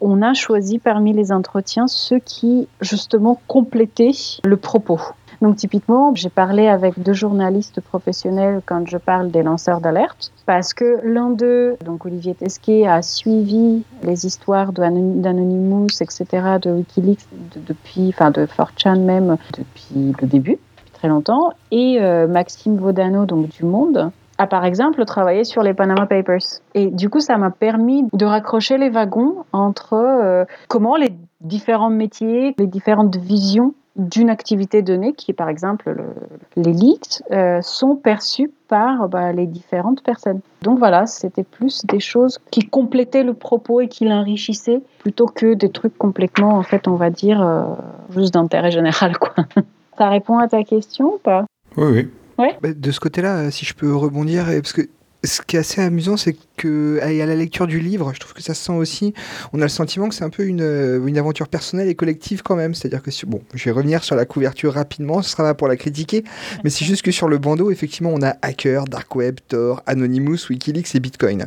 on 0.01 0.23
a 0.23 0.33
choisi 0.33 0.79
parmi 0.79 1.13
les 1.13 1.31
entretiens 1.31 1.87
ceux 1.87 2.21
qui 2.21 2.69
justement 2.81 3.39
complétaient 3.47 4.13
le 4.45 4.57
propos. 4.57 4.99
Donc 5.43 5.57
typiquement, 5.57 6.15
j'ai 6.15 6.31
parlé 6.31 6.69
avec 6.69 6.99
deux 7.03 7.13
journalistes 7.13 7.83
professionnels 7.83 8.63
quand 8.65 8.89
je 8.89 8.97
parle 8.97 9.31
des 9.31 9.43
lanceurs 9.43 9.83
d'alerte, 9.83 10.33
parce 10.47 10.73
que 10.73 11.01
l'un 11.05 11.29
d'eux, 11.29 11.77
donc 11.85 12.07
Olivier 12.07 12.35
Tesquet, 12.35 12.87
a 12.87 13.03
suivi 13.03 13.83
les 14.03 14.25
histoires 14.25 14.73
d'Anonymous, 14.73 15.89
etc., 16.01 16.25
de 16.63 16.71
Wikileaks 16.71 17.27
de- 17.55 17.61
depuis, 17.67 18.09
enfin 18.09 18.31
de 18.31 18.47
4chan 18.47 19.01
même, 19.01 19.37
depuis 19.59 20.15
le 20.19 20.27
début, 20.27 20.59
très 21.05 21.11
longtemps, 21.11 21.51
et 21.71 21.99
euh, 22.01 22.27
Maxime 22.27 22.79
Vaudano, 22.79 23.27
donc 23.27 23.49
du 23.49 23.67
Monde, 23.67 24.11
a 24.39 24.47
par 24.47 24.65
exemple 24.65 25.05
travaillé 25.05 25.45
sur 25.45 25.63
les 25.63 25.75
Panama 25.75 26.07
Papers. 26.07 26.63
Et 26.73 26.87
du 26.87 27.11
coup, 27.11 27.21
ça 27.21 27.37
m'a 27.37 27.51
permis 27.51 28.05
de 28.15 28.25
raccrocher 28.25 28.79
les 28.79 28.89
wagons 28.89 29.45
entre 29.53 29.93
euh, 29.93 30.47
comment 30.67 30.97
les 30.97 31.13
différents 31.43 31.91
métiers, 31.91 32.55
les 32.57 32.67
différentes 32.67 33.17
visions 33.17 33.75
d'une 33.97 34.31
activité 34.31 34.81
donnée, 34.81 35.13
qui 35.13 35.33
est 35.33 35.35
par 35.35 35.51
exemple 35.51 35.95
leaks, 36.57 37.23
euh, 37.31 37.61
sont 37.61 37.97
perçus 37.97 38.51
par 38.69 39.11
bah, 39.11 39.35
les 39.35 39.47
différentes 39.47 40.03
personnes. 40.03 40.41
Donc 40.63 40.79
voilà, 40.79 41.05
c'était 41.05 41.45
plus 41.45 41.85
des 41.85 42.01
choses 42.01 42.39
qui 42.51 42.63
complétaient 42.63 43.25
le 43.25 43.35
propos 43.35 43.83
et 43.83 43.89
qui 43.89 44.07
l'enrichissaient, 44.07 44.81
plutôt 45.01 45.27
que 45.27 45.53
des 45.53 45.69
trucs 45.69 45.99
complètement, 45.99 46.55
en 46.55 46.63
fait, 46.63 46.89
on 46.89 46.95
va 46.97 47.11
dire, 47.11 47.47
juste 48.09 48.33
d'intérêt 48.33 48.71
général. 48.71 49.19
Quoi. 49.19 49.35
Ça 49.99 50.09
répond 50.11 50.39
à 50.39 50.49
ta 50.49 50.63
question 50.65 51.15
ou 51.15 51.19
pas? 51.19 51.45
Oui, 51.77 52.09
oui. 52.39 52.47
Bah, 52.63 52.69
de 52.75 52.91
ce 52.91 53.01
côté-là, 53.01 53.51
si 53.51 53.65
je 53.65 53.75
peux 53.75 53.95
rebondir, 53.95 54.45
parce 54.47 54.73
que 54.73 54.83
ce 55.23 55.41
qui 55.41 55.57
est 55.57 55.61
assez 55.61 55.81
amusant, 55.81 56.17
c'est 56.19 56.37
que 56.59 56.99
à 57.01 57.07
à 57.07 57.27
la 57.27 57.35
lecture 57.35 57.67
du 57.67 57.81
livre, 57.81 58.13
je 58.13 58.21
trouve 58.21 58.35
que 58.35 58.43
ça 58.43 58.53
se 58.53 58.63
sent 58.65 58.73
aussi. 58.73 59.15
On 59.55 59.61
a 59.61 59.65
le 59.65 59.69
sentiment 59.71 60.09
que 60.11 60.15
c'est 60.15 60.25
un 60.25 60.29
peu 60.31 60.45
une, 60.45 60.61
euh, 60.61 61.07
une 61.07 61.17
aventure 61.17 61.49
personnelle 61.49 61.89
et 61.89 61.95
collective 61.95 62.43
quand 62.43 62.57
même. 62.57 62.75
C'est-à-dire 62.75 63.03
que 63.03 63.11
si- 63.11 63.25
bon, 63.25 63.41
je 63.55 63.65
vais 63.65 63.71
revenir 63.71 64.05
sur 64.05 64.17
la 64.17 64.27
couverture 64.27 64.75
rapidement, 64.75 65.23
ce 65.23 65.31
sera 65.31 65.43
là 65.45 65.55
pour 65.55 65.67
la 65.69 65.77
critiquer, 65.77 66.25
mais 66.63 66.69
c'est 66.71 66.85
juste 66.85 67.01
que 67.03 67.11
sur 67.11 67.29
le 67.29 67.39
bandeau, 67.39 67.71
effectivement, 67.71 68.11
on 68.13 68.21
a 68.23 68.35
Hacker, 68.43 68.85
Dark 68.85 69.15
Web, 69.17 69.37
Tor, 69.49 69.83
Anonymous, 69.87 70.49
WikiLeaks 70.51 70.95
et 70.95 71.01
Bitcoin. 71.01 71.47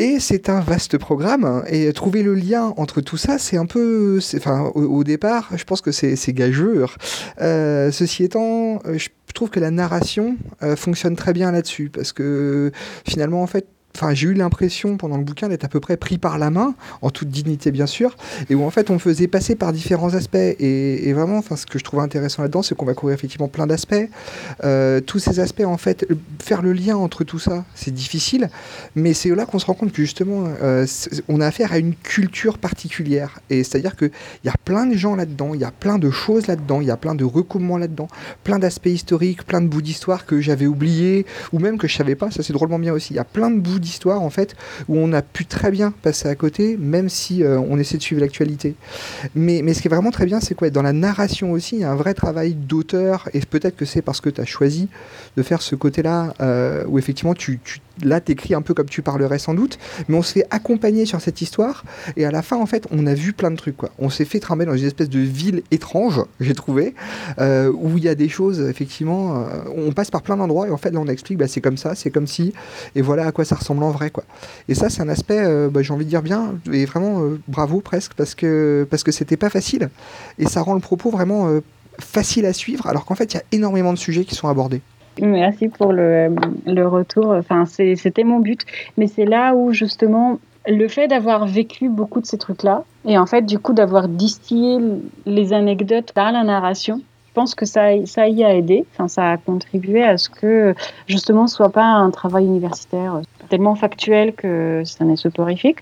Et 0.00 0.18
c'est 0.18 0.48
un 0.48 0.60
vaste 0.60 0.96
programme, 0.96 1.44
hein, 1.44 1.62
et 1.68 1.92
trouver 1.92 2.22
le 2.22 2.32
lien 2.32 2.72
entre 2.78 3.02
tout 3.02 3.18
ça, 3.18 3.36
c'est 3.36 3.58
un 3.58 3.66
peu, 3.66 4.18
enfin, 4.34 4.72
au, 4.74 5.04
départ, 5.04 5.50
je 5.54 5.62
pense 5.64 5.82
que 5.82 5.92
c'est 5.92 6.16
c'est 6.16 6.32
gageur. 6.32 6.96
Euh, 7.42 7.92
ceci 7.92 8.24
étant, 8.24 8.80
euh, 8.86 8.96
je 8.96 9.10
trouve 9.34 9.50
que 9.50 9.60
la 9.60 9.70
narration 9.70 10.38
euh, 10.62 10.74
fonctionne 10.74 11.16
très 11.16 11.34
bien 11.34 11.52
là-dessus, 11.52 11.90
parce 11.90 12.14
que 12.14 12.72
finalement, 13.06 13.42
en 13.42 13.46
fait, 13.46 13.66
enfin, 13.94 14.14
j'ai 14.14 14.28
eu 14.28 14.34
l'impression 14.34 14.96
pendant 14.96 15.16
le 15.16 15.24
bouquin 15.24 15.48
d'être 15.48 15.64
à 15.64 15.68
peu 15.68 15.80
près 15.80 15.96
pris 15.96 16.18
par 16.18 16.38
la 16.38 16.50
main, 16.50 16.74
en 17.02 17.10
toute 17.10 17.28
dignité 17.28 17.70
bien 17.70 17.86
sûr, 17.86 18.16
et 18.48 18.54
où 18.54 18.64
en 18.64 18.70
fait 18.70 18.90
on 18.90 18.98
faisait 18.98 19.26
passer 19.26 19.54
par 19.54 19.72
différents 19.72 20.14
aspects. 20.14 20.36
Et, 20.36 21.12
vraiment, 21.12 21.38
enfin, 21.38 21.56
ce 21.56 21.66
que 21.66 21.78
je 21.78 21.84
trouve 21.84 22.00
intéressant 22.00 22.42
là-dedans, 22.42 22.62
c'est 22.62 22.74
qu'on 22.74 22.86
va 22.86 22.94
couvrir 22.94 23.14
effectivement 23.14 23.48
plein 23.48 23.66
d'aspects. 23.66 23.94
Euh, 24.64 25.00
tous 25.00 25.18
ces 25.18 25.40
aspects, 25.40 25.64
en 25.64 25.76
fait, 25.76 26.06
faire 26.40 26.62
le 26.62 26.72
lien 26.72 26.96
entre 26.96 27.24
tout 27.24 27.38
ça, 27.38 27.64
c'est 27.74 27.92
difficile, 27.92 28.48
mais 28.94 29.12
c'est 29.12 29.34
là 29.34 29.46
qu'on 29.46 29.58
se 29.58 29.66
rend 29.66 29.74
compte 29.74 29.92
que 29.92 30.02
justement, 30.02 30.44
euh, 30.62 30.86
on 31.28 31.40
a 31.40 31.46
affaire 31.46 31.72
à 31.72 31.78
une 31.78 31.94
culture 31.94 32.58
particulière. 32.58 33.40
Et 33.50 33.64
c'est-à-dire 33.64 33.96
qu'il 33.96 34.12
y 34.44 34.48
a 34.48 34.54
plein 34.64 34.86
de 34.86 34.96
gens 34.96 35.16
là-dedans, 35.16 35.54
il 35.54 35.60
y 35.60 35.64
a 35.64 35.72
plein 35.72 35.98
de 35.98 36.10
choses 36.10 36.46
là-dedans, 36.46 36.80
il 36.80 36.86
y 36.86 36.90
a 36.90 36.96
plein 36.96 37.14
de 37.14 37.24
recoupements 37.24 37.78
là-dedans, 37.78 38.08
plein 38.44 38.58
d'aspects 38.58 38.86
historiques, 38.86 39.44
plein 39.44 39.60
de 39.60 39.66
bouts 39.66 39.82
d'histoire 39.82 40.26
que 40.26 40.40
j'avais 40.40 40.66
oubliés, 40.66 41.26
ou 41.52 41.58
même 41.58 41.78
que 41.78 41.88
je 41.88 41.96
savais 41.96 42.14
pas, 42.14 42.30
ça 42.30 42.42
c'est 42.42 42.52
drôlement 42.52 42.78
bien 42.78 42.92
aussi. 42.92 43.14
Il 43.14 43.16
y 43.16 43.20
a 43.20 43.24
plein 43.24 43.50
de 43.50 43.58
bouts 43.58 43.79
d'histoire 43.80 44.22
en 44.22 44.30
fait 44.30 44.54
où 44.88 44.96
on 44.96 45.12
a 45.12 45.22
pu 45.22 45.46
très 45.46 45.70
bien 45.70 45.92
passer 46.02 46.28
à 46.28 46.34
côté, 46.34 46.76
même 46.76 47.08
si 47.08 47.42
euh, 47.42 47.58
on 47.58 47.78
essaie 47.78 47.96
de 47.96 48.02
suivre 48.02 48.20
l'actualité. 48.20 48.74
Mais, 49.34 49.62
mais 49.62 49.74
ce 49.74 49.82
qui 49.82 49.88
est 49.88 49.90
vraiment 49.90 50.10
très 50.10 50.26
bien, 50.26 50.40
c'est 50.40 50.54
quoi? 50.54 50.70
Dans 50.70 50.82
la 50.82 50.92
narration 50.92 51.52
aussi, 51.52 51.76
il 51.76 51.80
y 51.80 51.84
a 51.84 51.90
un 51.90 51.96
vrai 51.96 52.14
travail 52.14 52.54
d'auteur, 52.54 53.28
et 53.34 53.40
peut-être 53.40 53.76
que 53.76 53.84
c'est 53.84 54.02
parce 54.02 54.20
que 54.20 54.30
tu 54.30 54.40
as 54.40 54.44
choisi 54.44 54.88
de 55.36 55.42
faire 55.42 55.62
ce 55.62 55.74
côté-là, 55.74 56.34
euh, 56.40 56.84
où 56.86 56.98
effectivement 56.98 57.34
tu, 57.34 57.58
tu 57.64 57.80
là, 58.04 58.20
t'écris 58.20 58.54
un 58.54 58.62
peu 58.62 58.74
comme 58.74 58.88
tu 58.88 59.02
parlerais 59.02 59.38
sans 59.38 59.54
doute, 59.54 59.78
mais 60.08 60.16
on 60.16 60.22
se 60.22 60.32
fait 60.32 60.46
accompagner 60.50 61.06
sur 61.06 61.20
cette 61.20 61.40
histoire, 61.40 61.84
et 62.16 62.24
à 62.24 62.30
la 62.30 62.42
fin, 62.42 62.56
en 62.56 62.66
fait, 62.66 62.86
on 62.90 63.06
a 63.06 63.14
vu 63.14 63.32
plein 63.32 63.50
de 63.50 63.56
trucs. 63.56 63.76
On 63.98 64.10
s'est 64.10 64.24
fait 64.24 64.40
trimballer 64.40 64.70
dans 64.70 64.76
une 64.76 64.86
espèce 64.86 65.08
de 65.08 65.20
ville 65.20 65.62
étrange, 65.70 66.20
j'ai 66.40 66.54
trouvé, 66.54 66.94
euh, 67.38 67.72
où 67.72 67.98
il 67.98 68.04
y 68.04 68.08
a 68.08 68.14
des 68.14 68.28
choses, 68.28 68.60
effectivement, 68.60 69.36
euh, 69.36 69.62
on 69.76 69.92
passe 69.92 70.10
par 70.10 70.22
plein 70.22 70.36
d'endroits, 70.36 70.68
et 70.68 70.70
en 70.70 70.76
fait, 70.76 70.90
là, 70.90 71.00
on 71.00 71.06
explique, 71.06 71.38
bah, 71.38 71.48
c'est 71.48 71.60
comme 71.60 71.76
ça, 71.76 71.94
c'est 71.94 72.10
comme 72.10 72.26
si, 72.26 72.52
et 72.94 73.02
voilà 73.02 73.26
à 73.26 73.32
quoi 73.32 73.44
ça 73.44 73.56
ressemble 73.56 73.82
en 73.82 73.90
vrai. 73.90 74.10
Quoi. 74.10 74.24
Et 74.68 74.74
ça, 74.74 74.88
c'est 74.88 75.02
un 75.02 75.08
aspect, 75.08 75.40
euh, 75.40 75.68
bah, 75.70 75.82
j'ai 75.82 75.92
envie 75.92 76.04
de 76.04 76.10
dire 76.10 76.22
bien, 76.22 76.54
et 76.72 76.84
vraiment 76.84 77.22
bravo 77.48 77.80
presque, 77.80 78.12
parce 78.14 78.34
que 78.34 78.86
parce 78.90 79.02
que 79.02 79.12
c'était 79.12 79.36
pas 79.36 79.50
facile, 79.50 79.90
et 80.38 80.46
ça 80.46 80.62
rend 80.62 80.74
le 80.74 80.80
propos 80.80 81.10
vraiment 81.10 81.60
facile 81.98 82.46
à 82.46 82.52
suivre, 82.52 82.86
alors 82.86 83.04
qu'en 83.04 83.14
fait, 83.14 83.32
il 83.32 83.36
y 83.36 83.40
a 83.40 83.44
énormément 83.52 83.92
de 83.92 83.98
sujets 83.98 84.24
qui 84.24 84.34
sont 84.34 84.48
abordés. 84.48 84.82
Merci 85.20 85.68
pour 85.68 85.92
le, 85.92 86.34
le 86.66 86.86
retour. 86.86 87.28
Enfin, 87.28 87.64
c'était 87.66 88.24
mon 88.24 88.38
but. 88.38 88.60
Mais 88.96 89.06
c'est 89.06 89.24
là 89.24 89.54
où, 89.54 89.72
justement, 89.72 90.38
le 90.66 90.88
fait 90.88 91.08
d'avoir 91.08 91.46
vécu 91.46 91.88
beaucoup 91.88 92.20
de 92.20 92.26
ces 92.26 92.38
trucs-là, 92.38 92.84
et 93.06 93.18
en 93.18 93.26
fait, 93.26 93.42
du 93.42 93.58
coup, 93.58 93.72
d'avoir 93.72 94.08
distillé 94.08 94.78
les 95.26 95.52
anecdotes 95.52 96.12
dans 96.14 96.30
la 96.30 96.44
narration, 96.44 97.00
je 97.30 97.34
pense 97.34 97.54
que 97.54 97.64
ça, 97.64 97.90
ça 98.06 98.26
y 98.26 98.42
a 98.42 98.52
aidé. 98.52 98.84
Enfin, 98.92 99.06
ça 99.06 99.30
a 99.30 99.36
contribué 99.36 100.02
à 100.02 100.18
ce 100.18 100.28
que, 100.28 100.74
justement, 101.06 101.46
ce 101.46 101.54
soit 101.54 101.70
pas 101.70 101.84
un 101.84 102.10
travail 102.10 102.44
universitaire 102.44 103.20
tellement 103.50 103.74
factuel 103.74 104.32
que 104.34 104.82
ça 104.84 105.04
n'est 105.04 105.16
soporifique, 105.16 105.78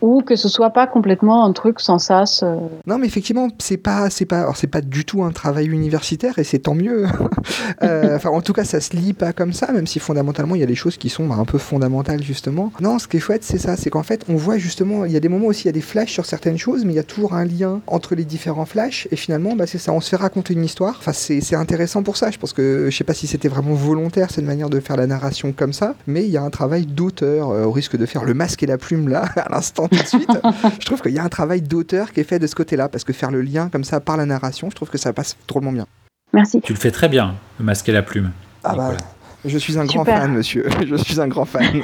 ou 0.00 0.22
que 0.22 0.36
ce 0.36 0.48
soit 0.48 0.70
pas 0.70 0.86
complètement 0.86 1.44
un 1.44 1.52
truc 1.52 1.80
sans 1.80 1.98
sas. 1.98 2.42
Euh. 2.42 2.56
Non, 2.86 2.98
mais 2.98 3.06
effectivement, 3.06 3.48
c'est 3.58 3.78
pas, 3.78 4.10
c'est 4.10 4.26
pas, 4.26 4.52
c'est 4.54 4.66
pas 4.68 4.82
du 4.82 5.04
tout 5.04 5.24
un 5.24 5.32
travail 5.32 5.66
universitaire 5.66 6.38
et 6.38 6.44
c'est 6.44 6.60
tant 6.60 6.74
mieux. 6.74 7.06
euh, 7.82 8.16
enfin, 8.16 8.30
en 8.30 8.42
tout 8.42 8.52
cas, 8.52 8.64
ça 8.64 8.80
se 8.80 8.94
lit 8.94 9.14
pas 9.14 9.32
comme 9.32 9.52
ça, 9.52 9.72
même 9.72 9.86
si 9.86 9.98
fondamentalement 9.98 10.54
il 10.54 10.60
y 10.60 10.64
a 10.64 10.66
des 10.66 10.74
choses 10.74 10.98
qui 10.98 11.08
sont 11.08 11.26
bah, 11.26 11.36
un 11.36 11.44
peu 11.44 11.58
fondamentales 11.58 12.22
justement. 12.22 12.70
Non, 12.80 12.98
ce 12.98 13.08
qui 13.08 13.16
est 13.16 13.20
chouette, 13.20 13.44
c'est 13.44 13.58
ça, 13.58 13.76
c'est 13.76 13.90
qu'en 13.90 14.02
fait, 14.02 14.24
on 14.28 14.36
voit 14.36 14.58
justement, 14.58 15.04
il 15.06 15.12
y 15.12 15.16
a 15.16 15.20
des 15.20 15.30
moments 15.30 15.46
aussi, 15.46 15.62
il 15.62 15.66
y 15.66 15.70
a 15.70 15.72
des 15.72 15.80
flashs 15.80 16.12
sur 16.12 16.26
certaines 16.26 16.58
choses, 16.58 16.84
mais 16.84 16.92
il 16.92 16.96
y 16.96 17.00
a 17.00 17.04
toujours 17.04 17.34
un 17.34 17.44
lien 17.44 17.80
entre 17.86 18.14
les 18.14 18.24
différents 18.24 18.66
flashs 18.66 19.08
et 19.10 19.16
finalement, 19.16 19.56
bah, 19.56 19.66
c'est 19.66 19.78
ça, 19.78 19.92
on 19.92 20.00
se 20.00 20.10
fait 20.10 20.16
raconter 20.16 20.52
une 20.52 20.64
histoire. 20.64 20.85
Enfin, 20.98 21.12
c'est, 21.12 21.54
intéressant 21.54 22.02
pour 22.02 22.16
ça. 22.16 22.30
Je 22.30 22.38
pense 22.38 22.52
que, 22.52 22.88
je 22.90 22.96
sais 22.96 23.04
pas 23.04 23.14
si 23.14 23.26
c'était 23.26 23.48
vraiment 23.48 23.74
volontaire 23.74 24.30
cette 24.30 24.44
manière 24.44 24.70
de 24.70 24.80
faire 24.80 24.96
la 24.96 25.06
narration 25.06 25.52
comme 25.52 25.72
ça, 25.72 25.94
mais 26.06 26.24
il 26.24 26.30
y 26.30 26.36
a 26.36 26.42
un 26.42 26.50
travail 26.50 26.86
d'auteur 26.86 27.06
auteur, 27.06 27.50
euh, 27.50 27.64
au 27.64 27.70
risque 27.70 27.96
de 27.96 28.04
faire 28.04 28.24
le 28.24 28.34
masque 28.34 28.62
et 28.62 28.66
la 28.66 28.78
plume 28.78 29.08
là, 29.08 29.24
à 29.36 29.48
l'instant 29.48 29.88
tout 29.88 29.96
de 29.96 30.06
suite, 30.06 30.28
je 30.80 30.84
trouve 30.86 31.00
qu'il 31.00 31.12
y 31.12 31.18
a 31.18 31.24
un 31.24 31.28
travail 31.28 31.62
d'auteur 31.62 32.12
qui 32.12 32.20
est 32.20 32.24
fait 32.24 32.38
de 32.38 32.46
ce 32.46 32.54
côté-là, 32.54 32.88
parce 32.88 33.04
que 33.04 33.12
faire 33.12 33.30
le 33.30 33.42
lien 33.42 33.68
comme 33.68 33.84
ça 33.84 34.00
par 34.00 34.16
la 34.16 34.26
narration, 34.26 34.70
je 34.70 34.76
trouve 34.76 34.90
que 34.90 34.98
ça 34.98 35.12
passe 35.12 35.36
drôlement 35.46 35.72
bien. 35.72 35.86
Merci. 36.32 36.60
Tu 36.60 36.72
le 36.72 36.78
fais 36.78 36.90
très 36.90 37.08
bien, 37.08 37.36
le 37.58 37.64
masque 37.64 37.88
et 37.88 37.92
la 37.92 38.02
plume. 38.02 38.32
Ah 38.64 38.74
bah, 38.74 38.96
je 39.44 39.58
suis 39.58 39.78
un 39.78 39.84
grand 39.84 40.04
fan, 40.04 40.32
monsieur. 40.32 40.66
Je 40.86 40.96
suis 40.96 41.20
un 41.20 41.28
grand 41.28 41.44
fan. 41.44 41.82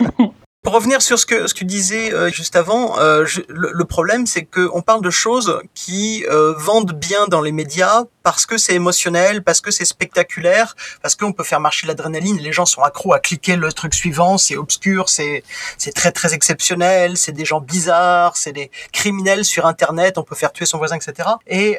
Pour 0.62 0.74
revenir 0.74 1.02
sur 1.02 1.18
ce 1.18 1.26
que 1.26 1.48
ce 1.48 1.54
que 1.54 1.58
tu 1.58 1.64
disais 1.64 2.14
euh, 2.14 2.30
juste 2.30 2.54
avant, 2.54 2.96
euh, 3.00 3.24
le, 3.48 3.84
problème 3.84 4.26
c'est 4.26 4.44
que 4.44 4.68
on 4.72 4.80
parle 4.80 5.02
de 5.02 5.10
choses 5.10 5.58
qui 5.74 6.24
euh, 6.30 6.54
vendent 6.56 6.92
bien 6.92 7.26
dans 7.26 7.40
les 7.40 7.50
médias 7.50 8.04
parce 8.22 8.46
que 8.46 8.56
c'est 8.56 8.74
émotionnel, 8.74 9.42
parce 9.42 9.60
que 9.60 9.70
c'est 9.70 9.84
spectaculaire, 9.84 10.76
parce 11.02 11.14
qu'on 11.14 11.32
peut 11.32 11.44
faire 11.44 11.60
marcher 11.60 11.86
l'adrénaline. 11.86 12.38
Les 12.38 12.52
gens 12.52 12.66
sont 12.66 12.82
accros 12.82 13.14
à 13.14 13.20
cliquer 13.20 13.56
le 13.56 13.72
truc 13.72 13.94
suivant, 13.94 14.38
c'est 14.38 14.56
obscur, 14.56 15.08
c'est 15.08 15.42
c'est 15.78 15.92
très 15.92 16.12
très 16.12 16.34
exceptionnel, 16.34 17.16
c'est 17.16 17.32
des 17.32 17.44
gens 17.44 17.60
bizarres, 17.60 18.36
c'est 18.36 18.52
des 18.52 18.70
criminels 18.92 19.44
sur 19.44 19.66
Internet, 19.66 20.18
on 20.18 20.22
peut 20.22 20.34
faire 20.34 20.52
tuer 20.52 20.66
son 20.66 20.78
voisin, 20.78 20.96
etc. 20.96 21.28
Et 21.46 21.78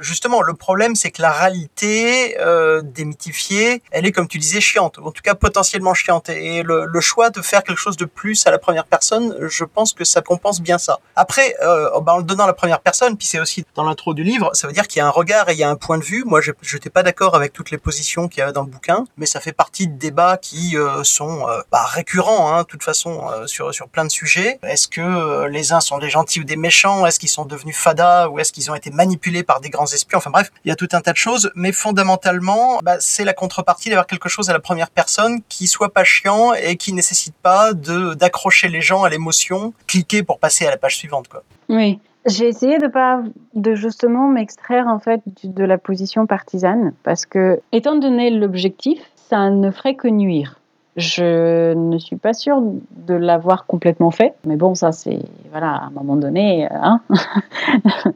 justement, 0.00 0.42
le 0.42 0.54
problème 0.54 0.94
c'est 0.94 1.10
que 1.10 1.22
la 1.22 1.32
réalité 1.32 2.36
démythifiée, 2.82 3.82
elle 3.90 4.06
est 4.06 4.12
comme 4.12 4.28
tu 4.28 4.38
disais 4.38 4.60
chiante, 4.60 4.98
en 4.98 5.10
tout 5.10 5.22
cas 5.22 5.34
potentiellement 5.34 5.94
chiante. 5.94 6.28
Et 6.28 6.62
le, 6.62 6.86
le 6.86 7.00
choix 7.00 7.30
de 7.30 7.40
faire 7.40 7.62
quelque 7.62 7.78
chose 7.78 7.96
de 7.96 8.04
plus 8.04 8.46
à 8.46 8.50
la 8.50 8.58
première 8.58 8.84
personne, 8.84 9.36
je 9.48 9.64
pense 9.64 9.92
que 9.92 10.04
ça 10.04 10.22
compense 10.22 10.60
bien 10.60 10.78
ça. 10.78 11.00
Après, 11.16 11.54
euh, 11.62 12.00
bah, 12.00 12.14
en 12.14 12.18
le 12.18 12.24
donnant 12.24 12.44
à 12.44 12.46
la 12.46 12.52
première 12.52 12.80
personne, 12.80 13.16
puis 13.16 13.26
c'est 13.26 13.40
aussi 13.40 13.64
dans 13.74 13.84
l'intro 13.84 14.14
du 14.14 14.22
livre, 14.22 14.50
ça 14.54 14.66
veut 14.66 14.72
dire 14.72 14.86
qu'il 14.88 14.98
y 14.98 15.02
a 15.02 15.06
un 15.06 15.10
regard 15.10 15.48
il 15.52 15.58
y 15.58 15.62
a 15.62 15.70
un 15.70 15.76
point 15.76 15.98
de 15.98 16.04
vue. 16.04 16.24
Moi, 16.24 16.40
je 16.40 16.52
n'étais 16.72 16.90
pas 16.90 17.02
d'accord 17.02 17.34
avec 17.34 17.52
toutes 17.52 17.70
les 17.70 17.78
positions 17.78 18.28
qu'il 18.28 18.40
y 18.40 18.42
avait 18.42 18.52
dans 18.52 18.62
le 18.62 18.70
bouquin, 18.70 19.04
mais 19.16 19.26
ça 19.26 19.40
fait 19.40 19.52
partie 19.52 19.88
de 19.88 19.96
débats 19.96 20.36
qui 20.36 20.76
euh, 20.76 21.04
sont 21.04 21.48
euh, 21.48 21.60
bah, 21.70 21.84
récurrents, 21.84 22.52
hein, 22.52 22.62
de 22.62 22.66
toute 22.66 22.82
façon, 22.82 23.22
sur, 23.46 23.74
sur 23.74 23.88
plein 23.88 24.04
de 24.04 24.10
sujets. 24.10 24.58
Est-ce 24.62 24.88
que 24.88 25.46
les 25.46 25.72
uns 25.72 25.80
sont 25.80 25.98
des 25.98 26.10
gentils 26.10 26.40
ou 26.40 26.44
des 26.44 26.56
méchants? 26.56 27.06
Est-ce 27.06 27.18
qu'ils 27.18 27.28
sont 27.28 27.44
devenus 27.44 27.76
fada 27.76 28.28
ou 28.28 28.38
est-ce 28.38 28.52
qu'ils 28.52 28.70
ont 28.70 28.74
été 28.74 28.90
manipulés 28.90 29.42
par 29.42 29.60
des 29.60 29.70
grands 29.70 29.86
espions? 29.86 30.18
Enfin 30.18 30.30
bref, 30.30 30.50
il 30.64 30.68
y 30.68 30.72
a 30.72 30.76
tout 30.76 30.88
un 30.92 31.00
tas 31.00 31.12
de 31.12 31.16
choses, 31.16 31.50
mais 31.54 31.72
fondamentalement, 31.72 32.80
bah, 32.82 32.96
c'est 33.00 33.24
la 33.24 33.34
contrepartie 33.34 33.88
d'avoir 33.88 34.06
quelque 34.06 34.28
chose 34.28 34.50
à 34.50 34.52
la 34.52 34.60
première 34.60 34.90
personne 34.90 35.40
qui 35.48 35.66
soit 35.66 35.92
pas 35.92 36.04
chiant 36.04 36.54
et 36.54 36.76
qui 36.76 36.92
nécessite 36.92 37.34
pas 37.42 37.72
d'accrocher 37.72 38.68
les 38.68 38.80
gens 38.80 39.04
à 39.04 39.08
l'émotion, 39.08 39.74
cliquer 39.86 40.22
pour 40.22 40.38
passer 40.38 40.66
à 40.66 40.70
la 40.70 40.76
page 40.76 40.96
suivante 40.96 41.28
quoi. 41.28 41.42
Oui. 41.68 42.00
J'ai 42.26 42.46
essayé 42.46 42.78
de 42.78 42.86
pas 42.86 43.22
de 43.54 43.74
justement 43.74 44.28
m'extraire 44.28 44.86
en 44.86 44.98
fait 44.98 45.20
de 45.42 45.64
la 45.64 45.76
position 45.76 46.26
partisane 46.26 46.92
parce 47.02 47.26
que 47.26 47.60
étant 47.72 47.96
donné 47.96 48.30
l'objectif, 48.30 49.00
ça 49.16 49.50
ne 49.50 49.70
ferait 49.70 49.96
que 49.96 50.08
nuire. 50.08 50.58
Je 50.96 51.72
ne 51.72 51.98
suis 51.98 52.16
pas 52.16 52.34
sûre 52.34 52.60
de 52.60 53.14
l'avoir 53.14 53.66
complètement 53.66 54.10
fait, 54.10 54.34
mais 54.44 54.56
bon, 54.56 54.74
ça 54.74 54.92
c'est 54.92 55.20
voilà, 55.50 55.70
à 55.70 55.84
un 55.86 55.90
moment 55.90 56.16
donné, 56.16 56.68
hein 56.70 57.00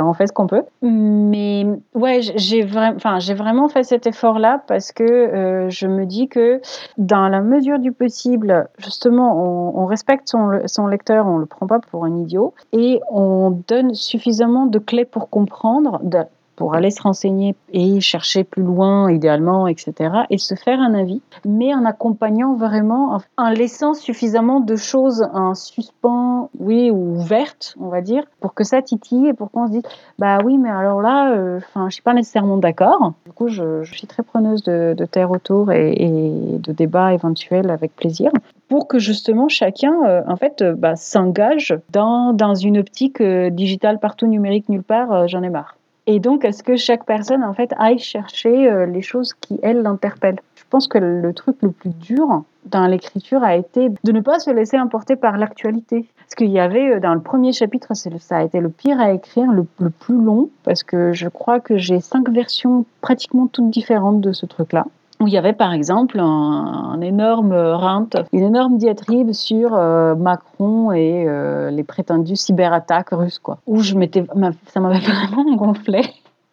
on 0.00 0.12
fait 0.12 0.26
ce 0.26 0.32
qu'on 0.32 0.46
peut. 0.46 0.64
Mais 0.82 1.66
ouais, 1.94 2.20
j'ai 2.20 2.62
vraiment, 2.62 2.96
enfin, 2.96 3.18
j'ai 3.18 3.34
vraiment 3.34 3.68
fait 3.68 3.82
cet 3.82 4.06
effort-là 4.06 4.62
parce 4.66 4.92
que 4.92 5.04
euh, 5.04 5.70
je 5.70 5.86
me 5.86 6.06
dis 6.06 6.28
que 6.28 6.60
dans 6.96 7.28
la 7.28 7.40
mesure 7.40 7.78
du 7.78 7.92
possible, 7.92 8.68
justement, 8.78 9.76
on, 9.76 9.86
respecte 9.86 10.28
son, 10.28 10.60
son, 10.66 10.86
lecteur, 10.86 11.26
on 11.26 11.38
le 11.38 11.46
prend 11.46 11.66
pas 11.66 11.78
pour 11.78 12.04
un 12.04 12.16
idiot 12.16 12.54
et 12.72 13.00
on 13.10 13.62
donne 13.66 13.94
suffisamment 13.94 14.66
de 14.66 14.78
clés 14.78 15.04
pour 15.04 15.30
comprendre, 15.30 16.00
de, 16.02 16.18
pour 16.58 16.74
aller 16.74 16.90
se 16.90 17.00
renseigner 17.00 17.54
et 17.72 18.00
chercher 18.00 18.42
plus 18.42 18.64
loin, 18.64 19.12
idéalement, 19.12 19.68
etc., 19.68 20.10
et 20.28 20.38
se 20.38 20.56
faire 20.56 20.80
un 20.80 20.92
avis, 20.92 21.22
mais 21.46 21.72
en 21.72 21.84
accompagnant 21.84 22.56
vraiment, 22.56 23.20
en 23.36 23.50
laissant 23.50 23.94
suffisamment 23.94 24.58
de 24.58 24.74
choses 24.74 25.24
en 25.32 25.54
suspens, 25.54 26.50
oui, 26.58 26.90
ou 26.90 27.14
ouvertes, 27.14 27.76
on 27.78 27.90
va 27.90 28.00
dire, 28.00 28.24
pour 28.40 28.54
que 28.54 28.64
ça 28.64 28.82
titille 28.82 29.28
et 29.28 29.34
pour 29.34 29.52
qu'on 29.52 29.68
se 29.68 29.72
dise, 29.72 29.82
bah 30.18 30.38
oui, 30.44 30.58
mais 30.58 30.68
alors 30.68 31.00
là, 31.00 31.30
euh, 31.30 31.58
enfin, 31.58 31.84
ne 31.84 31.90
je 31.90 31.94
suis 31.94 32.02
pas 32.02 32.12
nécessairement 32.12 32.56
d'accord. 32.56 33.12
Du 33.24 33.30
coup, 33.30 33.46
je, 33.46 33.84
suis 33.84 34.08
très 34.08 34.24
preneuse 34.24 34.64
de, 34.64 34.96
de 34.98 35.04
terre 35.04 35.30
autour 35.30 35.70
et, 35.70 36.08
de 36.58 36.72
débats 36.72 37.14
éventuels 37.14 37.70
avec 37.70 37.94
plaisir 37.94 38.32
pour 38.68 38.88
que 38.88 38.98
justement 38.98 39.48
chacun 39.48 39.94
euh, 40.04 40.22
en 40.26 40.36
fait 40.36 40.60
euh, 40.60 40.74
bah, 40.76 40.96
s'engage 40.96 41.78
dans, 41.90 42.32
dans 42.32 42.54
une 42.54 42.78
optique 42.78 43.22
digitale 43.22 44.00
partout 44.00 44.26
numérique 44.26 44.68
nulle 44.68 44.82
part 44.82 45.28
j'en 45.28 45.42
ai 45.42 45.50
marre 45.50 45.77
et 46.10 46.20
donc, 46.20 46.46
est-ce 46.46 46.62
que 46.62 46.76
chaque 46.76 47.04
personne, 47.04 47.44
en 47.44 47.52
fait, 47.52 47.74
aille 47.76 47.98
chercher 47.98 48.70
euh, 48.70 48.86
les 48.86 49.02
choses 49.02 49.34
qui, 49.34 49.60
elles, 49.62 49.82
l'interpellent? 49.82 50.40
Je 50.54 50.64
pense 50.70 50.88
que 50.88 50.96
le 50.96 51.34
truc 51.34 51.58
le 51.60 51.70
plus 51.70 51.90
dur 51.90 52.44
dans 52.64 52.86
l'écriture 52.86 53.42
a 53.42 53.56
été 53.56 53.90
de 53.90 54.12
ne 54.12 54.22
pas 54.22 54.38
se 54.38 54.50
laisser 54.50 54.78
emporter 54.80 55.16
par 55.16 55.36
l'actualité. 55.36 56.06
Parce 56.16 56.34
qu'il 56.34 56.48
y 56.48 56.60
avait, 56.60 56.94
euh, 56.94 57.00
dans 57.00 57.12
le 57.12 57.20
premier 57.20 57.52
chapitre, 57.52 57.94
ça 57.94 58.38
a 58.38 58.42
été 58.42 58.58
le 58.58 58.70
pire 58.70 58.98
à 58.98 59.12
écrire, 59.12 59.52
le, 59.52 59.66
le 59.80 59.90
plus 59.90 60.18
long, 60.18 60.48
parce 60.64 60.82
que 60.82 61.12
je 61.12 61.28
crois 61.28 61.60
que 61.60 61.76
j'ai 61.76 62.00
cinq 62.00 62.30
versions 62.30 62.86
pratiquement 63.02 63.46
toutes 63.46 63.68
différentes 63.68 64.22
de 64.22 64.32
ce 64.32 64.46
truc-là 64.46 64.86
où 65.20 65.26
il 65.26 65.32
y 65.32 65.38
avait 65.38 65.52
par 65.52 65.72
exemple 65.72 66.20
un, 66.20 67.00
énorme 67.00 67.54
rente, 67.54 68.16
une 68.32 68.44
énorme 68.44 68.78
diatribe 68.78 69.32
sur 69.32 69.74
euh, 69.74 70.14
Macron 70.14 70.92
et 70.92 71.24
euh, 71.26 71.70
les 71.70 71.84
prétendues 71.84 72.36
cyberattaques 72.36 73.10
russes, 73.10 73.38
quoi. 73.38 73.58
Où 73.66 73.80
je 73.80 73.94
m'étais, 73.94 74.24
ça 74.66 74.80
m'avait 74.80 74.98
vraiment 75.00 75.54
gonflé. 75.56 76.02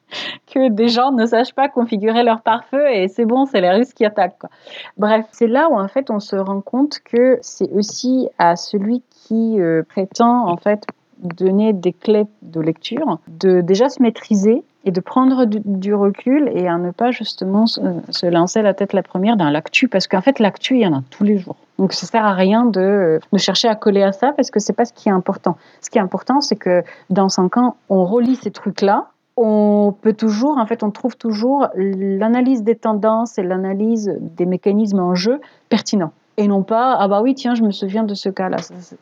que 0.54 0.69
des 0.69 0.88
gens 0.88 1.12
ne 1.12 1.25
sachent 1.25 1.54
pas 1.54 1.69
configurer 1.69 2.23
leur 2.23 2.41
pare-feu 2.41 2.89
et 2.91 3.08
c'est 3.08 3.25
bon, 3.25 3.45
c'est 3.45 3.62
les 3.62 3.71
Russes 3.71 3.93
qui 3.93 4.06
attaquent. 4.06 4.38
Quoi. 4.39 4.49
Bref, 4.97 5.25
c'est 5.32 5.47
là 5.47 5.67
où 5.69 5.80
en 5.80 5.88
fait 5.88 6.10
on 6.10 6.19
se 6.19 6.36
rend 6.36 6.62
compte 6.62 6.99
que 6.99 7.39
c'est 7.41 7.71
aussi 7.71 8.30
à 8.38 8.56
celui 8.56 9.04
qui 9.10 9.60
euh, 9.60 9.84
prétend 9.88 10.47
en 10.47 10.58
fait 10.58 10.86
donner 11.17 11.73
des 11.73 11.93
clés 11.93 12.28
de 12.41 12.60
lecture, 12.60 13.19
de 13.28 13.62
déjà 13.62 13.89
se 13.89 14.01
maîtriser 14.01 14.63
et 14.86 14.91
de 14.91 15.00
prendre 15.02 15.45
du, 15.45 15.93
recul 15.93 16.50
et 16.54 16.67
à 16.67 16.78
ne 16.78 16.91
pas 16.91 17.12
justement 17.12 17.65
se, 17.65 18.26
lancer 18.26 18.62
la 18.62 18.74
tête 18.74 18.93
la 18.93 19.04
première 19.04 19.36
dans 19.36 19.50
l'actu 19.50 19.88
parce 19.88 20.08
qu'en 20.08 20.21
fait 20.21 20.39
l'actu 20.39 20.76
il 20.76 20.82
y 20.82 20.88
en 20.88 20.93
a 20.93 21.02
tous 21.10 21.24
les 21.24 21.38
jours. 21.38 21.56
Donc 21.80 21.91
ça 21.91 22.06
sert 22.08 22.26
à 22.26 22.34
rien 22.34 22.65
de, 22.65 23.19
de 23.32 23.38
chercher 23.38 23.67
à 23.67 23.76
coller 23.76 24.04
à 24.04 24.12
ça 24.12 24.32
parce 24.32 24.52
que 24.52 24.60
c'est 24.60 24.74
pas 24.74 24.86
ce 24.86 24.93
qui 24.93 25.10
est 25.10 25.12
important. 25.12 25.58
Ce 25.82 25.89
qui 25.89 25.98
est 25.98 26.02
important 26.02 26.39
c'est 26.39 26.56
que 26.56 26.84
dans 27.10 27.30
cinq 27.30 27.58
ans 27.58 27.76
on 27.89 28.06
relit 28.06 28.36
ces 28.36 28.52
trucs 28.52 28.82
là 28.82 29.08
on 29.38 29.93
peut 30.02 30.13
toujours, 30.13 30.58
en 30.58 30.65
fait, 30.65 30.82
on 30.82 30.91
trouve 30.91 31.17
toujours 31.17 31.67
l'analyse 31.76 32.63
des 32.63 32.76
tendances 32.76 33.38
et 33.38 33.43
l'analyse 33.43 34.17
des 34.21 34.45
mécanismes 34.45 35.00
en 35.00 35.13
jeu 35.13 35.41
pertinents. 35.67 36.13
Et 36.38 36.48
non 36.48 36.63
pas, 36.63 36.95
ah 36.98 37.08
bah 37.08 37.21
oui, 37.21 37.34
tiens, 37.34 37.56
je 37.56 37.63
me 37.63 37.71
souviens 37.71 38.04
de 38.04 38.13
ce 38.13 38.30
cas-là. 38.30 38.58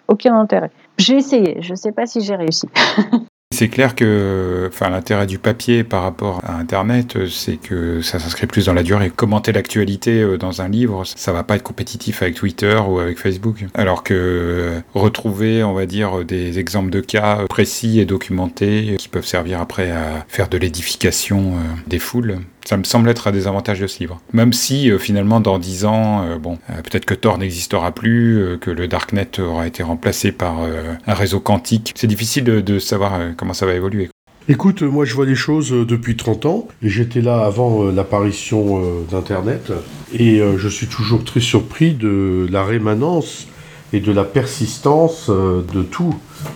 Aucun 0.08 0.36
intérêt. 0.36 0.72
J'ai 0.98 1.18
essayé, 1.18 1.62
je 1.62 1.72
ne 1.72 1.76
sais 1.76 1.92
pas 1.92 2.06
si 2.06 2.22
j'ai 2.22 2.36
réussi. 2.36 2.68
C'est 3.54 3.70
clair 3.70 3.94
que 3.94 4.68
enfin, 4.68 4.90
l'intérêt 4.90 5.28
du 5.28 5.38
papier 5.38 5.84
par 5.84 6.02
rapport 6.02 6.42
à 6.44 6.56
Internet, 6.56 7.28
c'est 7.30 7.58
que 7.58 8.02
ça 8.02 8.18
s'inscrit 8.18 8.48
plus 8.48 8.66
dans 8.66 8.74
la 8.74 8.82
durée. 8.82 9.12
Commenter 9.16 9.52
l'actualité 9.52 10.22
euh, 10.22 10.40
dans 10.40 10.64
un 10.64 10.68
livre, 10.68 11.04
ça 11.06 11.32
va 11.32 11.44
pas 11.44 11.56
être 11.56 11.62
compétitif 11.62 12.24
avec 12.24 12.34
Twitter 12.34 12.76
ou 12.88 12.98
avec 12.98 13.20
Facebook. 13.20 13.64
Alors 13.76 14.02
que 14.02 14.16
euh, 14.16 14.80
retrouver, 14.96 15.64
on 15.64 15.74
va 15.74 15.86
dire, 15.86 16.26
des 16.26 16.58
exemples 16.58 16.90
de 16.90 17.00
cas 17.00 17.46
précis 17.48 18.00
et 18.00 18.06
documentés 18.06 18.96
qui 18.98 19.08
peuvent 19.08 19.26
servir 19.26 19.62
après 19.62 19.92
à 19.92 20.26
faire 20.28 20.50
de 20.50 20.58
l'édification 20.58 21.54
euh, 21.54 21.60
des 21.86 22.00
foules, 22.00 22.40
ça 22.66 22.78
me 22.78 22.84
semble 22.84 23.10
être 23.10 23.28
un 23.28 23.32
des 23.32 23.48
avantages 23.48 23.80
de 23.80 23.88
ce 23.88 24.00
livre. 24.00 24.22
Même 24.32 24.54
si 24.54 24.90
euh, 24.90 24.98
finalement 24.98 25.40
dans 25.40 25.60
dix 25.60 25.86
ans, 25.86 26.24
euh, 26.24 26.38
bon, 26.38 26.58
euh, 26.70 26.82
peut-être 26.82 27.06
que 27.06 27.14
Tor 27.14 27.38
n'existera 27.38 27.92
plus, 27.92 28.58
que 28.62 28.72
le 28.72 28.88
Darknet 28.88 29.40
aura 29.40 29.68
été 29.68 29.84
remplacé 29.84 30.32
par 30.32 30.62
un 30.62 31.14
réseau 31.14 31.40
quantique. 31.40 31.94
C'est 31.96 32.08
difficile 32.08 32.44
de, 32.44 32.80
savoir 32.80 33.20
comment 33.38 33.54
ça 33.54 33.66
va 33.66 33.74
évoluer. 33.74 34.10
Écoute, 34.50 34.82
moi 34.82 35.06
je 35.06 35.14
vois 35.14 35.26
les 35.26 35.36
choses 35.36 35.72
depuis 35.72 36.16
30 36.16 36.46
ans, 36.46 36.68
et 36.82 36.90
j'étais 36.90 37.22
là 37.22 37.46
avant 37.46 37.90
l'apparition 37.92 38.82
d'Internet, 39.10 39.72
et 40.14 40.42
je 40.58 40.68
suis 40.68 40.88
toujours 40.88 41.24
très 41.24 41.40
surpris 41.40 41.94
de 41.94 42.48
la 42.52 42.64
rémanence 42.64 43.48
et 43.94 44.00
de 44.00 44.12
la 44.12 44.24
persistance 44.24 45.30
de 45.30 45.84
tout, 45.84 46.16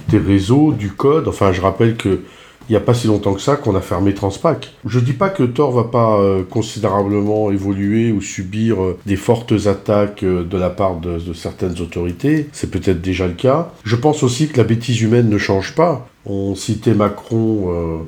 des 0.09 0.19
réseaux, 0.19 0.73
du 0.73 0.91
code. 0.91 1.27
Enfin, 1.27 1.51
je 1.53 1.61
rappelle 1.61 1.95
que 1.95 2.21
il 2.69 2.73
n'y 2.73 2.77
a 2.77 2.81
pas 2.81 2.93
si 2.93 3.07
longtemps 3.07 3.33
que 3.33 3.41
ça 3.41 3.55
qu'on 3.55 3.75
a 3.75 3.81
fermé 3.81 4.13
Transpac. 4.13 4.73
Je 4.85 4.99
dis 4.99 5.13
pas 5.13 5.29
que 5.29 5.43
Tor 5.43 5.71
va 5.71 5.85
pas 5.85 6.19
euh, 6.19 6.43
considérablement 6.43 7.51
évoluer 7.51 8.11
ou 8.11 8.21
subir 8.21 8.83
euh, 8.83 8.97
des 9.05 9.15
fortes 9.15 9.53
attaques 9.67 10.23
euh, 10.23 10.43
de 10.43 10.57
la 10.57 10.69
part 10.69 10.97
de 10.97 11.33
certaines 11.33 11.79
autorités, 11.79 12.49
c'est 12.51 12.69
peut-être 12.71 13.01
déjà 13.01 13.27
le 13.27 13.33
cas. 13.33 13.71
Je 13.83 13.95
pense 13.95 14.23
aussi 14.23 14.49
que 14.49 14.57
la 14.57 14.63
bêtise 14.63 15.01
humaine 15.01 15.29
ne 15.29 15.37
change 15.37 15.75
pas. 15.75 16.07
On 16.25 16.55
citait 16.55 16.93
Macron, 16.93 18.05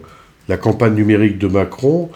la 0.50 0.58
campagne 0.58 0.94
numérique 0.94 1.38
de 1.38 1.48
Macron. 1.48 2.10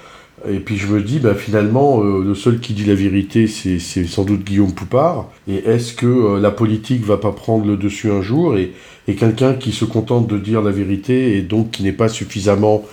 Et 0.50 0.60
puis 0.60 0.78
je 0.78 0.88
me 0.88 1.02
dis, 1.02 1.20
bah, 1.20 1.36
finalement, 1.36 2.02
le 2.02 2.36
seul 2.36 2.60
qui 2.60 2.74
dit 2.74 2.86
la 2.86 2.96
vérité, 2.96 3.48
c'est 3.48 3.80
sans 3.80 4.24
doute 4.24 4.44
Guillaume 4.44 4.74
Poupard. 4.74 5.30
Et 5.48 5.56
est-ce 5.56 5.94
que 5.94 6.38
la 6.38 6.52
politique 6.52 7.04
va 7.06 7.18
pas 7.18 7.32
prendre 7.32 7.66
le 7.66 7.78
dessus 7.78 8.12
un 8.12 8.22
jour 8.22 8.58
et 9.08 9.16
quelqu'un 9.16 9.54
qui 9.54 9.72
se 9.72 9.86
contente 9.86 10.28
de 10.28 10.38
dire 10.38 10.62
la 10.62 10.72
vérité 10.72 11.38
et 11.38 11.42
donc 11.42 11.72
qui 11.72 11.84
n'est 11.84 11.92
pas 11.92 12.08
suffisamment 12.08 12.84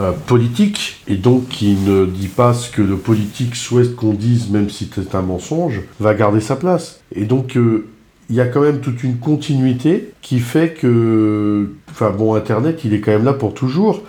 euh, 0.00 0.12
politique 0.26 1.00
et 1.06 1.16
donc 1.16 1.48
qui 1.48 1.74
ne 1.74 2.06
dit 2.06 2.28
pas 2.28 2.54
ce 2.54 2.70
que 2.70 2.82
le 2.82 2.96
politique 2.96 3.54
souhaite 3.54 3.94
qu'on 3.94 4.12
dise 4.12 4.50
même 4.50 4.68
si 4.68 4.90
c'est 4.92 5.14
un 5.14 5.22
mensonge, 5.22 5.80
va 6.00 6.14
garder 6.14 6.40
sa 6.40 6.56
place. 6.56 7.00
Et 7.14 7.24
donc 7.24 7.56
euh, 7.56 7.86
il 8.28 8.36
y 8.36 8.40
a 8.40 8.46
quand 8.46 8.60
même 8.60 8.80
toute 8.80 9.02
une 9.02 9.16
continuité 9.16 10.10
qui 10.22 10.38
fait 10.38 10.74
que, 10.74 11.70
enfin 11.90 12.10
bon, 12.10 12.34
Internet, 12.34 12.82
il 12.84 12.94
est 12.94 13.00
quand 13.00 13.10
même 13.10 13.24
là 13.24 13.32
pour 13.32 13.54
toujours 13.54 14.02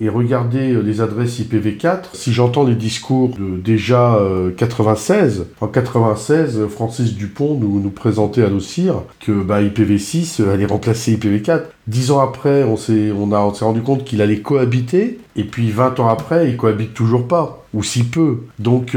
et 0.00 0.08
regardez 0.08 0.72
euh, 0.72 0.80
les 0.80 1.00
adresses 1.00 1.40
IPv4. 1.40 2.04
Si 2.12 2.32
j'entends 2.32 2.64
les 2.64 2.74
discours 2.74 3.30
de 3.30 3.56
déjà 3.56 4.18
96, 4.56 5.40
euh, 5.40 5.44
en 5.60 5.68
96, 5.68 6.66
Francis 6.68 7.14
Dupont 7.14 7.58
nous, 7.58 7.90
présentait 7.90 8.42
à 8.42 8.48
l'OCIR 8.48 9.02
que 9.20 9.32
bah, 9.32 9.62
IPv6 9.62 10.42
euh, 10.42 10.54
allait 10.54 10.66
remplacer 10.66 11.16
IPv4. 11.16 11.62
Dix 11.86 12.10
ans 12.10 12.20
après, 12.20 12.64
on 12.64 12.76
s'est 12.76 13.12
on 13.12 13.32
on 13.32 13.50
rendu 13.50 13.82
compte 13.82 14.04
qu'il 14.04 14.22
allait 14.22 14.40
cohabiter, 14.40 15.18
et 15.36 15.44
puis 15.44 15.70
20 15.70 16.00
ans 16.00 16.08
après, 16.08 16.48
il 16.48 16.56
cohabite 16.56 16.94
toujours 16.94 17.28
pas, 17.28 17.64
ou 17.74 17.82
si 17.82 18.04
peu. 18.04 18.38
Donc 18.58 18.96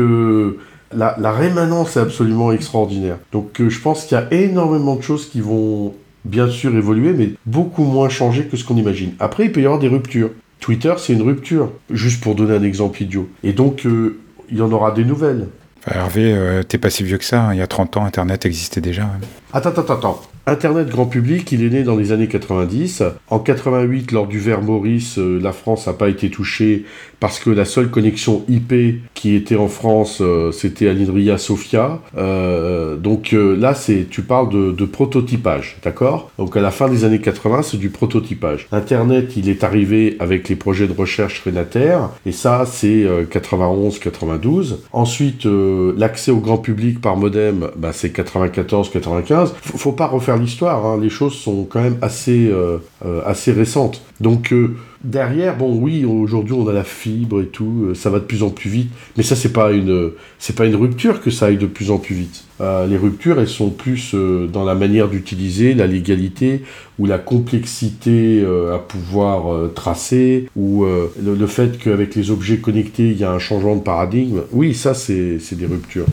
la, 0.93 1.15
la, 1.19 1.31
rémanence 1.31 1.97
est 1.97 1.99
absolument 1.99 2.51
extraordinaire. 2.51 3.17
Donc 3.33 3.61
je 3.67 3.79
pense 3.81 4.05
qu'il 4.05 4.17
y 4.17 4.21
a 4.21 4.33
énormément 4.33 4.95
de 4.95 5.01
choses 5.01 5.29
qui 5.29 5.41
vont 5.41 5.93
bien 6.23 6.47
sûr 6.49 6.75
évoluer, 6.75 7.13
mais 7.13 7.31
beaucoup 7.45 7.83
moins 7.83 8.09
changer 8.09 8.45
que 8.45 8.57
ce 8.57 8.63
qu'on 8.63 8.77
imagine. 8.77 9.13
Après, 9.19 9.45
il 9.45 9.51
peut 9.51 9.61
y 9.61 9.65
avoir 9.65 9.79
des 9.79 9.87
ruptures. 9.87 10.29
Twitter, 10.59 10.93
c'est 10.97 11.13
une 11.13 11.21
rupture, 11.21 11.71
juste 11.91 12.21
pour 12.21 12.35
donner 12.35 12.55
un 12.55 12.63
exemple 12.63 13.01
idiot. 13.01 13.29
Et 13.43 13.53
donc, 13.53 13.85
euh, 13.85 14.19
il 14.49 14.57
y 14.57 14.61
en 14.61 14.71
aura 14.71 14.91
des 14.91 15.05
nouvelles. 15.05 15.47
Hervé, 15.89 16.33
euh, 16.33 16.63
t'es 16.63 16.77
pas 16.77 16.89
si 16.89 17.03
vieux 17.03 17.17
que 17.17 17.23
ça. 17.23 17.43
Hein. 17.43 17.53
Il 17.53 17.59
y 17.59 17.61
a 17.61 17.67
30 17.67 17.97
ans, 17.97 18.05
Internet 18.05 18.45
existait 18.45 18.81
déjà. 18.81 19.09
Attends, 19.53 19.69
attends, 19.69 19.93
attends. 19.93 20.21
Internet 20.49 20.87
grand 20.87 21.07
public, 21.07 21.51
il 21.51 21.61
est 21.61 21.69
né 21.69 21.83
dans 21.83 21.97
les 21.97 22.13
années 22.13 22.29
90. 22.29 23.03
En 23.29 23.39
88, 23.39 24.13
lors 24.13 24.27
du 24.27 24.39
ver 24.39 24.61
Maurice, 24.61 25.19
euh, 25.19 25.41
la 25.43 25.51
France 25.51 25.87
n'a 25.87 25.93
pas 25.93 26.07
été 26.07 26.29
touchée 26.29 26.85
parce 27.19 27.39
que 27.39 27.49
la 27.49 27.65
seule 27.65 27.89
connexion 27.89 28.45
IP 28.47 29.01
qui 29.13 29.35
était 29.35 29.57
en 29.57 29.67
France, 29.67 30.19
euh, 30.21 30.53
c'était 30.53 30.87
à 30.87 31.37
Sofia. 31.37 31.99
Euh, 32.15 32.95
donc 32.95 33.33
là, 33.33 33.73
c'est, 33.73 34.07
tu 34.09 34.21
parles 34.21 34.47
de, 34.49 34.85
prototypage, 34.85 35.75
d'accord? 35.83 36.31
Donc 36.37 36.55
à 36.55 36.61
la 36.61 36.71
fin 36.71 36.87
des 36.87 37.03
années 37.03 37.19
80, 37.19 37.63
c'est 37.63 37.77
du 37.77 37.89
prototypage. 37.89 38.67
Internet, 38.71 39.35
il 39.35 39.49
est 39.49 39.65
arrivé 39.65 40.15
avec 40.21 40.47
les 40.47 40.55
projets 40.55 40.87
de 40.87 40.93
recherche 40.93 41.43
Renater, 41.45 42.09
et 42.25 42.31
ça, 42.31 42.63
c'est 42.65 43.05
91-92. 43.29 44.77
Ensuite, 44.93 45.45
l'accès 45.45 46.31
au 46.31 46.39
grand 46.39 46.57
public 46.57 47.01
par 47.01 47.17
modem, 47.17 47.67
bah, 47.75 47.91
c'est 47.91 48.15
94-95. 48.15 49.51
Faut, 49.61 49.77
faut 49.77 49.91
pas 49.91 50.07
refaire 50.07 50.36
l'histoire. 50.37 50.85
Hein. 50.85 50.99
Les 51.01 51.09
choses 51.09 51.33
sont 51.33 51.65
quand 51.65 51.81
même 51.81 51.97
assez, 52.01 52.47
euh, 52.47 52.77
euh, 53.05 53.21
assez 53.25 53.51
récentes. 53.51 54.01
Donc 54.19 54.51
euh, 54.51 54.75
derrière, 55.03 55.57
bon, 55.57 55.77
oui, 55.79 56.05
aujourd'hui 56.05 56.53
on 56.53 56.67
a 56.67 56.73
la 56.73 56.83
fibre 56.83 57.41
et 57.41 57.45
tout, 57.45 57.93
ça 57.93 58.09
va 58.09 58.19
de 58.19 58.25
plus 58.25 58.43
en 58.43 58.49
plus 58.49 58.69
vite. 58.69 58.89
Mais 59.15 59.23
ça, 59.23 59.35
c'est 59.35 59.53
pas 59.53 59.71
une, 59.71 60.11
pas 60.55 60.65
une 60.65 60.75
rupture 60.75 61.21
que 61.21 61.29
ça 61.29 61.47
aille 61.47 61.57
de 61.57 61.67
plus 61.67 61.91
en 61.91 61.97
plus 61.97 62.15
vite. 62.15 62.43
les 62.59 62.97
ruptures, 62.97 63.39
elles 63.39 63.47
sont 63.47 63.69
plus 63.69 64.15
dans 64.15 64.65
la 64.65 64.73
manière 64.73 65.07
d'utiliser, 65.07 65.75
la 65.75 65.85
légalité 65.85 66.63
ou 66.97 67.05
la 67.05 67.19
complexité 67.19 68.43
à 68.73 68.79
pouvoir 68.79 69.71
tracer 69.75 70.49
ou 70.55 70.85
le, 70.85 71.35
le, 71.35 71.47
fait 71.47 71.77
qu'avec 71.77 72.15
les 72.15 72.31
objets 72.31 72.57
connectés, 72.57 73.11
il 73.11 73.17
y 73.17 73.23
a 73.23 73.31
un 73.31 73.39
changement 73.39 73.75
de 73.75 73.81
paradigme. 73.81 74.41
Oui, 74.51 74.73
ça, 74.73 74.95
c'est 74.95 75.37
des 75.51 75.67
ruptures. 75.67 76.07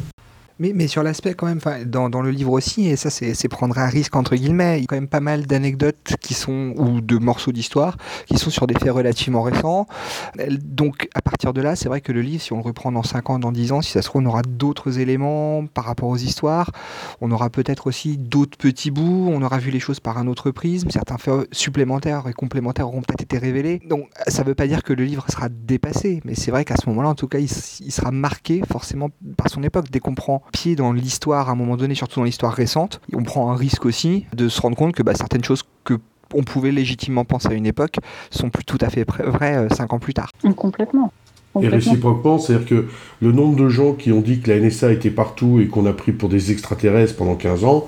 Mais, 0.61 0.73
mais 0.73 0.87
sur 0.87 1.03
l'aspect 1.03 1.35
quand 1.35 1.47
même, 1.47 1.61
dans, 1.87 2.09
dans 2.09 2.23
le 2.23 2.31
livre 2.31 2.53
aussi, 2.53 2.89
et 2.89 2.97
ça 2.97 3.11
c'est 3.11 3.49
prendre 3.49 3.77
un 3.77 3.89
risque 3.89 4.15
entre 4.15 4.37
guillemets, 4.37 4.79
il 4.79 4.83
y 4.83 4.85
a 4.85 4.87
quand 4.87 4.97
même 4.97 5.09
pas 5.09 5.21
mal 5.21 5.47
d'anecdotes 5.47 6.15
qui 6.21 6.33
sont, 6.35 6.75
ou 6.77 7.01
de 7.01 7.19
morceaux 7.19 7.51
d'histoire, 7.51 7.97
qui 8.27 8.39
sont 8.39 8.51
sur 8.51 8.69
des 8.69 8.75
faits 8.75 8.93
relativement 8.93 9.43
récents. 9.43 9.89
Donc 10.63 11.09
à 11.15 11.23
partir 11.23 11.53
de 11.53 11.61
là, 11.61 11.75
c'est 11.75 11.89
vrai 11.89 12.01
que 12.01 12.13
le 12.13 12.23
livre, 12.23 12.41
si 12.41 12.53
on 12.53 12.59
le 12.59 12.63
reprend 12.63 12.93
dans 12.93 13.03
5 13.03 13.31
ans, 13.31 13.39
dans 13.41 13.51
10 13.51 13.73
ans, 13.73 13.83
si 13.83 13.91
ça 13.91 14.01
se 14.01 14.07
trouve, 14.07 14.23
on 14.23 14.27
aura 14.27 14.43
d'autres 14.43 15.01
éléments 15.01 15.67
par 15.67 15.85
rapport 15.85 16.09
aux 16.09 16.17
histoires, 16.17 16.71
on 17.21 17.33
aura 17.33 17.51
peut-être 17.51 17.89
aussi 17.89 18.17
d'autres 18.17 18.57
petits 18.57 18.93
bouts, 18.93 19.31
on 19.33 19.43
aura 19.43 19.59
vu 19.59 19.73
les 19.73 19.81
choses 19.81 19.99
par 19.99 20.19
un 20.19 20.29
autre 20.29 20.53
prisme, 20.53 20.89
certains 20.91 21.19
faits 21.19 21.49
supplémentaires 21.53 22.29
et 22.29 22.33
complémentaires 22.33 22.87
auront 22.87 23.03
peut-être 23.03 23.23
été 23.23 23.39
révélés. 23.39 23.81
Donc 23.89 24.09
ça 24.29 24.43
ne 24.43 24.49
veut 24.49 24.55
pas 24.55 24.69
dire 24.69 24.85
que 24.85 24.93
le 24.93 25.03
livre 25.03 25.27
sera 25.29 25.49
dépassé, 25.49 26.21
mais 26.25 26.37
c'est 26.37 26.53
vrai 26.53 26.65
qu'à 26.65 26.77
ce 26.77 26.89
moment-là, 26.91 27.09
en 27.09 27.15
tout 27.17 27.29
cas, 27.29 27.39
il, 27.39 27.51
il 27.81 27.93
sera 27.93 28.13
marqué 28.13 28.63
forcément 28.71 29.11
par 29.37 29.49
son 29.49 29.65
époque. 29.65 29.87
Dès 29.91 29.99
qu'on 29.99 30.15
prend 30.15 30.44
pied 30.53 30.77
dans 30.77 30.93
l'histoire 30.93 31.49
à 31.49 31.53
un 31.53 31.55
moment 31.55 31.77
donné, 31.77 31.95
surtout 31.95 32.21
dans 32.21 32.25
l'histoire 32.25 32.53
récente, 32.53 33.01
on 33.13 33.23
prend 33.23 33.51
un 33.51 33.57
risque 33.57 33.87
aussi 33.87 34.27
de 34.35 34.49
se 34.49 34.61
rendre 34.61 34.77
compte 34.77 34.95
que 34.95 35.03
bah, 35.03 35.15
certaines 35.15 35.45
choses 35.45 35.63
que 35.85 35.99
on 36.33 36.43
pouvait 36.43 36.73
légitimement 36.73 37.25
penser 37.25 37.49
à 37.49 37.55
une 37.55 37.67
époque 37.67 37.97
sont 38.31 38.51
plus 38.51 38.65
tout 38.65 38.79
à 38.81 38.89
fait 38.91 39.09
vraies 39.09 39.57
euh, 39.57 39.69
cinq 39.69 39.93
ans 39.93 39.99
plus 39.99 40.15
tard. 40.15 40.31
Complètement. 40.57 41.13
Et 41.63 41.69
réciproquement, 41.69 42.39
c'est-à-dire 42.39 42.67
que 42.67 42.89
le 43.21 43.33
nombre 43.33 43.57
de 43.57 43.69
gens 43.69 43.93
qui 43.93 44.11
ont 44.11 44.21
dit 44.21 44.41
que 44.41 44.51
la 44.51 44.59
NSA 44.59 44.93
était 44.93 45.11
partout 45.11 45.61
et 45.61 45.69
qu'on 45.69 45.87
a 45.87 45.93
pris 45.93 46.11
pour 46.11 46.29
des 46.29 46.51
extraterrestres 46.51 47.17
pendant 47.17 47.37
15 47.37 47.65
ans, 47.65 47.87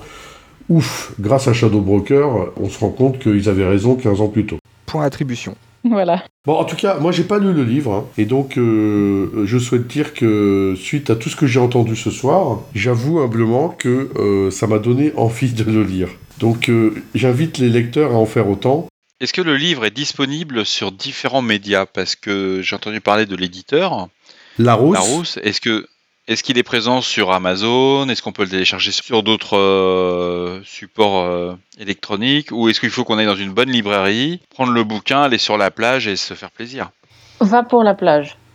ouf, 0.69 1.13
grâce 1.19 1.49
à 1.49 1.53
Shadow 1.53 1.81
Broker, 1.81 2.53
on 2.55 2.69
se 2.69 2.79
rend 2.79 2.91
compte 2.91 3.19
qu'ils 3.19 3.49
avaient 3.49 3.67
raison 3.67 3.95
15 3.95 4.21
ans 4.21 4.29
plus 4.29 4.45
tôt. 4.45 4.57
Point 4.85 5.03
attribution. 5.03 5.55
Voilà. 5.97 6.23
Bon, 6.45 6.53
en 6.53 6.65
tout 6.65 6.75
cas, 6.75 6.99
moi, 6.99 7.11
j'ai 7.11 7.23
pas 7.23 7.39
lu 7.39 7.53
le 7.53 7.63
livre, 7.63 7.93
hein. 7.93 8.05
et 8.17 8.25
donc 8.25 8.57
euh, 8.57 9.45
je 9.45 9.57
souhaite 9.57 9.87
dire 9.87 10.13
que 10.13 10.75
suite 10.77 11.09
à 11.09 11.15
tout 11.15 11.29
ce 11.29 11.35
que 11.35 11.47
j'ai 11.47 11.59
entendu 11.59 11.95
ce 11.95 12.11
soir, 12.11 12.61
j'avoue 12.73 13.19
humblement 13.19 13.69
que 13.69 14.09
euh, 14.15 14.51
ça 14.51 14.67
m'a 14.67 14.79
donné 14.79 15.13
envie 15.15 15.51
de 15.51 15.63
le 15.63 15.83
lire. 15.83 16.09
Donc, 16.39 16.69
euh, 16.69 16.93
j'invite 17.15 17.57
les 17.57 17.69
lecteurs 17.69 18.11
à 18.11 18.15
en 18.15 18.25
faire 18.25 18.47
autant. 18.49 18.87
Est-ce 19.19 19.33
que 19.33 19.41
le 19.41 19.57
livre 19.57 19.85
est 19.85 19.91
disponible 19.91 20.65
sur 20.65 20.91
différents 20.91 21.41
médias? 21.41 21.85
Parce 21.87 22.15
que 22.15 22.61
j'ai 22.61 22.75
entendu 22.75 23.01
parler 23.01 23.25
de 23.25 23.35
l'éditeur, 23.35 24.07
Larousse, 24.59 24.93
Larousse. 24.93 25.39
Est-ce 25.43 25.59
que 25.59 25.87
est-ce 26.27 26.43
qu'il 26.43 26.57
est 26.57 26.63
présent 26.63 27.01
sur 27.01 27.31
Amazon? 27.31 28.07
Est-ce 28.09 28.21
qu'on 28.21 28.33
peut 28.33 28.43
le 28.43 28.49
télécharger 28.49 28.91
sur 28.91 29.23
d'autres 29.23 29.57
supports 30.67 31.21
euh, 31.21 31.55
électroniques 31.79 32.51
Ou 32.51 32.69
est-ce 32.69 32.79
qu'il 32.79 32.89
faut 32.89 33.03
qu'on 33.03 33.17
aille 33.17 33.25
dans 33.25 33.35
une 33.35 33.53
bonne 33.53 33.69
librairie, 33.69 34.41
prendre 34.49 34.71
le 34.73 34.83
bouquin, 34.83 35.23
aller 35.23 35.37
sur 35.37 35.57
la 35.57 35.71
plage 35.71 36.07
et 36.07 36.15
se 36.15 36.33
faire 36.33 36.51
plaisir? 36.51 36.91
Va 37.39 37.63
pour 37.63 37.83
la 37.83 37.93
plage. 37.93 38.37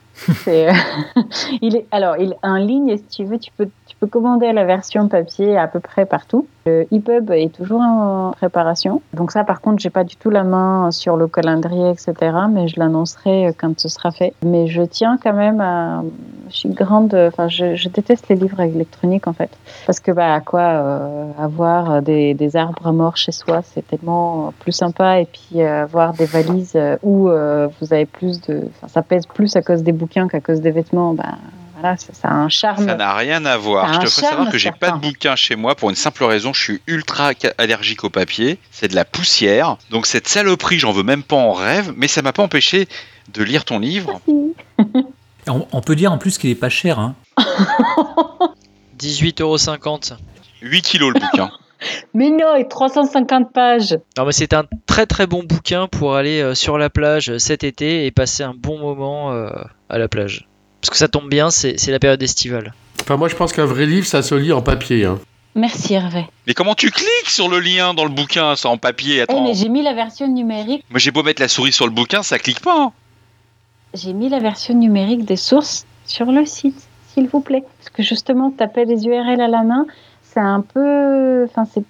Euh, 0.46 0.72
il 1.62 1.74
est, 1.74 1.86
alors, 1.90 2.16
en 2.42 2.56
ligne, 2.56 2.96
si 2.96 3.04
tu 3.04 3.24
veux, 3.24 3.38
tu 3.38 3.50
peux, 3.56 3.68
tu 3.86 3.96
peux 3.96 4.06
commander 4.06 4.52
la 4.52 4.64
version 4.64 5.08
papier 5.08 5.56
à 5.56 5.66
peu 5.66 5.80
près 5.80 6.04
partout. 6.04 6.46
Le 6.66 6.86
EPUB 6.92 7.30
est 7.32 7.54
toujours 7.54 7.80
en 7.80 8.32
préparation. 8.32 9.02
Donc 9.14 9.32
ça, 9.32 9.44
par 9.44 9.60
contre, 9.60 9.80
j'ai 9.80 9.90
pas 9.90 10.04
du 10.04 10.16
tout 10.16 10.30
la 10.30 10.44
main 10.44 10.90
sur 10.90 11.16
le 11.16 11.26
calendrier, 11.26 11.90
etc. 11.90 12.14
Mais 12.50 12.68
je 12.68 12.78
l'annoncerai 12.78 13.54
quand 13.58 13.78
ce 13.78 13.88
sera 13.88 14.10
fait. 14.10 14.32
Mais 14.44 14.66
je 14.66 14.82
tiens 14.82 15.18
quand 15.22 15.32
même 15.32 15.60
à... 15.60 16.02
Je 16.50 16.56
suis 16.56 16.68
grande... 16.68 17.14
Enfin, 17.14 17.48
je, 17.48 17.88
déteste 17.88 18.28
les 18.28 18.36
livres 18.36 18.60
électroniques, 18.60 19.26
en 19.26 19.32
fait. 19.32 19.50
Parce 19.86 20.00
que, 20.00 20.12
bah, 20.12 20.34
à 20.34 20.40
quoi 20.40 20.60
euh, 20.60 21.30
avoir 21.38 22.02
des, 22.02 22.56
arbres 22.56 22.92
morts 22.92 23.16
chez 23.16 23.32
soi, 23.32 23.62
c'est 23.62 23.86
tellement 23.86 24.52
plus 24.60 24.72
sympa. 24.72 25.20
Et 25.20 25.26
puis, 25.26 25.62
euh, 25.62 25.82
avoir 25.82 26.12
des 26.12 26.26
valises 26.26 26.72
euh, 26.76 26.96
où 27.02 27.28
euh, 27.28 27.68
vous 27.80 27.92
avez 27.92 28.06
plus 28.06 28.40
de... 28.42 28.62
Enfin, 28.76 28.88
ça 28.88 29.02
pèse 29.02 29.26
plus 29.26 29.56
à 29.56 29.62
cause 29.62 29.82
des 29.82 29.92
bouquins 29.92 30.28
qu'à 30.28 30.40
cause 30.40 30.60
des 30.60 30.70
vêtements. 30.70 31.14
Bah, 31.14 31.36
voilà, 31.82 31.96
ça, 31.96 32.12
ça 32.14 32.28
a 32.28 32.34
un 32.34 32.48
charme. 32.48 32.86
Ça 32.86 32.94
n'a 32.94 33.14
rien 33.14 33.44
à 33.44 33.56
voir. 33.56 33.92
Je 33.94 34.06
te 34.06 34.10
ferai 34.10 34.26
savoir 34.28 34.50
que 34.50 34.58
j'ai 34.58 34.70
pas 34.70 34.92
de 34.92 34.98
bouquin 34.98 35.36
chez 35.36 35.56
moi 35.56 35.74
pour 35.74 35.90
une 35.90 35.96
simple 35.96 36.24
raison. 36.24 36.52
Je 36.52 36.62
suis 36.62 36.80
ultra 36.86 37.32
allergique 37.58 38.04
au 38.04 38.10
papier. 38.10 38.58
C'est 38.70 38.88
de 38.88 38.94
la 38.94 39.04
poussière. 39.04 39.76
Donc 39.90 40.06
cette 40.06 40.28
saloperie, 40.28 40.78
j'en 40.78 40.92
veux 40.92 41.02
même 41.02 41.22
pas 41.22 41.36
en 41.36 41.52
rêve. 41.52 41.92
Mais 41.96 42.08
ça 42.08 42.22
m'a 42.22 42.32
pas 42.32 42.42
empêché 42.42 42.88
de 43.32 43.42
lire 43.42 43.64
ton 43.64 43.78
livre. 43.78 44.20
On, 45.48 45.66
on 45.72 45.80
peut 45.80 45.96
dire 45.96 46.12
en 46.12 46.18
plus 46.18 46.38
qu'il 46.38 46.50
est 46.50 46.54
pas 46.54 46.68
cher. 46.68 46.98
Hein. 46.98 47.14
18,50€. 48.98 50.14
8 50.62 50.82
kilos 50.82 51.12
le 51.12 51.20
bouquin. 51.20 51.50
Mais 52.14 52.30
non, 52.30 52.54
et 52.54 52.68
350 52.68 53.52
pages. 53.52 53.98
Non, 54.16 54.24
mais 54.24 54.32
c'est 54.32 54.54
un 54.54 54.64
très 54.86 55.06
très 55.06 55.26
bon 55.26 55.42
bouquin 55.42 55.88
pour 55.88 56.14
aller 56.14 56.40
euh, 56.40 56.54
sur 56.54 56.78
la 56.78 56.90
plage 56.90 57.30
euh, 57.30 57.38
cet 57.38 57.64
été 57.64 58.06
et 58.06 58.10
passer 58.10 58.42
un 58.42 58.54
bon 58.56 58.78
moment 58.78 59.32
euh, 59.32 59.50
à 59.88 59.98
la 59.98 60.08
plage. 60.08 60.48
Parce 60.82 60.90
que 60.90 60.96
ça 60.96 61.08
tombe 61.08 61.30
bien, 61.30 61.50
c'est 61.50 61.88
la 61.88 61.98
période 61.98 62.22
estivale. 62.22 62.74
Enfin, 63.00 63.16
moi, 63.16 63.28
je 63.28 63.36
pense 63.36 63.52
qu'un 63.54 63.64
vrai 63.64 63.86
livre, 63.86 64.06
ça 64.06 64.20
se 64.22 64.34
lit 64.34 64.52
en 64.52 64.60
papier. 64.62 65.04
Hein. 65.06 65.18
Merci 65.54 65.94
Hervé. 65.94 66.24
Mais 66.46 66.54
comment 66.54 66.74
tu 66.74 66.90
cliques 66.90 67.28
sur 67.28 67.48
le 67.48 67.58
lien 67.60 67.94
dans 67.94 68.04
le 68.04 68.10
bouquin, 68.10 68.56
ça 68.56 68.68
en 68.68 68.78
papier? 68.78 69.16
Eh, 69.16 69.20
Attends. 69.22 69.44
mais 69.44 69.54
j'ai 69.54 69.68
mis 69.68 69.82
la 69.82 69.92
version 69.94 70.26
numérique. 70.26 70.84
Moi 70.90 70.98
j'ai 70.98 71.10
beau 71.10 71.22
mettre 71.22 71.42
la 71.42 71.48
souris 71.48 71.72
sur 71.72 71.84
le 71.86 71.92
bouquin, 71.92 72.22
ça 72.22 72.38
clique 72.38 72.60
pas. 72.60 72.74
hein. 72.84 72.92
J'ai 73.94 74.14
mis 74.14 74.28
la 74.30 74.38
version 74.38 74.74
numérique 74.74 75.24
des 75.26 75.36
sources 75.36 75.84
sur 76.06 76.32
le 76.32 76.46
site, 76.46 76.80
s'il 77.12 77.28
vous 77.28 77.40
plaît. 77.40 77.62
Parce 77.78 77.90
que 77.90 78.02
justement, 78.02 78.50
taper 78.50 78.86
des 78.86 79.04
URL 79.06 79.40
à 79.42 79.48
la 79.48 79.62
main, 79.62 79.84
c'est 80.22 80.40
un 80.40 80.62
peu. 80.62 81.44
Enfin, 81.44 81.64
c'est 81.74 81.84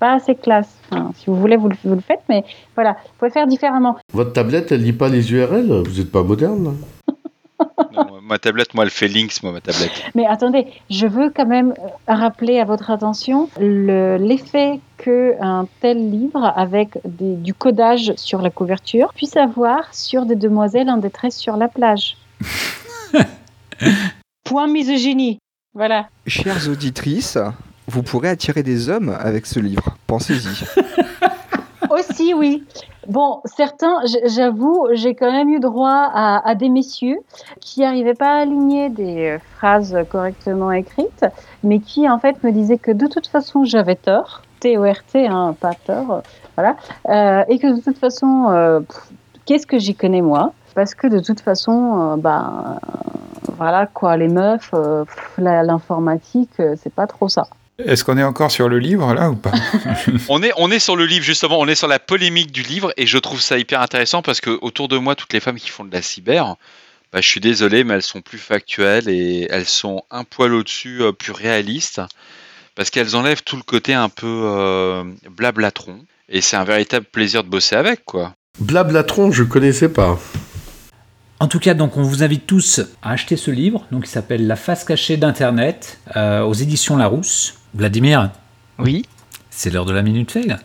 pas 0.00 0.14
assez 0.14 0.34
classe. 0.34 0.68
Enfin, 0.90 1.12
si 1.16 1.26
vous 1.26 1.36
voulez, 1.36 1.56
vous 1.56 1.68
le, 1.68 1.76
vous 1.84 1.94
le 1.94 2.00
faites, 2.00 2.22
mais 2.28 2.44
voilà, 2.74 2.92
vous 3.04 3.10
pouvez 3.18 3.30
faire 3.30 3.46
différemment. 3.46 3.96
Votre 4.12 4.32
tablette, 4.32 4.72
elle 4.72 4.82
lit 4.82 4.92
pas 4.92 5.08
les 5.08 5.32
URL 5.32 5.82
Vous 5.86 6.00
êtes 6.00 6.10
pas 6.10 6.24
moderne 6.24 6.64
là 6.64 6.70
Non, 7.92 8.20
ma 8.22 8.38
tablette, 8.38 8.74
moi 8.74 8.84
elle 8.84 8.90
fait 8.90 9.08
links, 9.08 9.42
moi 9.42 9.52
ma 9.52 9.60
tablette. 9.60 9.92
Mais 10.14 10.26
attendez, 10.26 10.66
je 10.90 11.06
veux 11.06 11.30
quand 11.30 11.46
même 11.46 11.72
euh, 11.78 12.12
rappeler 12.14 12.58
à 12.58 12.64
votre 12.64 12.90
attention 12.90 13.48
le- 13.60 14.16
l'effet 14.16 14.80
que 14.98 15.34
un 15.40 15.66
tel 15.80 16.10
livre, 16.10 16.52
avec 16.56 16.98
des- 17.04 17.36
du 17.36 17.54
codage 17.54 18.12
sur 18.16 18.42
la 18.42 18.50
couverture, 18.50 19.12
puisse 19.14 19.36
avoir 19.36 19.92
sur 19.94 20.26
des 20.26 20.36
demoiselles 20.36 20.90
en 20.90 20.96
détresse 20.96 21.36
sur 21.36 21.56
la 21.56 21.68
plage. 21.68 22.16
Point 24.44 24.66
misogynie. 24.68 25.38
Voilà. 25.74 26.08
Chères 26.26 26.68
auditrices, 26.68 27.38
vous 27.88 28.02
pourrez 28.02 28.28
attirer 28.28 28.62
des 28.62 28.88
hommes 28.88 29.16
avec 29.18 29.46
ce 29.46 29.58
livre. 29.60 29.96
Pensez-y. 30.06 30.64
Aussi, 31.90 32.34
oui. 32.34 32.64
Bon, 33.08 33.40
certains, 33.44 34.00
j'avoue, 34.26 34.88
j'ai 34.92 35.14
quand 35.14 35.30
même 35.30 35.48
eu 35.48 35.60
droit 35.60 36.10
à, 36.12 36.48
à 36.48 36.54
des 36.54 36.68
messieurs 36.68 37.18
qui 37.60 37.80
n'arrivaient 37.80 38.14
pas 38.14 38.38
à 38.38 38.40
aligner 38.42 38.88
des 38.88 39.30
euh, 39.30 39.38
phrases 39.56 39.96
correctement 40.10 40.72
écrites, 40.72 41.24
mais 41.62 41.80
qui 41.80 42.08
en 42.08 42.18
fait 42.18 42.42
me 42.42 42.50
disaient 42.50 42.78
que 42.78 42.90
de 42.90 43.06
toute 43.06 43.26
façon 43.26 43.64
j'avais 43.64 43.96
tort, 43.96 44.42
T-O-R-T, 44.60 45.26
hein, 45.26 45.54
pas 45.60 45.74
tort, 45.74 46.22
voilà, 46.56 46.76
euh, 47.08 47.44
et 47.48 47.58
que 47.58 47.76
de 47.76 47.80
toute 47.80 47.98
façon, 47.98 48.46
euh, 48.48 48.80
qu'est-ce 49.44 49.66
que 49.66 49.78
j'y 49.78 49.94
connais 49.94 50.22
moi? 50.22 50.52
Parce 50.74 50.94
que 50.94 51.06
de 51.06 51.20
toute 51.20 51.40
façon, 51.40 52.16
euh, 52.24 52.28
euh, 52.28 52.78
voilà 53.56 53.86
quoi, 53.86 54.16
les 54.16 54.28
meufs, 54.28 54.70
euh, 54.74 55.04
l'informatique, 55.38 56.58
euh, 56.60 56.74
c'est 56.76 56.92
pas 56.92 57.06
trop 57.06 57.28
ça. 57.28 57.46
Est-ce 57.78 58.04
qu'on 58.04 58.16
est 58.18 58.22
encore 58.22 58.52
sur 58.52 58.68
le 58.68 58.78
livre 58.78 59.14
là 59.14 59.30
ou 59.30 59.36
pas? 59.36 59.52
On 60.28 60.42
est, 60.42 60.52
on 60.56 60.70
est 60.70 60.78
sur 60.78 60.94
le 60.94 61.06
livre 61.06 61.24
justement, 61.24 61.58
on 61.58 61.66
est 61.66 61.74
sur 61.74 61.88
la 61.88 61.98
polémique 61.98 62.52
du 62.52 62.62
livre 62.62 62.92
et 62.96 63.06
je 63.06 63.18
trouve 63.18 63.40
ça 63.40 63.58
hyper 63.58 63.80
intéressant 63.80 64.22
parce 64.22 64.40
que 64.40 64.58
autour 64.62 64.86
de 64.86 64.96
moi, 64.96 65.16
toutes 65.16 65.32
les 65.32 65.40
femmes 65.40 65.58
qui 65.58 65.70
font 65.70 65.84
de 65.84 65.92
la 65.92 66.00
cyber, 66.00 66.54
bah, 67.12 67.20
je 67.20 67.28
suis 67.28 67.40
désolé, 67.40 67.82
mais 67.82 67.94
elles 67.94 68.02
sont 68.02 68.20
plus 68.20 68.38
factuelles 68.38 69.08
et 69.08 69.48
elles 69.50 69.66
sont 69.66 70.04
un 70.10 70.22
poil 70.22 70.54
au-dessus, 70.54 71.02
euh, 71.02 71.12
plus 71.12 71.32
réalistes 71.32 72.00
parce 72.76 72.90
qu'elles 72.90 73.16
enlèvent 73.16 73.42
tout 73.42 73.56
le 73.56 73.62
côté 73.62 73.92
un 73.92 74.08
peu 74.08 74.42
euh, 74.44 75.04
blablatron 75.30 75.98
et 76.28 76.40
c'est 76.40 76.56
un 76.56 76.64
véritable 76.64 77.06
plaisir 77.06 77.42
de 77.42 77.48
bosser 77.48 77.74
avec 77.74 78.04
quoi. 78.04 78.34
Blablatron, 78.60 79.32
je 79.32 79.42
connaissais 79.42 79.88
pas. 79.88 80.18
En 81.40 81.48
tout 81.48 81.58
cas, 81.58 81.74
donc, 81.74 81.96
on 81.96 82.02
vous 82.02 82.22
invite 82.22 82.46
tous 82.46 82.80
à 83.02 83.10
acheter 83.10 83.36
ce 83.36 83.50
livre, 83.50 83.84
donc, 83.90 84.04
qui 84.04 84.10
s'appelle 84.10 84.46
La 84.46 84.54
face 84.54 84.84
cachée 84.84 85.16
d'Internet, 85.16 85.98
euh, 86.16 86.42
aux 86.42 86.54
éditions 86.54 86.96
Larousse. 86.96 87.54
Vladimir, 87.74 88.30
Oui. 88.78 89.04
c'est 89.50 89.70
l'heure 89.70 89.84
de 89.84 89.92
la 89.92 90.02
minute 90.02 90.30
fail. 90.30 90.56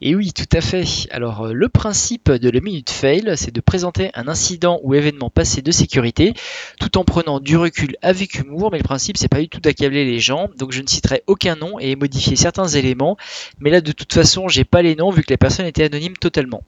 Et 0.00 0.14
oui, 0.14 0.32
tout 0.32 0.46
à 0.56 0.60
fait. 0.60 0.84
Alors, 1.10 1.46
euh, 1.46 1.52
le 1.52 1.68
principe 1.68 2.30
de 2.30 2.48
la 2.50 2.60
minute 2.60 2.88
fail, 2.90 3.32
c'est 3.36 3.52
de 3.52 3.60
présenter 3.60 4.10
un 4.14 4.28
incident 4.28 4.78
ou 4.84 4.94
événement 4.94 5.28
passé 5.28 5.60
de 5.60 5.72
sécurité, 5.72 6.34
tout 6.78 6.96
en 6.98 7.04
prenant 7.04 7.40
du 7.40 7.56
recul 7.56 7.96
avec 8.00 8.36
humour. 8.36 8.70
Mais 8.70 8.78
le 8.78 8.84
principe, 8.84 9.16
c'est 9.16 9.28
pas 9.28 9.40
du 9.40 9.48
tout 9.48 9.58
d'accabler 9.60 10.04
les 10.04 10.20
gens. 10.20 10.48
Donc, 10.56 10.70
je 10.72 10.82
ne 10.82 10.86
citerai 10.86 11.24
aucun 11.26 11.56
nom 11.56 11.80
et 11.80 11.96
modifier 11.96 12.36
certains 12.36 12.68
éléments. 12.68 13.16
Mais 13.58 13.70
là, 13.70 13.80
de 13.80 13.90
toute 13.92 14.12
façon, 14.12 14.46
j'ai 14.46 14.64
pas 14.64 14.82
les 14.82 14.94
noms 14.94 15.10
vu 15.10 15.22
que 15.24 15.32
la 15.32 15.38
personne 15.38 15.66
était 15.66 15.84
anonyme 15.84 16.16
totalement. 16.16 16.62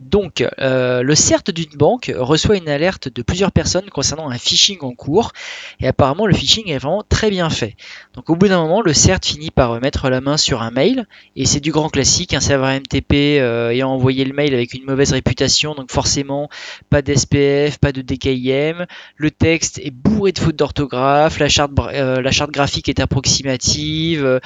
Donc, 0.00 0.44
euh, 0.60 1.02
le 1.02 1.14
CERT 1.14 1.52
d'une 1.52 1.76
banque 1.76 2.12
reçoit 2.16 2.56
une 2.56 2.68
alerte 2.68 3.08
de 3.08 3.22
plusieurs 3.22 3.52
personnes 3.52 3.88
concernant 3.90 4.30
un 4.30 4.38
phishing 4.38 4.78
en 4.80 4.92
cours, 4.92 5.32
et 5.80 5.86
apparemment 5.86 6.26
le 6.26 6.34
phishing 6.34 6.68
est 6.70 6.78
vraiment 6.78 7.02
très 7.08 7.30
bien 7.30 7.50
fait. 7.50 7.76
Donc, 8.14 8.30
au 8.30 8.36
bout 8.36 8.48
d'un 8.48 8.60
moment, 8.60 8.82
le 8.82 8.92
CERT 8.92 9.24
finit 9.24 9.50
par 9.50 9.80
mettre 9.80 10.08
la 10.10 10.20
main 10.20 10.36
sur 10.36 10.62
un 10.62 10.70
mail, 10.70 11.06
et 11.34 11.46
c'est 11.46 11.60
du 11.60 11.72
grand 11.72 11.88
classique, 11.88 12.34
un 12.34 12.40
serveur 12.40 12.68
MTP 12.68 13.38
euh, 13.40 13.70
ayant 13.70 13.90
envoyé 13.90 14.24
le 14.24 14.32
mail 14.32 14.54
avec 14.54 14.74
une 14.74 14.84
mauvaise 14.84 15.12
réputation, 15.12 15.74
donc 15.74 15.90
forcément 15.90 16.48
pas 16.90 17.02
d'SPF, 17.02 17.78
pas 17.78 17.92
de 17.92 18.02
DKIM, 18.02 18.86
le 19.16 19.30
texte 19.30 19.80
est 19.82 19.90
bourré 19.90 20.32
de 20.32 20.38
fautes 20.38 20.56
d'orthographe, 20.56 21.38
la 21.38 21.48
charte, 21.48 21.72
euh, 21.78 22.22
graphique 22.50 22.88
est 22.88 23.00
approximative, 23.00 24.40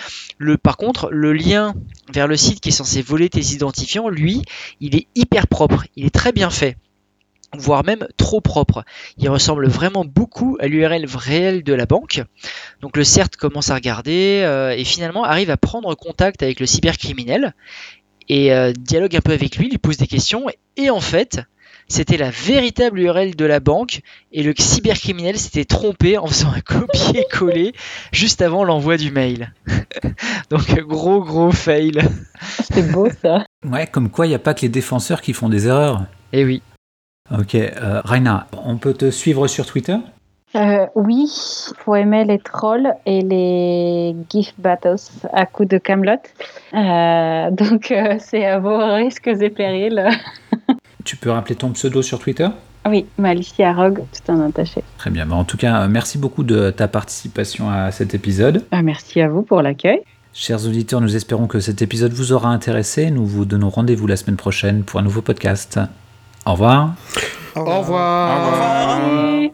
par 0.62 0.76
contre 0.76 1.08
le 1.10 1.32
lien 1.32 1.74
vers 2.12 2.26
le 2.26 2.36
site 2.36 2.60
qui 2.60 2.70
est 2.70 2.72
censé 2.72 3.02
voler 3.02 3.28
tes 3.28 3.52
identifiants, 3.52 4.08
lui, 4.08 4.42
il 4.80 4.96
est 4.96 5.06
hyper 5.14 5.46
propre, 5.46 5.84
il 5.96 6.06
est 6.06 6.14
très 6.14 6.32
bien 6.32 6.50
fait 6.50 6.76
voire 7.56 7.84
même 7.84 8.06
trop 8.16 8.40
propre. 8.40 8.84
Il 9.18 9.28
ressemble 9.28 9.66
vraiment 9.66 10.04
beaucoup 10.04 10.56
à 10.60 10.68
l'URL 10.68 11.04
réel 11.12 11.64
de 11.64 11.74
la 11.74 11.86
banque. 11.86 12.22
Donc 12.80 12.96
le 12.96 13.04
CERT 13.04 13.30
commence 13.38 13.70
à 13.70 13.74
regarder 13.74 14.42
euh, 14.44 14.70
et 14.70 14.84
finalement 14.84 15.24
arrive 15.24 15.50
à 15.50 15.56
prendre 15.56 15.94
contact 15.94 16.42
avec 16.42 16.60
le 16.60 16.66
cybercriminel 16.66 17.54
et 18.28 18.52
euh, 18.52 18.72
dialogue 18.72 19.16
un 19.16 19.20
peu 19.20 19.32
avec 19.32 19.56
lui, 19.56 19.68
lui 19.68 19.78
pose 19.78 19.96
des 19.96 20.06
questions 20.06 20.46
et 20.76 20.90
en 20.90 21.00
fait 21.00 21.40
c'était 21.90 22.16
la 22.16 22.30
véritable 22.30 23.00
URL 23.00 23.36
de 23.36 23.44
la 23.44 23.60
banque 23.60 24.00
et 24.32 24.42
le 24.42 24.54
cybercriminel 24.56 25.38
s'était 25.38 25.64
trompé 25.64 26.16
en 26.16 26.26
faisant 26.26 26.52
un 26.52 26.60
copier-coller 26.64 27.72
juste 28.12 28.42
avant 28.42 28.64
l'envoi 28.64 28.96
du 28.96 29.10
mail. 29.10 29.52
Donc 30.50 30.78
gros 30.80 31.22
gros 31.22 31.50
fail. 31.50 32.00
C'est 32.72 32.90
beau 32.92 33.08
ça. 33.22 33.44
Ouais, 33.64 33.86
comme 33.86 34.08
quoi 34.08 34.26
il 34.26 34.30
n'y 34.30 34.34
a 34.34 34.40
pas 34.40 34.54
que 34.54 34.62
les 34.62 34.68
défenseurs 34.68 35.20
qui 35.20 35.32
font 35.32 35.48
des 35.48 35.66
erreurs. 35.66 36.04
Et 36.32 36.44
oui. 36.44 36.62
Ok, 37.36 37.54
euh, 37.54 38.00
Raina, 38.04 38.46
on 38.64 38.76
peut 38.76 38.94
te 38.94 39.10
suivre 39.10 39.46
sur 39.46 39.66
Twitter? 39.66 39.96
Euh, 40.56 40.86
oui, 40.96 41.28
faut 41.76 41.94
aimer 41.94 42.24
les 42.24 42.40
trolls 42.40 42.92
et 43.06 43.20
les 43.20 44.16
GIF 44.28 44.52
battles 44.58 44.96
à 45.32 45.46
coups 45.46 45.68
de 45.68 45.78
Camelot. 45.78 46.16
Euh, 46.74 47.50
donc 47.52 47.92
euh, 47.92 48.16
c'est 48.18 48.44
à 48.44 48.58
vos 48.58 48.94
risques 48.94 49.28
et 49.28 49.50
périls. 49.50 50.08
Tu 51.10 51.16
peux 51.16 51.30
rappeler 51.30 51.56
ton 51.56 51.70
pseudo 51.70 52.02
sur 52.02 52.20
Twitter 52.20 52.46
oui, 52.88 53.04
Malicia 53.18 53.74
Rogue, 53.74 53.98
tout 53.98 54.32
en 54.32 54.40
attaché. 54.48 54.82
Très 54.96 55.10
bien. 55.10 55.26
Ben, 55.26 55.34
en 55.34 55.44
tout 55.44 55.58
cas, 55.58 55.82
euh, 55.82 55.88
merci 55.88 56.16
beaucoup 56.16 56.44
de 56.44 56.70
ta 56.70 56.88
participation 56.88 57.68
à 57.68 57.90
cet 57.90 58.14
épisode. 58.14 58.64
Euh, 58.72 58.80
merci 58.82 59.20
à 59.20 59.28
vous 59.28 59.42
pour 59.42 59.60
l'accueil. 59.60 60.00
Chers 60.32 60.64
auditeurs, 60.66 61.02
nous 61.02 61.14
espérons 61.14 61.46
que 61.46 61.60
cet 61.60 61.82
épisode 61.82 62.12
vous 62.12 62.32
aura 62.32 62.48
intéressé. 62.48 63.10
Nous 63.10 63.26
vous 63.26 63.44
donnons 63.44 63.68
rendez-vous 63.68 64.06
la 64.06 64.16
semaine 64.16 64.36
prochaine 64.36 64.82
pour 64.82 64.98
un 64.98 65.02
nouveau 65.02 65.20
podcast. 65.20 65.78
Au 66.46 66.52
revoir. 66.52 66.94
Au 67.54 67.64
revoir. 67.64 67.76
Au 67.76 67.80
revoir. 67.80 68.88
Au 68.88 69.04
revoir. 69.04 69.40